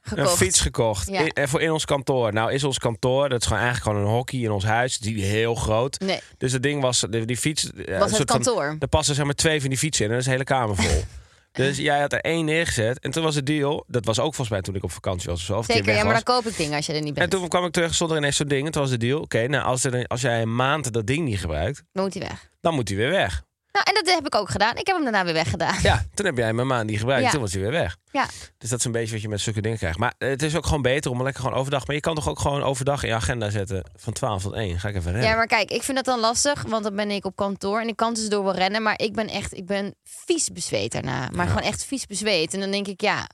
gekocht. 0.00 0.30
Een 0.30 0.36
fiets 0.36 0.60
gekocht. 0.60 1.08
Ja. 1.08 1.20
In, 1.20 1.28
en 1.28 1.48
voor 1.48 1.60
in 1.60 1.70
ons 1.70 1.84
kantoor. 1.84 2.32
Nou 2.32 2.52
is 2.52 2.64
ons 2.64 2.78
kantoor, 2.78 3.28
dat 3.28 3.40
is 3.40 3.46
gewoon 3.46 3.62
eigenlijk 3.62 3.90
gewoon 3.90 4.06
een 4.08 4.16
hockey 4.16 4.38
in 4.40 4.50
ons 4.50 4.64
huis. 4.64 4.98
Die 4.98 5.24
heel 5.24 5.54
groot. 5.54 5.98
Nee, 6.00 6.20
Dus 6.38 6.52
dat 6.52 6.62
ding 6.62 6.82
was, 6.82 7.04
die, 7.10 7.24
die 7.24 7.36
fiets... 7.36 7.62
een 7.74 7.98
was 7.98 8.08
het 8.08 8.16
soort 8.16 8.30
van- 8.30 8.42
kantoor. 8.42 8.76
Er 8.78 8.88
passen 8.88 9.14
zeg 9.14 9.24
maar 9.24 9.34
twee 9.34 9.60
van 9.60 9.68
die 9.68 9.78
fietsen 9.78 10.04
in 10.04 10.10
en 10.10 10.16
dat 10.16 10.26
is 10.26 10.32
een 10.32 10.38
hele 10.38 10.54
kamer 10.56 10.76
vol. 10.76 11.04
dus 11.54 11.76
jij 11.76 12.00
had 12.00 12.12
er 12.12 12.20
één 12.20 12.44
neergezet. 12.44 12.98
En 13.00 13.10
toen 13.10 13.22
was 13.22 13.34
het 13.34 13.46
deal, 13.46 13.84
dat 13.86 14.04
was 14.04 14.18
ook 14.18 14.24
volgens 14.34 14.48
mij 14.48 14.60
toen 14.60 14.74
ik 14.74 14.82
op 14.84 14.90
vakantie 14.90 15.30
was 15.30 15.38
of 15.40 15.44
zo. 15.66 15.72
Zeker, 15.72 15.92
ja, 15.94 16.04
maar 16.04 16.12
was. 16.14 16.24
dan 16.24 16.34
koop 16.34 16.46
ik 16.46 16.56
dingen 16.56 16.76
als 16.76 16.86
je 16.86 16.92
er 16.92 16.98
niet 17.00 17.08
En 17.08 17.14
bent. 17.14 17.30
toen 17.30 17.48
kwam 17.48 17.64
ik 17.64 17.72
terug, 17.72 17.94
stond 17.94 18.10
er 18.10 18.16
ineens 18.16 18.36
zo'n 18.36 18.48
ding. 18.48 18.66
En 18.66 18.72
toen 18.72 18.82
was 18.82 18.90
de 18.90 18.96
deal, 18.96 19.20
oké, 19.20 19.46
nou 19.46 19.64
als, 19.64 19.84
er, 19.84 20.06
als 20.06 20.20
jij 20.20 20.42
een 20.42 20.54
maand 20.54 20.92
dat 20.92 21.06
ding 21.06 21.24
niet 21.24 21.38
gebruikt, 21.38 21.82
Dan 21.92 22.04
moet 22.04 22.14
hij 22.14 22.22
weg. 22.28 22.48
dan 22.60 22.74
moet 22.74 22.88
hij 22.88 22.96
weer 22.98 23.10
weg. 23.10 23.42
Nou, 23.74 23.86
en 23.86 23.94
dat 24.04 24.14
heb 24.14 24.26
ik 24.26 24.34
ook 24.34 24.50
gedaan. 24.50 24.76
Ik 24.76 24.86
heb 24.86 24.94
hem 24.96 25.04
daarna 25.04 25.24
weer 25.24 25.32
weggedaan. 25.32 25.76
Ja, 25.82 26.04
toen 26.14 26.26
heb 26.26 26.36
jij 26.36 26.48
een 26.48 26.66
maand 26.66 26.86
niet 26.90 26.98
gebruikt, 26.98 27.24
Ja. 27.24 27.30
toen 27.30 27.40
was 27.40 27.52
hij 27.52 27.62
weer 27.62 27.70
weg. 27.70 27.96
Ja. 28.12 28.26
Dus 28.58 28.70
dat 28.70 28.78
is 28.78 28.84
een 28.84 28.92
beetje 28.92 29.12
wat 29.12 29.22
je 29.22 29.28
met 29.28 29.40
zulke 29.40 29.60
dingen 29.60 29.78
krijgt. 29.78 29.98
Maar 29.98 30.14
het 30.18 30.42
is 30.42 30.56
ook 30.56 30.66
gewoon 30.66 30.82
beter 30.82 31.10
om 31.10 31.22
lekker 31.22 31.42
gewoon 31.42 31.58
overdag. 31.58 31.86
Maar 31.86 31.94
je 31.96 32.00
kan 32.02 32.14
toch 32.14 32.28
ook 32.28 32.38
gewoon 32.38 32.62
overdag 32.62 33.02
in 33.02 33.08
je 33.08 33.14
agenda 33.14 33.50
zetten 33.50 33.84
van 33.96 34.12
12 34.12 34.42
tot 34.42 34.52
1. 34.52 34.80
Ga 34.80 34.88
ik 34.88 34.94
even 34.96 35.10
rennen. 35.12 35.30
Ja, 35.30 35.36
maar 35.36 35.46
kijk, 35.46 35.70
ik 35.70 35.82
vind 35.82 35.96
dat 35.96 36.06
dan 36.06 36.20
lastig, 36.20 36.62
want 36.62 36.84
dan 36.84 36.96
ben 36.96 37.10
ik 37.10 37.24
op 37.24 37.36
kantoor 37.36 37.80
en 37.80 37.88
ik 37.88 37.96
kan 37.96 38.12
tussendoor 38.14 38.44
wel 38.44 38.54
rennen, 38.54 38.82
maar 38.82 38.98
ik 39.00 39.12
ben 39.14 39.28
echt, 39.28 39.56
ik 39.56 39.66
ben 39.66 39.94
vies 40.02 40.48
bezweet 40.48 40.92
daarna. 40.92 41.28
Maar 41.32 41.46
gewoon 41.46 41.62
echt 41.62 41.84
vies 41.84 42.06
bezweet. 42.06 42.54
En 42.54 42.60
dan 42.60 42.70
denk 42.70 42.86
ik, 42.86 43.00
ja, 43.00 43.26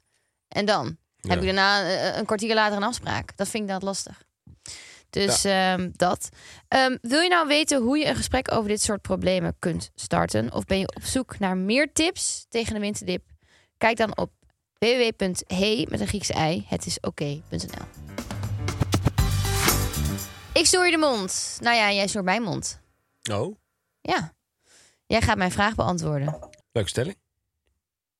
en 0.48 0.64
dan? 0.64 0.96
Heb 1.20 1.38
ik 1.38 1.44
daarna 1.44 1.82
eh, 1.82 2.16
een 2.18 2.24
kwartier 2.24 2.54
later 2.54 2.76
een 2.76 2.82
afspraak? 2.82 3.36
Dat 3.36 3.48
vind 3.48 3.62
ik 3.62 3.68
dan 3.68 3.80
lastig. 3.84 4.22
Dus 5.10 5.44
ehm, 5.44 5.90
dat. 5.92 6.28
Ehm, 6.68 6.96
wil 7.02 7.20
je 7.20 7.28
nou 7.28 7.46
weten 7.48 7.82
hoe 7.82 7.98
je 7.98 8.06
een 8.06 8.16
gesprek 8.16 8.52
over 8.52 8.68
dit 8.68 8.82
soort 8.82 9.02
problemen 9.02 9.56
kunt 9.58 9.90
starten? 9.94 10.52
Of 10.52 10.64
ben 10.64 10.78
je 10.78 10.92
op 10.96 11.02
zoek 11.02 11.38
naar 11.38 11.56
meer 11.56 11.92
tips 11.92 12.46
tegen 12.48 12.74
de 12.74 12.80
winterdip? 12.80 13.22
Kijk 13.78 13.96
dan 13.96 14.16
op 14.16 14.30
www.hey 14.78 15.86
met 15.90 16.00
een 16.00 16.06
Griekse 16.06 16.32
ei, 16.32 16.64
het 16.68 16.86
is 16.86 17.00
oké.nl. 17.00 17.86
Ik 20.52 20.66
stoor 20.66 20.84
je 20.84 20.90
de 20.90 20.96
mond. 20.96 21.58
Nou 21.60 21.76
ja, 21.76 21.92
jij 21.92 22.06
stoort 22.06 22.24
mijn 22.24 22.42
mond. 22.42 22.80
Oh, 23.32 23.56
Ja. 24.00 24.32
Jij 25.06 25.20
gaat 25.22 25.36
mijn 25.36 25.50
vraag 25.50 25.74
beantwoorden. 25.74 26.38
leuke 26.72 26.88
stelling. 26.88 27.16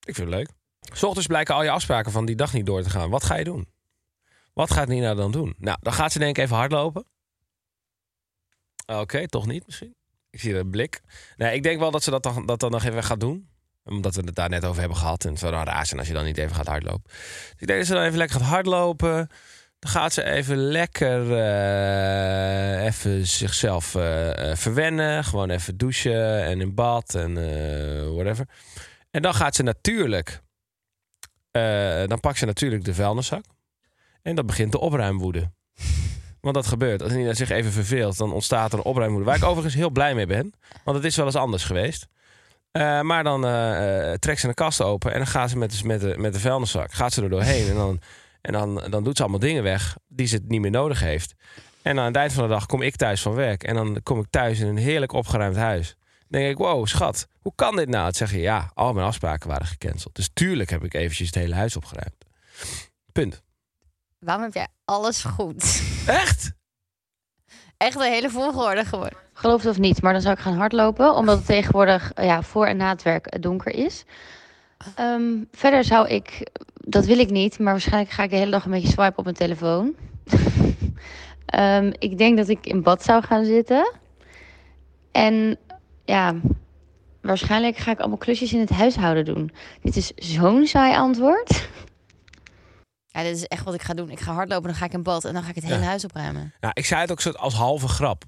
Ik 0.07 0.15
vind 0.15 0.29
het 0.29 0.37
leuk. 0.37 0.49
's 0.97 1.03
ochtends 1.03 1.27
blijken 1.27 1.55
al 1.55 1.63
je 1.63 1.71
afspraken 1.71 2.13
van 2.13 2.25
die 2.25 2.37
dag 2.37 2.53
niet 2.53 2.67
door 2.67 2.83
te 2.83 2.91
gaan. 2.91 3.11
Wat 3.11 3.25
ga 3.25 3.35
je 3.35 3.45
doen? 3.45 3.69
Wat 4.61 4.71
gaat 4.71 4.89
Nina 4.89 5.15
dan 5.15 5.33
doen? 5.33 5.55
Nou, 5.59 5.79
dan 5.81 5.93
gaat 5.93 6.13
ze 6.13 6.19
denk 6.19 6.37
ik 6.37 6.45
even 6.45 6.57
hardlopen. 6.57 7.05
Oké, 8.87 9.29
toch 9.29 9.47
niet 9.47 9.67
misschien. 9.67 9.95
Ik 10.31 10.41
zie 10.41 10.57
een 10.57 10.71
blik. 10.71 11.01
Nee, 11.37 11.55
ik 11.55 11.63
denk 11.63 11.81
wel 11.81 11.91
dat 11.91 12.03
ze 12.03 12.11
dat 12.11 12.23
dan, 12.23 12.47
dat 12.47 12.61
dan 12.61 12.71
nog 12.71 12.85
even 12.85 13.05
gaat 13.05 13.21
doen. 13.21 13.49
Omdat 13.85 14.15
we 14.15 14.23
het 14.25 14.35
daar 14.35 14.49
net 14.49 14.65
over 14.65 14.81
hebben 14.81 14.99
gehad. 14.99 15.25
En 15.25 15.31
het 15.31 15.39
zou 15.39 15.53
dan 15.53 15.65
raar 15.65 15.87
zijn 15.87 15.99
als 15.99 16.09
je 16.09 16.15
dan 16.15 16.25
niet 16.25 16.39
even 16.39 16.57
gaat 16.57 16.67
hardlopen. 16.67 17.03
Dus 17.05 17.55
ik 17.59 17.67
denk 17.67 17.79
dat 17.79 17.87
ze 17.89 17.95
dan 17.95 18.03
even 18.03 18.19
lekker 18.19 18.41
gaat 18.41 18.49
hardlopen. 18.49 19.29
Dan 19.79 19.91
gaat 19.91 20.13
ze 20.13 20.25
even 20.25 20.57
lekker 20.57 21.33
eh, 21.33 22.85
even 22.85 23.27
zichzelf 23.27 23.95
eh, 23.95 24.51
eh, 24.51 24.57
verwennen. 24.57 25.25
Gewoon 25.25 25.51
even 25.51 25.77
douchen 25.77 26.45
en 26.45 26.61
in 26.61 26.75
bad 26.75 27.15
en 27.15 27.35
whatever. 28.15 28.49
En 29.11 29.23
dan 29.23 29.35
gaat 29.35 29.55
ze 29.55 29.63
natuurlijk... 29.63 30.41
dan 32.07 32.21
pakt 32.21 32.39
ze 32.39 32.45
natuurlijk 32.45 32.85
de 32.85 32.95
vuilniszak. 32.95 33.45
En 34.23 34.35
dan 34.35 34.47
begint 34.47 34.73
de 34.73 34.81
opruimwoede. 34.81 35.51
Want 36.41 36.55
dat 36.55 36.67
gebeurt. 36.67 37.03
Als 37.03 37.13
Nina 37.13 37.35
zich 37.35 37.51
even 37.51 37.73
verveelt, 37.73 38.17
dan 38.19 38.33
ontstaat 38.33 38.73
er 38.73 38.79
een 38.79 38.85
opruimwoede. 38.85 39.25
Waar 39.27 39.37
ik 39.37 39.45
overigens 39.45 39.75
heel 39.75 39.91
blij 39.91 40.15
mee 40.15 40.27
ben. 40.27 40.53
Want 40.85 40.97
het 40.97 41.07
is 41.07 41.17
wel 41.17 41.27
eens 41.27 41.35
anders 41.37 41.65
geweest. 41.65 42.07
Eh, 42.73 43.01
maar 43.01 43.25
dan 43.25 43.45
eh, 43.45 44.13
eh, 44.13 44.19
trekt 44.19 44.41
ze 44.41 44.49
een 44.49 44.55
kast 44.55 44.83
open 44.83 45.13
en 45.13 45.19
dan 45.19 45.27
gaat 45.27 45.51
ze 45.51 45.59
met, 45.59 45.79
de- 45.79 45.87
met, 45.87 46.01
de, 46.01 46.15
met 46.19 46.33
de 46.33 46.41
vuilniszak 46.41 46.93
gaat 46.93 47.13
ze 47.13 47.23
er 47.23 47.29
doorheen. 47.31 47.69
En, 47.69 47.75
dan, 47.75 48.01
en 48.41 48.53
dan, 48.53 48.83
dan 48.91 49.05
doet 49.05 49.17
ze 49.17 49.23
allemaal 49.23 49.41
dingen 49.41 49.63
weg 49.63 49.97
die 50.09 50.27
ze 50.27 50.41
niet 50.47 50.61
meer 50.61 50.71
nodig 50.71 51.01
heeft. 51.01 51.35
En 51.83 51.99
aan 51.99 52.05
het 52.07 52.17
eind 52.17 52.33
van 52.33 52.43
de 52.43 52.49
dag 52.51 52.67
kom 52.67 52.83
ik 52.83 52.97
thuis 52.97 53.23
van 53.23 53.35
werk. 53.35 53.63
En 53.63 53.75
dan 53.75 54.01
kom 54.03 54.21
ik 54.21 54.27
thuis 54.31 54.61
in 54.61 54.67
een 54.67 54.77
heerlijk 54.77 55.13
opgeruimd 55.13 55.57
huis. 55.57 55.97
Dan 56.29 56.41
denk 56.41 56.53
ik, 56.53 56.59
wow, 56.59 56.87
schat, 56.87 57.27
hoe 57.41 57.53
kan 57.55 57.77
dit 57.77 57.89
nou? 57.89 58.07
Het 58.07 58.17
zeg 58.17 58.31
je, 58.31 58.41
ja, 58.41 58.71
al 58.75 58.93
mijn 58.93 59.07
afspraken 59.07 59.49
waren 59.49 59.67
gecanceld. 59.67 60.15
Dus 60.15 60.31
tuurlijk 60.33 60.71
heb 60.71 60.85
ik 60.85 60.95
eventjes 60.95 61.27
het 61.27 61.37
hele 61.37 61.55
huis 61.55 61.77
opgeruimd. 61.77 62.15
Punt. 63.13 63.43
Waarom 64.21 64.45
heb 64.45 64.55
jij 64.55 64.67
alles 64.85 65.25
goed? 65.25 65.83
Echt? 66.07 66.53
Echt 67.77 67.97
een 67.97 68.13
hele 68.13 68.31
volgorde 68.31 68.85
geworden. 68.85 69.19
Geloof 69.33 69.63
het 69.63 69.71
of 69.71 69.79
niet, 69.79 70.03
maar 70.03 70.13
dan 70.13 70.23
zou 70.23 70.35
ik 70.35 70.41
gaan 70.41 70.57
hardlopen. 70.57 71.15
Omdat 71.15 71.37
het 71.37 71.47
tegenwoordig 71.47 72.13
eh, 72.13 72.25
ja, 72.25 72.43
voor 72.43 72.67
en 72.67 72.77
na 72.77 72.89
het 72.89 73.03
werk 73.03 73.43
donker 73.43 73.75
is. 73.75 74.05
Ehm, 74.95 75.45
verder 75.53 75.85
zou 75.85 76.09
ik, 76.09 76.51
dat 76.75 77.05
wil 77.05 77.19
ik 77.19 77.31
niet, 77.31 77.59
maar 77.59 77.73
waarschijnlijk 77.73 78.11
ga 78.11 78.23
ik 78.23 78.31
de 78.31 78.37
hele 78.37 78.51
dag 78.51 78.65
een 78.65 78.71
beetje 78.71 78.89
swipen 78.89 79.19
op 79.19 79.25
mijn 79.25 79.37
telefoon. 79.37 79.95
Ehm, 81.47 81.93
ik 81.99 82.19
denk 82.19 82.37
dat 82.37 82.49
ik 82.49 82.67
in 82.67 82.83
bad 82.83 83.03
zou 83.05 83.23
gaan 83.23 83.45
zitten. 83.45 83.93
En 85.13 85.59
ja, 86.05 86.35
waarschijnlijk 87.21 87.77
ga 87.77 87.91
ik 87.91 87.99
allemaal 87.99 88.19
klusjes 88.19 88.53
in 88.53 88.61
het 88.61 88.71
huishouden 88.71 89.25
doen. 89.25 89.53
Dit 89.83 89.97
is 89.97 90.13
zo'n 90.15 90.67
saai 90.67 90.97
antwoord. 90.97 91.69
Ja, 93.13 93.23
dit 93.23 93.37
is 93.37 93.45
echt 93.47 93.65
wat 93.65 93.75
ik 93.75 93.83
ga 93.83 93.95
doen. 93.95 94.11
Ik 94.11 94.21
ga 94.21 94.33
hardlopen, 94.33 94.69
dan 94.69 94.75
ga 94.79 94.85
ik 94.85 94.93
in 94.93 95.03
bad 95.03 95.25
en 95.25 95.33
dan 95.35 95.43
ga 95.43 95.49
ik 95.49 95.55
het 95.55 95.65
hele 95.65 95.79
Ja. 95.79 95.83
huis 95.85 96.05
opruimen. 96.05 96.55
Nou, 96.61 96.73
ik 96.77 96.87
zei 96.87 97.01
het 97.01 97.11
ook 97.11 97.21
soort 97.21 97.37
als 97.39 97.55
halve 97.55 97.89
grap. 97.89 98.25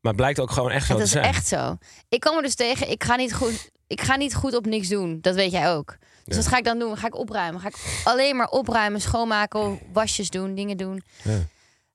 Maar 0.00 0.12
het 0.12 0.16
blijkt 0.20 0.40
ook 0.40 0.50
gewoon 0.50 0.70
echt 0.70 0.86
zo 0.86 0.96
te 0.96 1.02
is 1.02 1.10
zijn. 1.10 1.24
echt 1.24 1.46
zo. 1.46 1.76
Ik 2.08 2.20
kom 2.20 2.36
er 2.36 2.42
dus 2.42 2.54
tegen, 2.54 2.90
ik 2.90 3.04
ga 3.04 3.16
niet 3.16 3.34
goed, 3.34 3.70
ik 3.86 4.00
ga 4.00 4.16
niet 4.16 4.34
goed 4.34 4.54
op 4.56 4.66
niks 4.66 4.88
doen. 4.88 5.18
Dat 5.20 5.34
weet 5.34 5.50
jij 5.52 5.70
ook. 5.72 5.96
Dus 6.24 6.36
Ja. 6.36 6.42
wat 6.42 6.46
ga 6.46 6.56
ik 6.56 6.64
dan 6.64 6.78
doen? 6.78 6.96
Ga 6.96 7.06
ik 7.06 7.16
opruimen? 7.16 7.60
Ga 7.60 7.68
ik 7.68 8.00
alleen 8.04 8.36
maar 8.36 8.48
opruimen, 8.48 9.00
schoonmaken, 9.00 9.78
wasjes 9.92 10.30
doen, 10.30 10.54
dingen 10.54 10.76
doen? 10.76 11.02
Ja. 11.22 11.38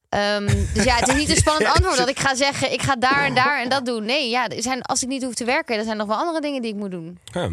Ehm, 0.09 0.45
dus 0.73 0.83
ja, 0.83 0.95
het 0.95 1.07
is 1.07 1.15
niet 1.15 1.29
een 1.29 1.35
spannend 1.35 1.71
antwoord 1.75 1.97
dat 1.97 2.09
ik 2.09 2.19
ga 2.19 2.35
zeggen, 2.35 2.73
ik 2.73 2.81
ga 2.81 2.95
daar 2.95 3.25
en 3.25 3.35
daar 3.35 3.61
en 3.61 3.69
dat 3.69 3.85
doen. 3.85 4.05
Nee, 4.05 4.29
ja, 4.29 4.47
er 4.47 4.61
zijn, 4.61 4.81
als 4.81 5.01
ik 5.03 5.07
niet 5.09 5.23
hoef 5.23 5.33
te 5.33 5.45
werken, 5.45 5.77
er 5.77 5.83
zijn 5.83 5.97
nog 5.97 6.07
wel 6.07 6.17
andere 6.17 6.41
dingen 6.41 6.61
die 6.61 6.71
ik 6.71 6.77
moet 6.77 6.91
doen. 6.91 7.19
Ja. 7.23 7.49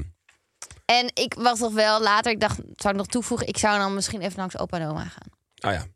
En 0.85 1.11
ik 1.15 1.35
was 1.35 1.59
nog 1.59 1.73
wel 1.73 2.01
later, 2.03 2.33
ik 2.33 2.41
dacht, 2.41 2.57
zou 2.77 2.93
ik 2.95 3.01
nog 3.01 3.07
toevoegen, 3.07 3.47
ik 3.47 3.59
zou 3.59 3.79
dan 3.79 3.95
misschien 3.95 4.21
even 4.21 4.39
langs 4.39 4.59
opa 4.59 4.79
en 4.79 4.89
oma 4.89 5.05
gaan. 5.05 5.29
Oh 5.61 5.73
ja, 5.73 5.87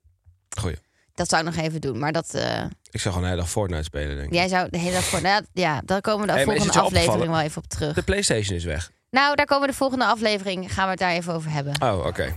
goeie. 0.61 0.77
Dat 1.15 1.29
zou 1.29 1.47
ik 1.47 1.55
nog 1.55 1.65
even 1.65 1.81
doen. 1.81 1.99
Maar 1.99 2.13
dat, 2.13 2.35
eh, 2.35 2.65
Ik 2.91 3.01
zou 3.01 3.15
gewoon 3.15 3.21
de 3.23 3.27
hele 3.29 3.41
dag 3.41 3.51
Fortnite 3.51 3.83
spelen, 3.83 4.17
denk 4.17 4.29
ik. 4.29 4.35
jij 4.35 4.49
zou 4.49 4.71
de 4.71 4.79
hele 4.79 4.93
dag 4.93 5.05
voor... 5.05 5.21
Nou, 5.23 5.45
ja, 5.53 5.81
daar 5.85 6.01
komen 6.01 6.21
we 6.21 6.27
de 6.27 6.33
Hey, 6.33 6.47
maar 6.47 6.55
is 6.55 6.61
volgende 6.63 6.81
je 6.81 6.87
aflevering 6.87 7.13
opgevallen? 7.23 7.37
wel 7.43 7.51
even 7.51 7.63
op 7.63 7.69
terug. 7.69 7.95
De 7.95 8.03
PlayStation 8.03 8.57
is 8.57 8.65
weg. 8.65 8.91
Nou, 9.11 9.35
daar 9.37 9.47
komen 9.47 9.67
we 9.67 9.71
de 9.73 9.79
volgende 9.79 10.05
aflevering. 10.05 10.73
Gaan 10.73 10.85
we 10.85 10.91
het 10.91 10.99
daar 10.99 11.11
even 11.13 11.33
over 11.35 11.51
hebben. 11.51 11.83
Oh, 11.83 12.07
oké. 12.07 12.37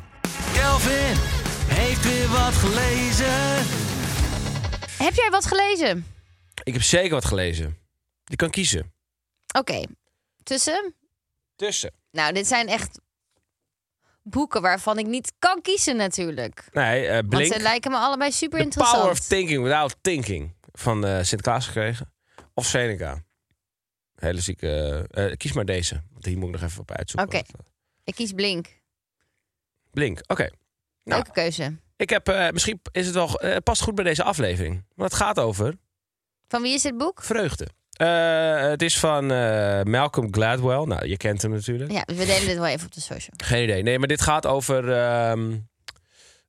Kelvin 0.54 1.16
heeft 1.68 2.04
weer 2.04 2.28
wat 2.28 2.54
gelezen. 2.54 3.66
Heb 4.98 5.14
jij 5.14 5.28
wat 5.32 5.46
gelezen? 5.46 6.06
Ik 6.64 6.74
heb 6.74 6.82
zeker 6.84 7.10
wat 7.12 7.26
gelezen. 7.26 7.78
Je 8.24 8.36
kan 8.36 8.50
kiezen. 8.50 8.94
Oké. 9.58 9.84
Tussen? 10.44 10.96
Tussen. 11.56 11.92
Nou, 12.12 12.34
dit 12.34 12.48
zijn 12.48 12.68
echt 12.68 13.00
boeken 14.24 14.62
waarvan 14.62 14.98
ik 15.00 15.06
niet 15.08 15.34
kan 15.40 15.62
kiezen 15.62 15.96
natuurlijk. 15.96 16.68
Nee, 16.72 17.08
eh, 17.08 17.14
Want 17.16 17.30
Blink. 17.30 17.54
ze 17.54 17.60
lijken 17.60 17.92
me 17.92 17.98
allebei 17.98 18.32
super 18.32 18.58
The 18.58 18.64
interessant. 18.64 18.98
Power 19.02 19.12
of 19.20 19.20
Thinking 19.20 19.64
Without 19.64 19.96
Thinking. 20.02 20.56
Van 20.72 21.06
eh 21.06 21.16
Sinterklaas 21.18 21.66
gekregen. 21.66 22.14
Of 22.54 22.66
Seneca. 22.66 23.24
Hele 24.16 24.42
zieke... 24.42 25.06
eh, 25.12 25.36
kies 25.38 25.54
maar 25.54 25.66
deze. 25.66 26.04
Want 26.12 26.24
die 26.24 26.38
moet 26.38 26.48
ik 26.48 26.54
nog 26.54 26.70
even 26.70 26.82
op 26.82 26.92
uitzoeken. 26.92 27.38
Oké. 27.40 27.46
Ik 28.04 28.16
kies 28.16 28.32
Blink. 28.32 28.68
Blink, 29.92 30.20
oké. 30.28 30.44
Nou. 31.04 31.22
Leuke 31.22 31.32
keuze. 31.32 31.78
Ik 31.96 32.10
heb, 32.10 32.52
misschien 32.54 32.80
is 32.92 33.06
het 33.06 33.16
wel, 33.16 33.40
past 33.64 33.82
goed 33.82 33.96
bij 33.96 34.04
deze 34.04 34.24
aflevering. 34.24 34.86
Want 34.96 35.12
het 35.12 35.22
gaat 35.22 35.40
over 35.40 35.78
Van 36.48 36.62
wie 36.62 36.74
is 36.74 36.82
dit 36.82 36.98
boek? 36.98 37.24
vreugde. 37.24 37.68
Eh, 38.00 38.62
het 38.62 38.82
is 38.82 39.00
van 39.00 39.32
eh, 39.32 39.84
Malcolm 39.84 40.34
Gladwell. 40.34 40.84
Nou, 40.84 41.08
je 41.08 41.18
kent 41.18 41.42
hem 41.42 41.52
natuurlijk. 41.52 41.92
Ja, 41.92 42.04
we 42.06 42.26
delen 42.26 42.46
dit 42.46 42.58
wel 42.58 42.66
even 42.66 42.86
op 42.86 42.94
de 42.94 43.02
social. 43.02 43.36
Geen 43.38 43.64
idee. 43.64 43.84
Nee, 43.84 44.00
maar 44.00 44.08
dit 44.08 44.22
gaat 44.22 44.46
over 44.46 44.92
ehm, 44.94 45.58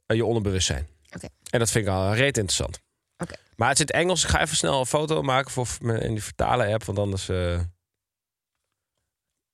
eh, 0.06 0.16
je 0.16 0.24
onderbewustzijn. 0.24 0.88
Oké. 1.14 1.28
En 1.50 1.58
dat 1.58 1.70
vind 1.70 1.86
ik 1.86 1.92
al 1.92 2.14
reet 2.14 2.36
interessant. 2.36 2.80
Oké. 3.18 3.34
Maar 3.56 3.68
het 3.68 3.78
is 3.78 3.84
in 3.84 3.86
het 3.86 4.04
Engels. 4.04 4.22
Ik 4.22 4.28
ga 4.28 4.40
even 4.40 4.56
snel 4.56 4.80
een 4.80 4.86
foto 4.86 5.22
maken 5.22 5.50
voor 5.50 5.66
in 5.80 6.12
die 6.12 6.22
vertalen 6.22 6.72
app. 6.72 6.84
Want 6.84 6.98
anders 6.98 7.28
eh, 7.28 7.60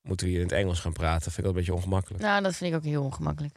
moeten 0.01 0.25
we 0.25 0.31
hier 0.31 0.41
in 0.41 0.47
het 0.47 0.57
Engels 0.57 0.79
gaan 0.79 0.93
praten. 0.93 1.31
Vind 1.31 1.37
ik 1.37 1.43
wel 1.43 1.51
een 1.51 1.57
beetje 1.57 1.73
ongemakkelijk. 1.73 2.23
Nou, 2.23 2.43
dat 2.43 2.55
vind 2.55 2.71
ik 2.71 2.77
ook 2.77 2.85
heel 2.85 3.03
ongemakkelijk. 3.03 3.55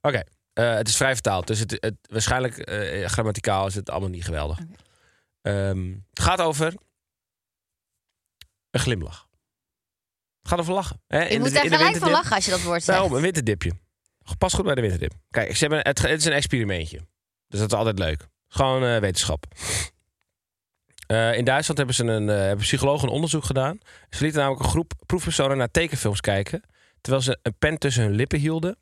Oké. 0.00 0.22
het 0.52 0.88
is 0.88 0.96
vrij 0.96 1.12
vertaald. 1.12 1.46
Dus 1.46 1.58
het, 1.58 1.76
het, 1.80 1.94
waarschijnlijk 2.10 2.70
grammaticaal 3.10 3.66
is 3.66 3.74
het 3.74 3.90
allemaal 3.90 4.08
niet 4.08 4.24
geweldig. 4.24 4.58
Ehm, 5.42 5.92
het 6.10 6.20
gaat 6.20 6.40
over 6.40 6.74
een 8.76 8.82
glimlach. 8.84 9.28
Gaat 10.42 10.58
over 10.58 10.74
lachen. 10.74 11.02
Hè? 11.06 11.22
Je 11.22 11.28
In 11.28 11.38
moet 11.40 11.48
de- 11.48 11.54
daar 11.54 11.78
gelijk 11.78 11.96
van 11.96 12.10
lachen 12.10 12.34
als 12.34 12.44
je 12.44 12.50
dat 12.50 12.62
woord 12.62 12.82
zegt. 12.82 12.98
Daarom, 12.98 13.16
een 13.16 13.22
winterdipje. 13.22 13.72
Pas 14.38 14.52
goed 14.54 14.64
bij 14.64 14.74
de 14.74 14.80
winterdip. 14.80 15.12
Kijk, 15.30 15.52
ze 15.56 15.58
hebben, 15.58 15.78
het, 15.78 16.02
het 16.02 16.20
is 16.20 16.24
een 16.24 16.32
experimentje. 16.32 16.98
Dus 17.48 17.60
dat 17.60 17.72
is 17.72 17.78
altijd 17.78 17.98
leuk. 17.98 18.26
Gewoon 18.48 18.84
eh, 18.84 18.98
wetenschap. 18.98 19.44
Eh, 21.06 21.36
in 21.36 21.44
Duitsland 21.44 21.78
hebben 21.78 21.96
ze 21.96 22.04
een 22.04 22.28
eh, 22.28 22.36
hebben 22.36 22.64
psychologen 22.64 23.08
een 23.08 23.14
onderzoek 23.14 23.44
gedaan. 23.44 23.78
Ze 24.10 24.22
lieten 24.22 24.40
namelijk 24.40 24.64
een 24.64 24.70
groep 24.70 24.92
proefpersonen 25.06 25.56
naar 25.56 25.70
tekenfilms 25.70 26.20
kijken. 26.20 26.62
Terwijl 27.00 27.24
ze 27.24 27.38
een 27.42 27.56
pen 27.58 27.78
tussen 27.78 28.02
hun 28.02 28.14
lippen 28.14 28.38
hielden. 28.38 28.76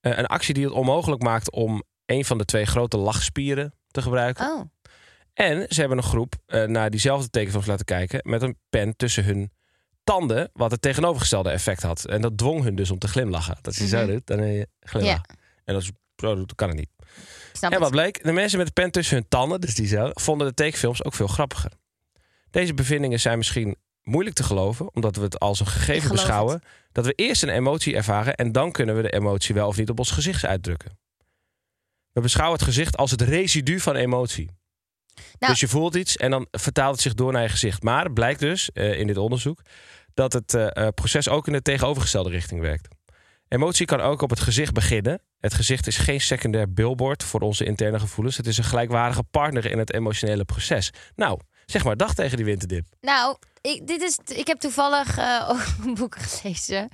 Een 0.00 0.26
actie 0.26 0.54
die 0.54 0.64
het 0.64 0.72
onmogelijk 0.72 1.22
maakt 1.22 1.50
om 1.50 1.82
een 2.06 2.24
van 2.24 2.38
de 2.38 2.44
twee 2.44 2.64
grote 2.64 2.96
lachspieren 2.96 3.74
te 3.90 4.02
gebruiken. 4.02 4.46
Oh, 4.46 4.60
En 5.36 5.66
ze 5.68 5.80
hebben 5.80 5.98
een 5.98 6.04
groep 6.04 6.34
eh, 6.46 6.64
naar 6.64 6.90
diezelfde 6.90 7.30
tekenfilms 7.30 7.66
laten 7.66 7.84
kijken 7.84 8.20
met 8.22 8.42
een 8.42 8.58
pen 8.68 8.96
tussen 8.96 9.24
hun 9.24 9.52
tanden, 10.04 10.50
wat 10.52 10.70
het 10.70 10.82
tegenovergestelde 10.82 11.50
effect 11.50 11.82
had. 11.82 12.04
En 12.04 12.20
dat 12.20 12.38
dwong 12.38 12.62
hun 12.62 12.74
dus 12.74 12.90
om 12.90 12.98
te 12.98 13.08
glimlachen. 13.08 13.58
Dat 13.60 13.76
je 13.76 13.86
zo 13.86 13.96
Mhm. 14.02 14.06
doet, 14.06 14.26
dan 14.26 14.38
heb 14.38 14.48
je 14.54 14.68
glimlach. 14.80 15.20
En 15.64 15.74
als 15.74 15.86
je 15.86 15.92
zo 16.16 16.34
doet, 16.34 16.46
dan 16.46 16.56
kan 16.56 16.68
het 16.68 16.76
niet. 16.78 16.90
snap 17.52 17.72
En 17.72 17.78
wat 17.78 17.90
het. 17.90 18.00
bleek? 18.00 18.22
De 18.24 18.32
mensen 18.32 18.58
met 18.58 18.66
de 18.66 18.72
pen 18.72 18.90
tussen 18.90 19.16
hun 19.16 19.28
tanden, 19.28 19.60
dus 19.60 19.74
die 19.74 19.86
zo, 19.86 20.10
vonden 20.12 20.46
de 20.46 20.54
tekenfilms 20.54 21.04
ook 21.04 21.14
veel 21.14 21.26
grappiger. 21.26 21.72
Deze 22.50 22.74
bevindingen 22.74 23.20
zijn 23.20 23.36
misschien 23.38 23.76
moeilijk 24.02 24.36
te 24.36 24.42
geloven, 24.42 24.94
omdat 24.94 25.16
we 25.16 25.22
het 25.22 25.38
als 25.38 25.60
een 25.60 25.66
gegeven 25.66 26.10
beschouwen 26.10 26.62
dat 26.92 27.04
we 27.06 27.12
eerst 27.12 27.42
een 27.42 27.48
emotie 27.48 27.94
ervaren 27.96 28.34
en 28.34 28.52
dan 28.52 28.72
kunnen 28.72 28.96
we 28.96 29.02
de 29.02 29.12
emotie 29.12 29.54
wel 29.54 29.68
of 29.68 29.76
niet 29.76 29.90
op 29.90 29.98
ons 29.98 30.10
gezicht 30.10 30.44
uitdrukken. 30.44 30.98
We 32.12 32.20
beschouwen 32.20 32.56
het 32.58 32.66
gezicht 32.68 32.96
als 32.96 33.10
het 33.10 33.20
residu 33.20 33.80
van 33.80 33.96
emotie. 33.96 34.50
Nou- 35.38 35.52
dus 35.52 35.60
je 35.60 35.68
voelt 35.68 35.94
iets 35.94 36.16
en 36.16 36.30
dan 36.30 36.46
vertaalt 36.50 36.92
het 36.92 37.02
zich 37.02 37.14
door 37.14 37.32
naar 37.32 37.42
je 37.42 37.48
gezicht. 37.48 37.82
Maar 37.82 38.04
het 38.04 38.14
blijkt 38.14 38.40
dus 38.40 38.72
eh, 38.72 38.98
in 38.98 39.06
dit 39.06 39.16
onderzoek 39.16 39.60
dat 40.14 40.32
het 40.32 40.54
eh, 40.54 40.76
eh, 40.76 40.88
proces 40.94 41.28
ook 41.28 41.46
in 41.46 41.52
de 41.52 41.62
tegenovergestelde 41.62 42.30
richting 42.30 42.60
werkt. 42.60 42.88
Emotie 43.48 43.86
kan 43.86 44.00
ook 44.00 44.22
op 44.22 44.30
het 44.30 44.40
gezicht 44.40 44.72
beginnen. 44.72 45.20
Het 45.40 45.54
gezicht 45.54 45.86
is 45.86 45.96
geen 45.96 46.20
secundair 46.20 46.72
billboard 46.72 47.22
voor 47.22 47.40
onze 47.40 47.64
interne 47.64 47.98
gevoelens. 47.98 48.36
Het 48.36 48.46
is 48.46 48.58
een 48.58 48.64
gelijkwaardige 48.64 49.22
partner 49.22 49.70
in 49.70 49.78
het 49.78 49.92
emotionele 49.92 50.44
proces. 50.44 50.90
Nou, 51.14 51.40
zeg 51.64 51.84
maar 51.84 51.96
dag 51.96 52.14
tegen 52.14 52.36
die 52.36 52.46
winterdip. 52.46 52.84
Nou, 53.00 53.36
ik, 53.60 53.86
dit 53.86 54.02
is, 54.02 54.18
ik 54.24 54.46
heb 54.46 54.58
toevallig 54.58 55.18
ook 55.50 55.66
een 55.84 55.94
boek 55.94 56.16
gelezen. 56.18 56.88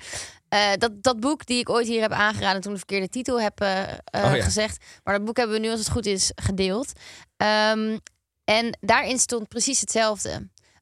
Dat, 0.78 1.02
dat 1.02 1.20
boek 1.20 1.46
die 1.46 1.58
ik 1.58 1.68
ooit 1.68 1.86
hier 1.86 2.00
heb 2.00 2.12
aangeraden 2.12 2.60
toen 2.60 2.72
de 2.72 2.78
verkeerde 2.78 3.08
titel 3.08 3.40
heb 3.40 3.60
Oh 3.60 4.34
ja. 4.34 4.42
gezegd. 4.42 4.84
Maar 5.04 5.14
dat 5.14 5.24
boek 5.24 5.36
hebben 5.36 5.56
we 5.56 5.62
nu, 5.62 5.70
als 5.70 5.78
het 5.78 5.90
goed 5.90 6.06
is, 6.06 6.32
gedeeld. 6.34 6.92
Ehm, 7.36 7.96
en 8.44 8.78
daarin 8.80 9.18
stond 9.18 9.48
precies 9.48 9.80
hetzelfde. 9.80 10.30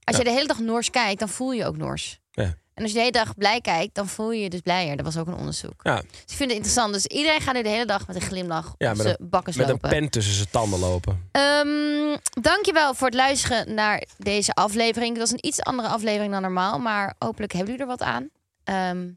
Als 0.05 0.17
Ja. 0.17 0.19
je 0.19 0.25
de 0.25 0.31
hele 0.37 0.47
dag 0.47 0.59
Noors 0.59 0.91
kijkt, 0.91 1.19
dan 1.19 1.29
voel 1.29 1.53
je 1.53 1.65
ook 1.67 1.77
Noors. 1.77 2.19
Ja. 2.31 2.55
En 2.75 2.83
als 2.87 2.95
je 2.95 2.99
de 2.99 3.05
hele 3.05 3.25
dag 3.25 3.35
blij 3.35 3.61
kijkt, 3.61 3.95
dan 3.95 4.09
voel 4.09 4.31
je 4.33 4.43
je 4.43 4.51
dus 4.51 4.61
blijer. 4.61 4.97
Dat 4.97 5.05
was 5.05 5.17
ook 5.17 5.27
een 5.27 5.35
onderzoek. 5.35 5.81
Ja, 5.83 5.95
Dus 5.97 6.05
ik 6.11 6.27
vind 6.27 6.41
het 6.41 6.51
interessant. 6.51 6.93
Dus 6.93 7.07
iedereen 7.07 7.41
gaat 7.41 7.55
nu 7.55 7.63
de 7.63 7.69
hele 7.69 7.87
dag 7.87 8.07
met 8.07 8.17
een 8.17 8.23
glimlach 8.23 8.75
Ja, 8.79 8.91
op 8.91 8.97
met 8.97 9.07
zijn 9.07 9.17
bakkers 9.21 9.57
met 9.57 9.69
een 9.69 9.79
pen 9.81 10.09
tussen 10.11 10.35
zijn 10.35 10.51
tanden 10.51 10.79
lopen. 10.79 11.29
Ehm, 11.33 12.17
dankjewel 12.41 12.95
voor 12.95 13.07
het 13.07 13.17
luisteren 13.17 13.75
naar 13.75 14.05
deze 14.19 14.53
aflevering. 14.53 15.11
Het 15.11 15.19
was 15.21 15.31
een 15.31 15.47
iets 15.47 15.61
andere 15.63 15.89
aflevering 15.89 16.33
dan 16.33 16.43
normaal, 16.43 16.79
maar 16.79 17.15
hopelijk 17.19 17.53
hebben 17.53 17.71
jullie 17.71 17.91
er 17.91 17.97
wat 17.99 18.03
aan. 18.09 18.29
Ehm, 18.65 19.09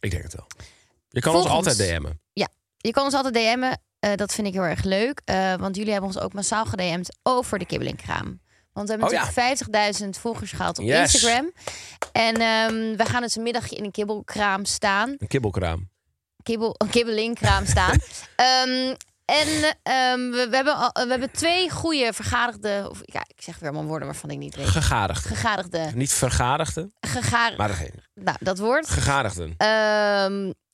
Ik 0.00 0.10
denk 0.10 0.22
het 0.22 0.34
wel. 0.34 0.46
Je 1.08 1.20
kan 1.20 1.32
Volgens- 1.32 1.54
ons 1.54 1.66
altijd 1.66 1.88
DM'en. 1.90 2.20
je 2.80 2.90
kan 2.90 3.04
ons 3.04 3.14
altijd 3.14 3.34
DM'en. 3.34 3.80
Eh, 4.00 4.14
dat 4.14 4.34
vind 4.34 4.46
ik 4.46 4.52
heel 4.52 4.62
erg 4.62 4.82
leuk. 4.84 5.20
eh, 5.24 5.54
want 5.54 5.76
jullie 5.76 5.92
hebben 5.92 6.10
ons 6.10 6.18
ook 6.20 6.32
massaal 6.32 6.64
gedM'd 6.64 7.16
over 7.22 7.58
de 7.58 7.66
kibbelingkraam. 7.66 8.40
Want 8.72 8.88
we 8.90 8.94
hebben 8.96 9.06
Oh 9.08 9.14
ja. 9.14 9.24
natuurlijk 9.24 9.96
50.000 10.16 10.20
volgers 10.20 10.50
gehaald 10.52 10.78
op 10.78 10.84
Yes. 10.84 11.00
Instagram. 11.14 11.52
En 12.12 12.34
ehm, 12.34 12.96
we 12.96 13.04
gaan 13.04 13.22
dus 13.22 13.36
een 13.36 13.42
middagje 13.42 13.76
in 13.76 13.84
een 13.84 13.90
kibbelkraam 13.90 14.64
staan. 14.64 15.14
Een 15.18 15.28
kibbelkraam. 15.28 15.88
Kibbel, 16.42 16.74
een 16.78 16.90
kibbelingkraam 16.90 17.66
staan. 17.66 17.98
Ehm, 18.36 18.94
en 19.24 19.76
ehm, 19.82 20.30
we, 20.30 20.46
we, 20.50 20.56
hebben 20.56 20.74
al, 20.76 20.90
we 20.92 21.06
hebben 21.10 21.30
twee 21.30 21.70
goede 21.70 22.12
vergadigde... 22.12 22.86
Of, 22.90 23.00
ja, 23.04 23.20
ik 23.26 23.42
zeg 23.42 23.58
weer 23.58 23.68
allemaal 23.70 23.88
woorden 23.88 24.08
waarvan 24.08 24.30
ik 24.30 24.38
niet 24.38 24.54
weet. 24.56 24.66
Gegadigden. 24.66 25.36
Gegadigde. 25.36 25.90
Niet 25.94 26.12
vergadigden, 26.12 26.92
Gegaar, 27.00 27.54
maar 27.56 27.68
degene. 27.68 28.02
nou, 28.14 28.36
dat 28.40 28.58
woord. 28.58 28.88
Gegadigden. 28.90 29.54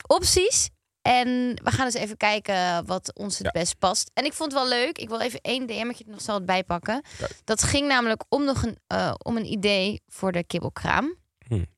Opties. 0.07 0.71
En 1.05 1.29
we 1.65 1.71
gaan 1.71 1.85
eens 1.85 1.95
even 1.95 2.17
kijken 2.17 2.87
wat 2.87 3.15
ons 3.15 3.39
het 3.39 3.47
Ja. 3.53 3.61
best 3.61 3.79
past. 3.79 4.11
En 4.15 4.25
ik 4.25 4.33
vond 4.33 4.53
het 4.53 4.61
wel 4.61 4.69
leuk. 4.71 4.99
Ik 4.99 5.09
wil 5.09 5.21
even 5.21 5.41
één 5.41 5.67
DM'tje 5.67 6.05
nog 6.07 6.21
snel 6.21 6.45
bijpakken. 6.45 7.03
Dat 7.45 7.63
ging 7.63 7.89
namelijk 7.89 8.25
om 8.29 8.45
nog 8.45 8.63
een, 8.63 8.79
eh, 8.87 9.15
om 9.19 9.37
een 9.37 9.53
idee 9.53 10.03
voor 10.07 10.33
de 10.33 10.45
kibbelkraam. 10.45 11.15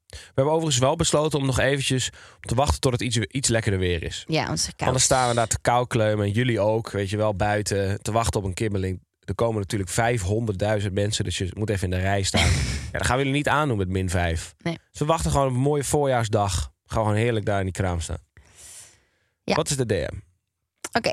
We 0.07 0.21
hebben 0.35 0.53
overigens 0.55 0.79
wel 0.79 0.97
besloten 0.97 1.39
om 1.39 1.47
nog 1.47 1.59
eventjes 1.59 2.11
te 2.41 2.55
wachten 2.55 2.81
tot 2.81 2.93
het 2.93 3.01
iets, 3.01 3.17
iets 3.19 3.49
lekkerder 3.49 3.81
weer 3.81 4.03
is. 4.03 4.25
Ja, 4.29 4.51
het 4.51 4.65
koud. 4.65 4.81
Anders 4.87 5.05
staan 5.05 5.29
we 5.29 5.35
daar 5.35 5.47
te 5.47 5.59
kou 5.61 5.87
kleumen. 5.87 6.25
En 6.27 6.31
jullie 6.33 6.61
ook, 6.61 6.91
weet 6.91 7.11
je 7.11 7.17
wel, 7.17 7.35
buiten 7.35 8.03
te 8.03 8.13
wachten 8.13 8.41
op 8.41 8.47
een 8.47 8.55
kibbeling. 8.55 9.01
Er 9.25 9.35
komen 9.35 9.61
natuurlijk 9.61 9.91
500.000 9.91 10.93
mensen, 10.93 11.25
dus 11.25 11.39
je 11.39 11.51
moet 11.55 11.71
even 11.71 11.85
in 11.85 11.91
de 11.91 12.03
rij 12.05 12.23
staan. 12.23 12.47
ja, 12.93 12.93
dan 12.93 13.05
gaan 13.05 13.17
we 13.17 13.23
jullie 13.23 13.39
niet 13.39 13.49
aandoen 13.49 13.77
met 13.77 13.89
min 13.89 14.11
5. 14.11 14.55
Nee. 14.59 14.79
Dus 14.91 15.01
we 15.01 15.07
wachten 15.07 15.31
gewoon 15.31 15.47
op 15.47 15.53
een 15.55 15.61
mooie 15.61 15.85
voorjaarsdag. 15.85 16.53
Gaan 16.55 16.71
we 16.85 17.09
gewoon 17.09 17.15
heerlijk 17.15 17.45
daar 17.45 17.59
in 17.59 17.65
die 17.65 17.73
kraam 17.75 18.01
staan. 18.01 18.19
Ja. 19.47 19.55
Wat 19.55 19.71
is 19.71 19.77
de 19.77 19.87
DM? 19.87 20.15
Oké. 20.93 21.11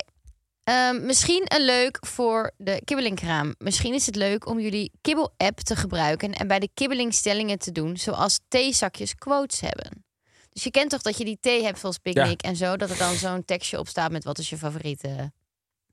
Ehm, 0.64 1.06
misschien 1.06 1.44
een 1.48 1.66
leuk 1.66 1.98
voor 2.06 2.52
de 2.58 2.82
kibbelingkraam. 2.86 3.56
Misschien 3.58 3.94
is 3.94 4.06
het 4.06 4.16
leuk 4.16 4.48
om 4.48 4.60
jullie 4.60 4.92
kibbel-app 5.02 5.60
te 5.60 5.76
gebruiken 5.76 6.34
en 6.34 6.48
bij 6.48 6.60
de 6.60 6.70
kibbelingstellingen 6.74 7.60
te 7.60 7.72
doen, 7.72 7.98
zoals 7.98 8.40
theezakjes 8.48 9.16
quotes 9.16 9.60
hebben. 9.60 10.06
Dus 10.50 10.64
je 10.64 10.72
kent 10.72 10.90
toch 10.90 11.02
dat 11.02 11.18
je 11.18 11.26
die 11.26 11.38
thee 11.42 11.64
hebt 11.64 11.80
zoals 11.80 11.98
picknick 11.98 12.42
en 12.42 12.56
zo, 12.56 12.78
dat 12.78 12.90
er 12.90 12.98
dan 12.98 13.16
zo'n 13.16 13.46
tekstje 13.46 13.80
op 13.80 13.88
staat 13.88 14.12
met 14.12 14.24
wat 14.24 14.38
is 14.38 14.50
je 14.50 14.58
favoriete 14.58 15.32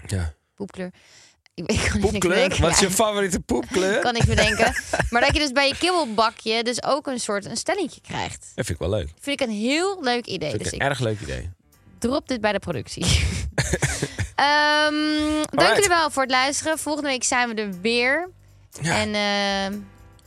Ja. 0.06 0.34
poepkleur. 0.54 0.90
Ik, 1.54 1.70
ik 1.70 1.88
kan 1.90 2.00
Poepkleur? 2.00 2.32
bedenken. 2.34 2.60
Wat 2.62 2.70
is 2.70 2.80
Ja, 2.80 2.86
je 2.86 2.92
favoriete 2.92 3.40
poepkleur? 3.40 4.00
kan 4.00 4.12
niks 4.12 4.26
bedenken. 4.26 4.74
maar 5.10 5.20
dat 5.20 5.32
je 5.32 5.38
dus 5.38 5.52
bij 5.52 5.68
je 5.68 5.76
kibbelbakje 5.76 6.62
dus 6.64 6.82
ook 6.82 7.06
een 7.06 7.20
soort 7.20 7.44
een 7.44 7.56
stellingje 7.56 8.00
krijgt. 8.00 8.40
Dat 8.54 8.66
vind 8.66 8.68
ik 8.68 8.88
wel 8.88 8.98
leuk. 8.98 9.08
Vind 9.20 9.40
ik 9.40 9.46
een 9.48 9.54
heel 9.54 10.02
leuk 10.02 10.26
idee. 10.26 10.48
Vind 10.50 10.62
Dus 10.62 10.72
ik 10.72 10.74
ik 10.74 10.82
een 10.82 10.88
erg 10.88 10.98
leuk 11.00 11.20
idee. 11.20 11.50
Drop 12.00 12.28
dit 12.28 12.40
bij 12.40 12.52
de 12.52 12.58
productie. 12.58 13.04
Ehm 14.34 14.94
dank 15.50 15.74
jullie 15.74 15.88
wel 15.88 16.10
voor 16.10 16.22
het 16.22 16.30
luisteren. 16.30 16.78
Volgende 16.78 17.08
week 17.08 17.24
zijn 17.24 17.48
we 17.48 17.54
er 17.54 17.80
weer. 17.80 18.28
Ja. 18.80 18.98
En 19.00 19.14
ehm 19.14 19.80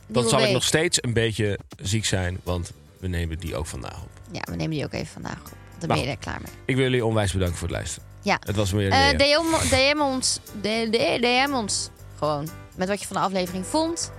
Dan 0.06 0.28
zal 0.28 0.40
ik 0.40 0.52
nog 0.52 0.64
steeds 0.64 0.98
een 1.02 1.12
beetje 1.12 1.58
ziek 1.82 2.04
zijn, 2.04 2.40
want 2.42 2.72
we 3.00 3.08
nemen 3.08 3.38
die 3.38 3.56
ook 3.56 3.66
vandaag 3.66 4.02
op. 4.02 4.08
Ja, 4.32 4.40
we 4.44 4.56
nemen 4.56 4.70
die 4.76 4.84
ook 4.84 4.92
even 4.92 5.06
vandaag 5.12 5.38
op. 5.40 5.52
Dan 5.78 5.88
ben 5.88 5.98
je 5.98 6.10
er 6.10 6.16
klaar 6.16 6.38
mee. 6.42 6.52
Ik 6.64 6.74
wil 6.76 6.84
jullie 6.84 7.04
onwijs 7.04 7.32
bedanken 7.32 7.56
voor 7.58 7.68
het 7.68 7.76
luisteren. 7.76 8.08
Ja. 8.22 8.38
Het 8.46 8.56
was 8.56 8.70
Eh, 8.70 8.76
meer. 8.76 8.90
DM, 9.18 9.68
DM, 9.68 10.00
ons, 10.00 10.38
DM 10.62 11.52
ons 11.52 11.88
gewoon 12.18 12.48
met 12.76 12.88
wat 12.88 13.00
je 13.00 13.06
van 13.06 13.16
de 13.16 13.22
aflevering 13.22 13.66
vond. 13.66 14.12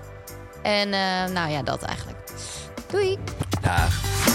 En 0.63 0.93
eh, 0.93 1.33
nou 1.33 1.51
ja, 1.51 1.61
dat 1.63 1.81
eigenlijk. 1.83 2.17
Doei! 2.91 3.17
Dag. 3.61 4.34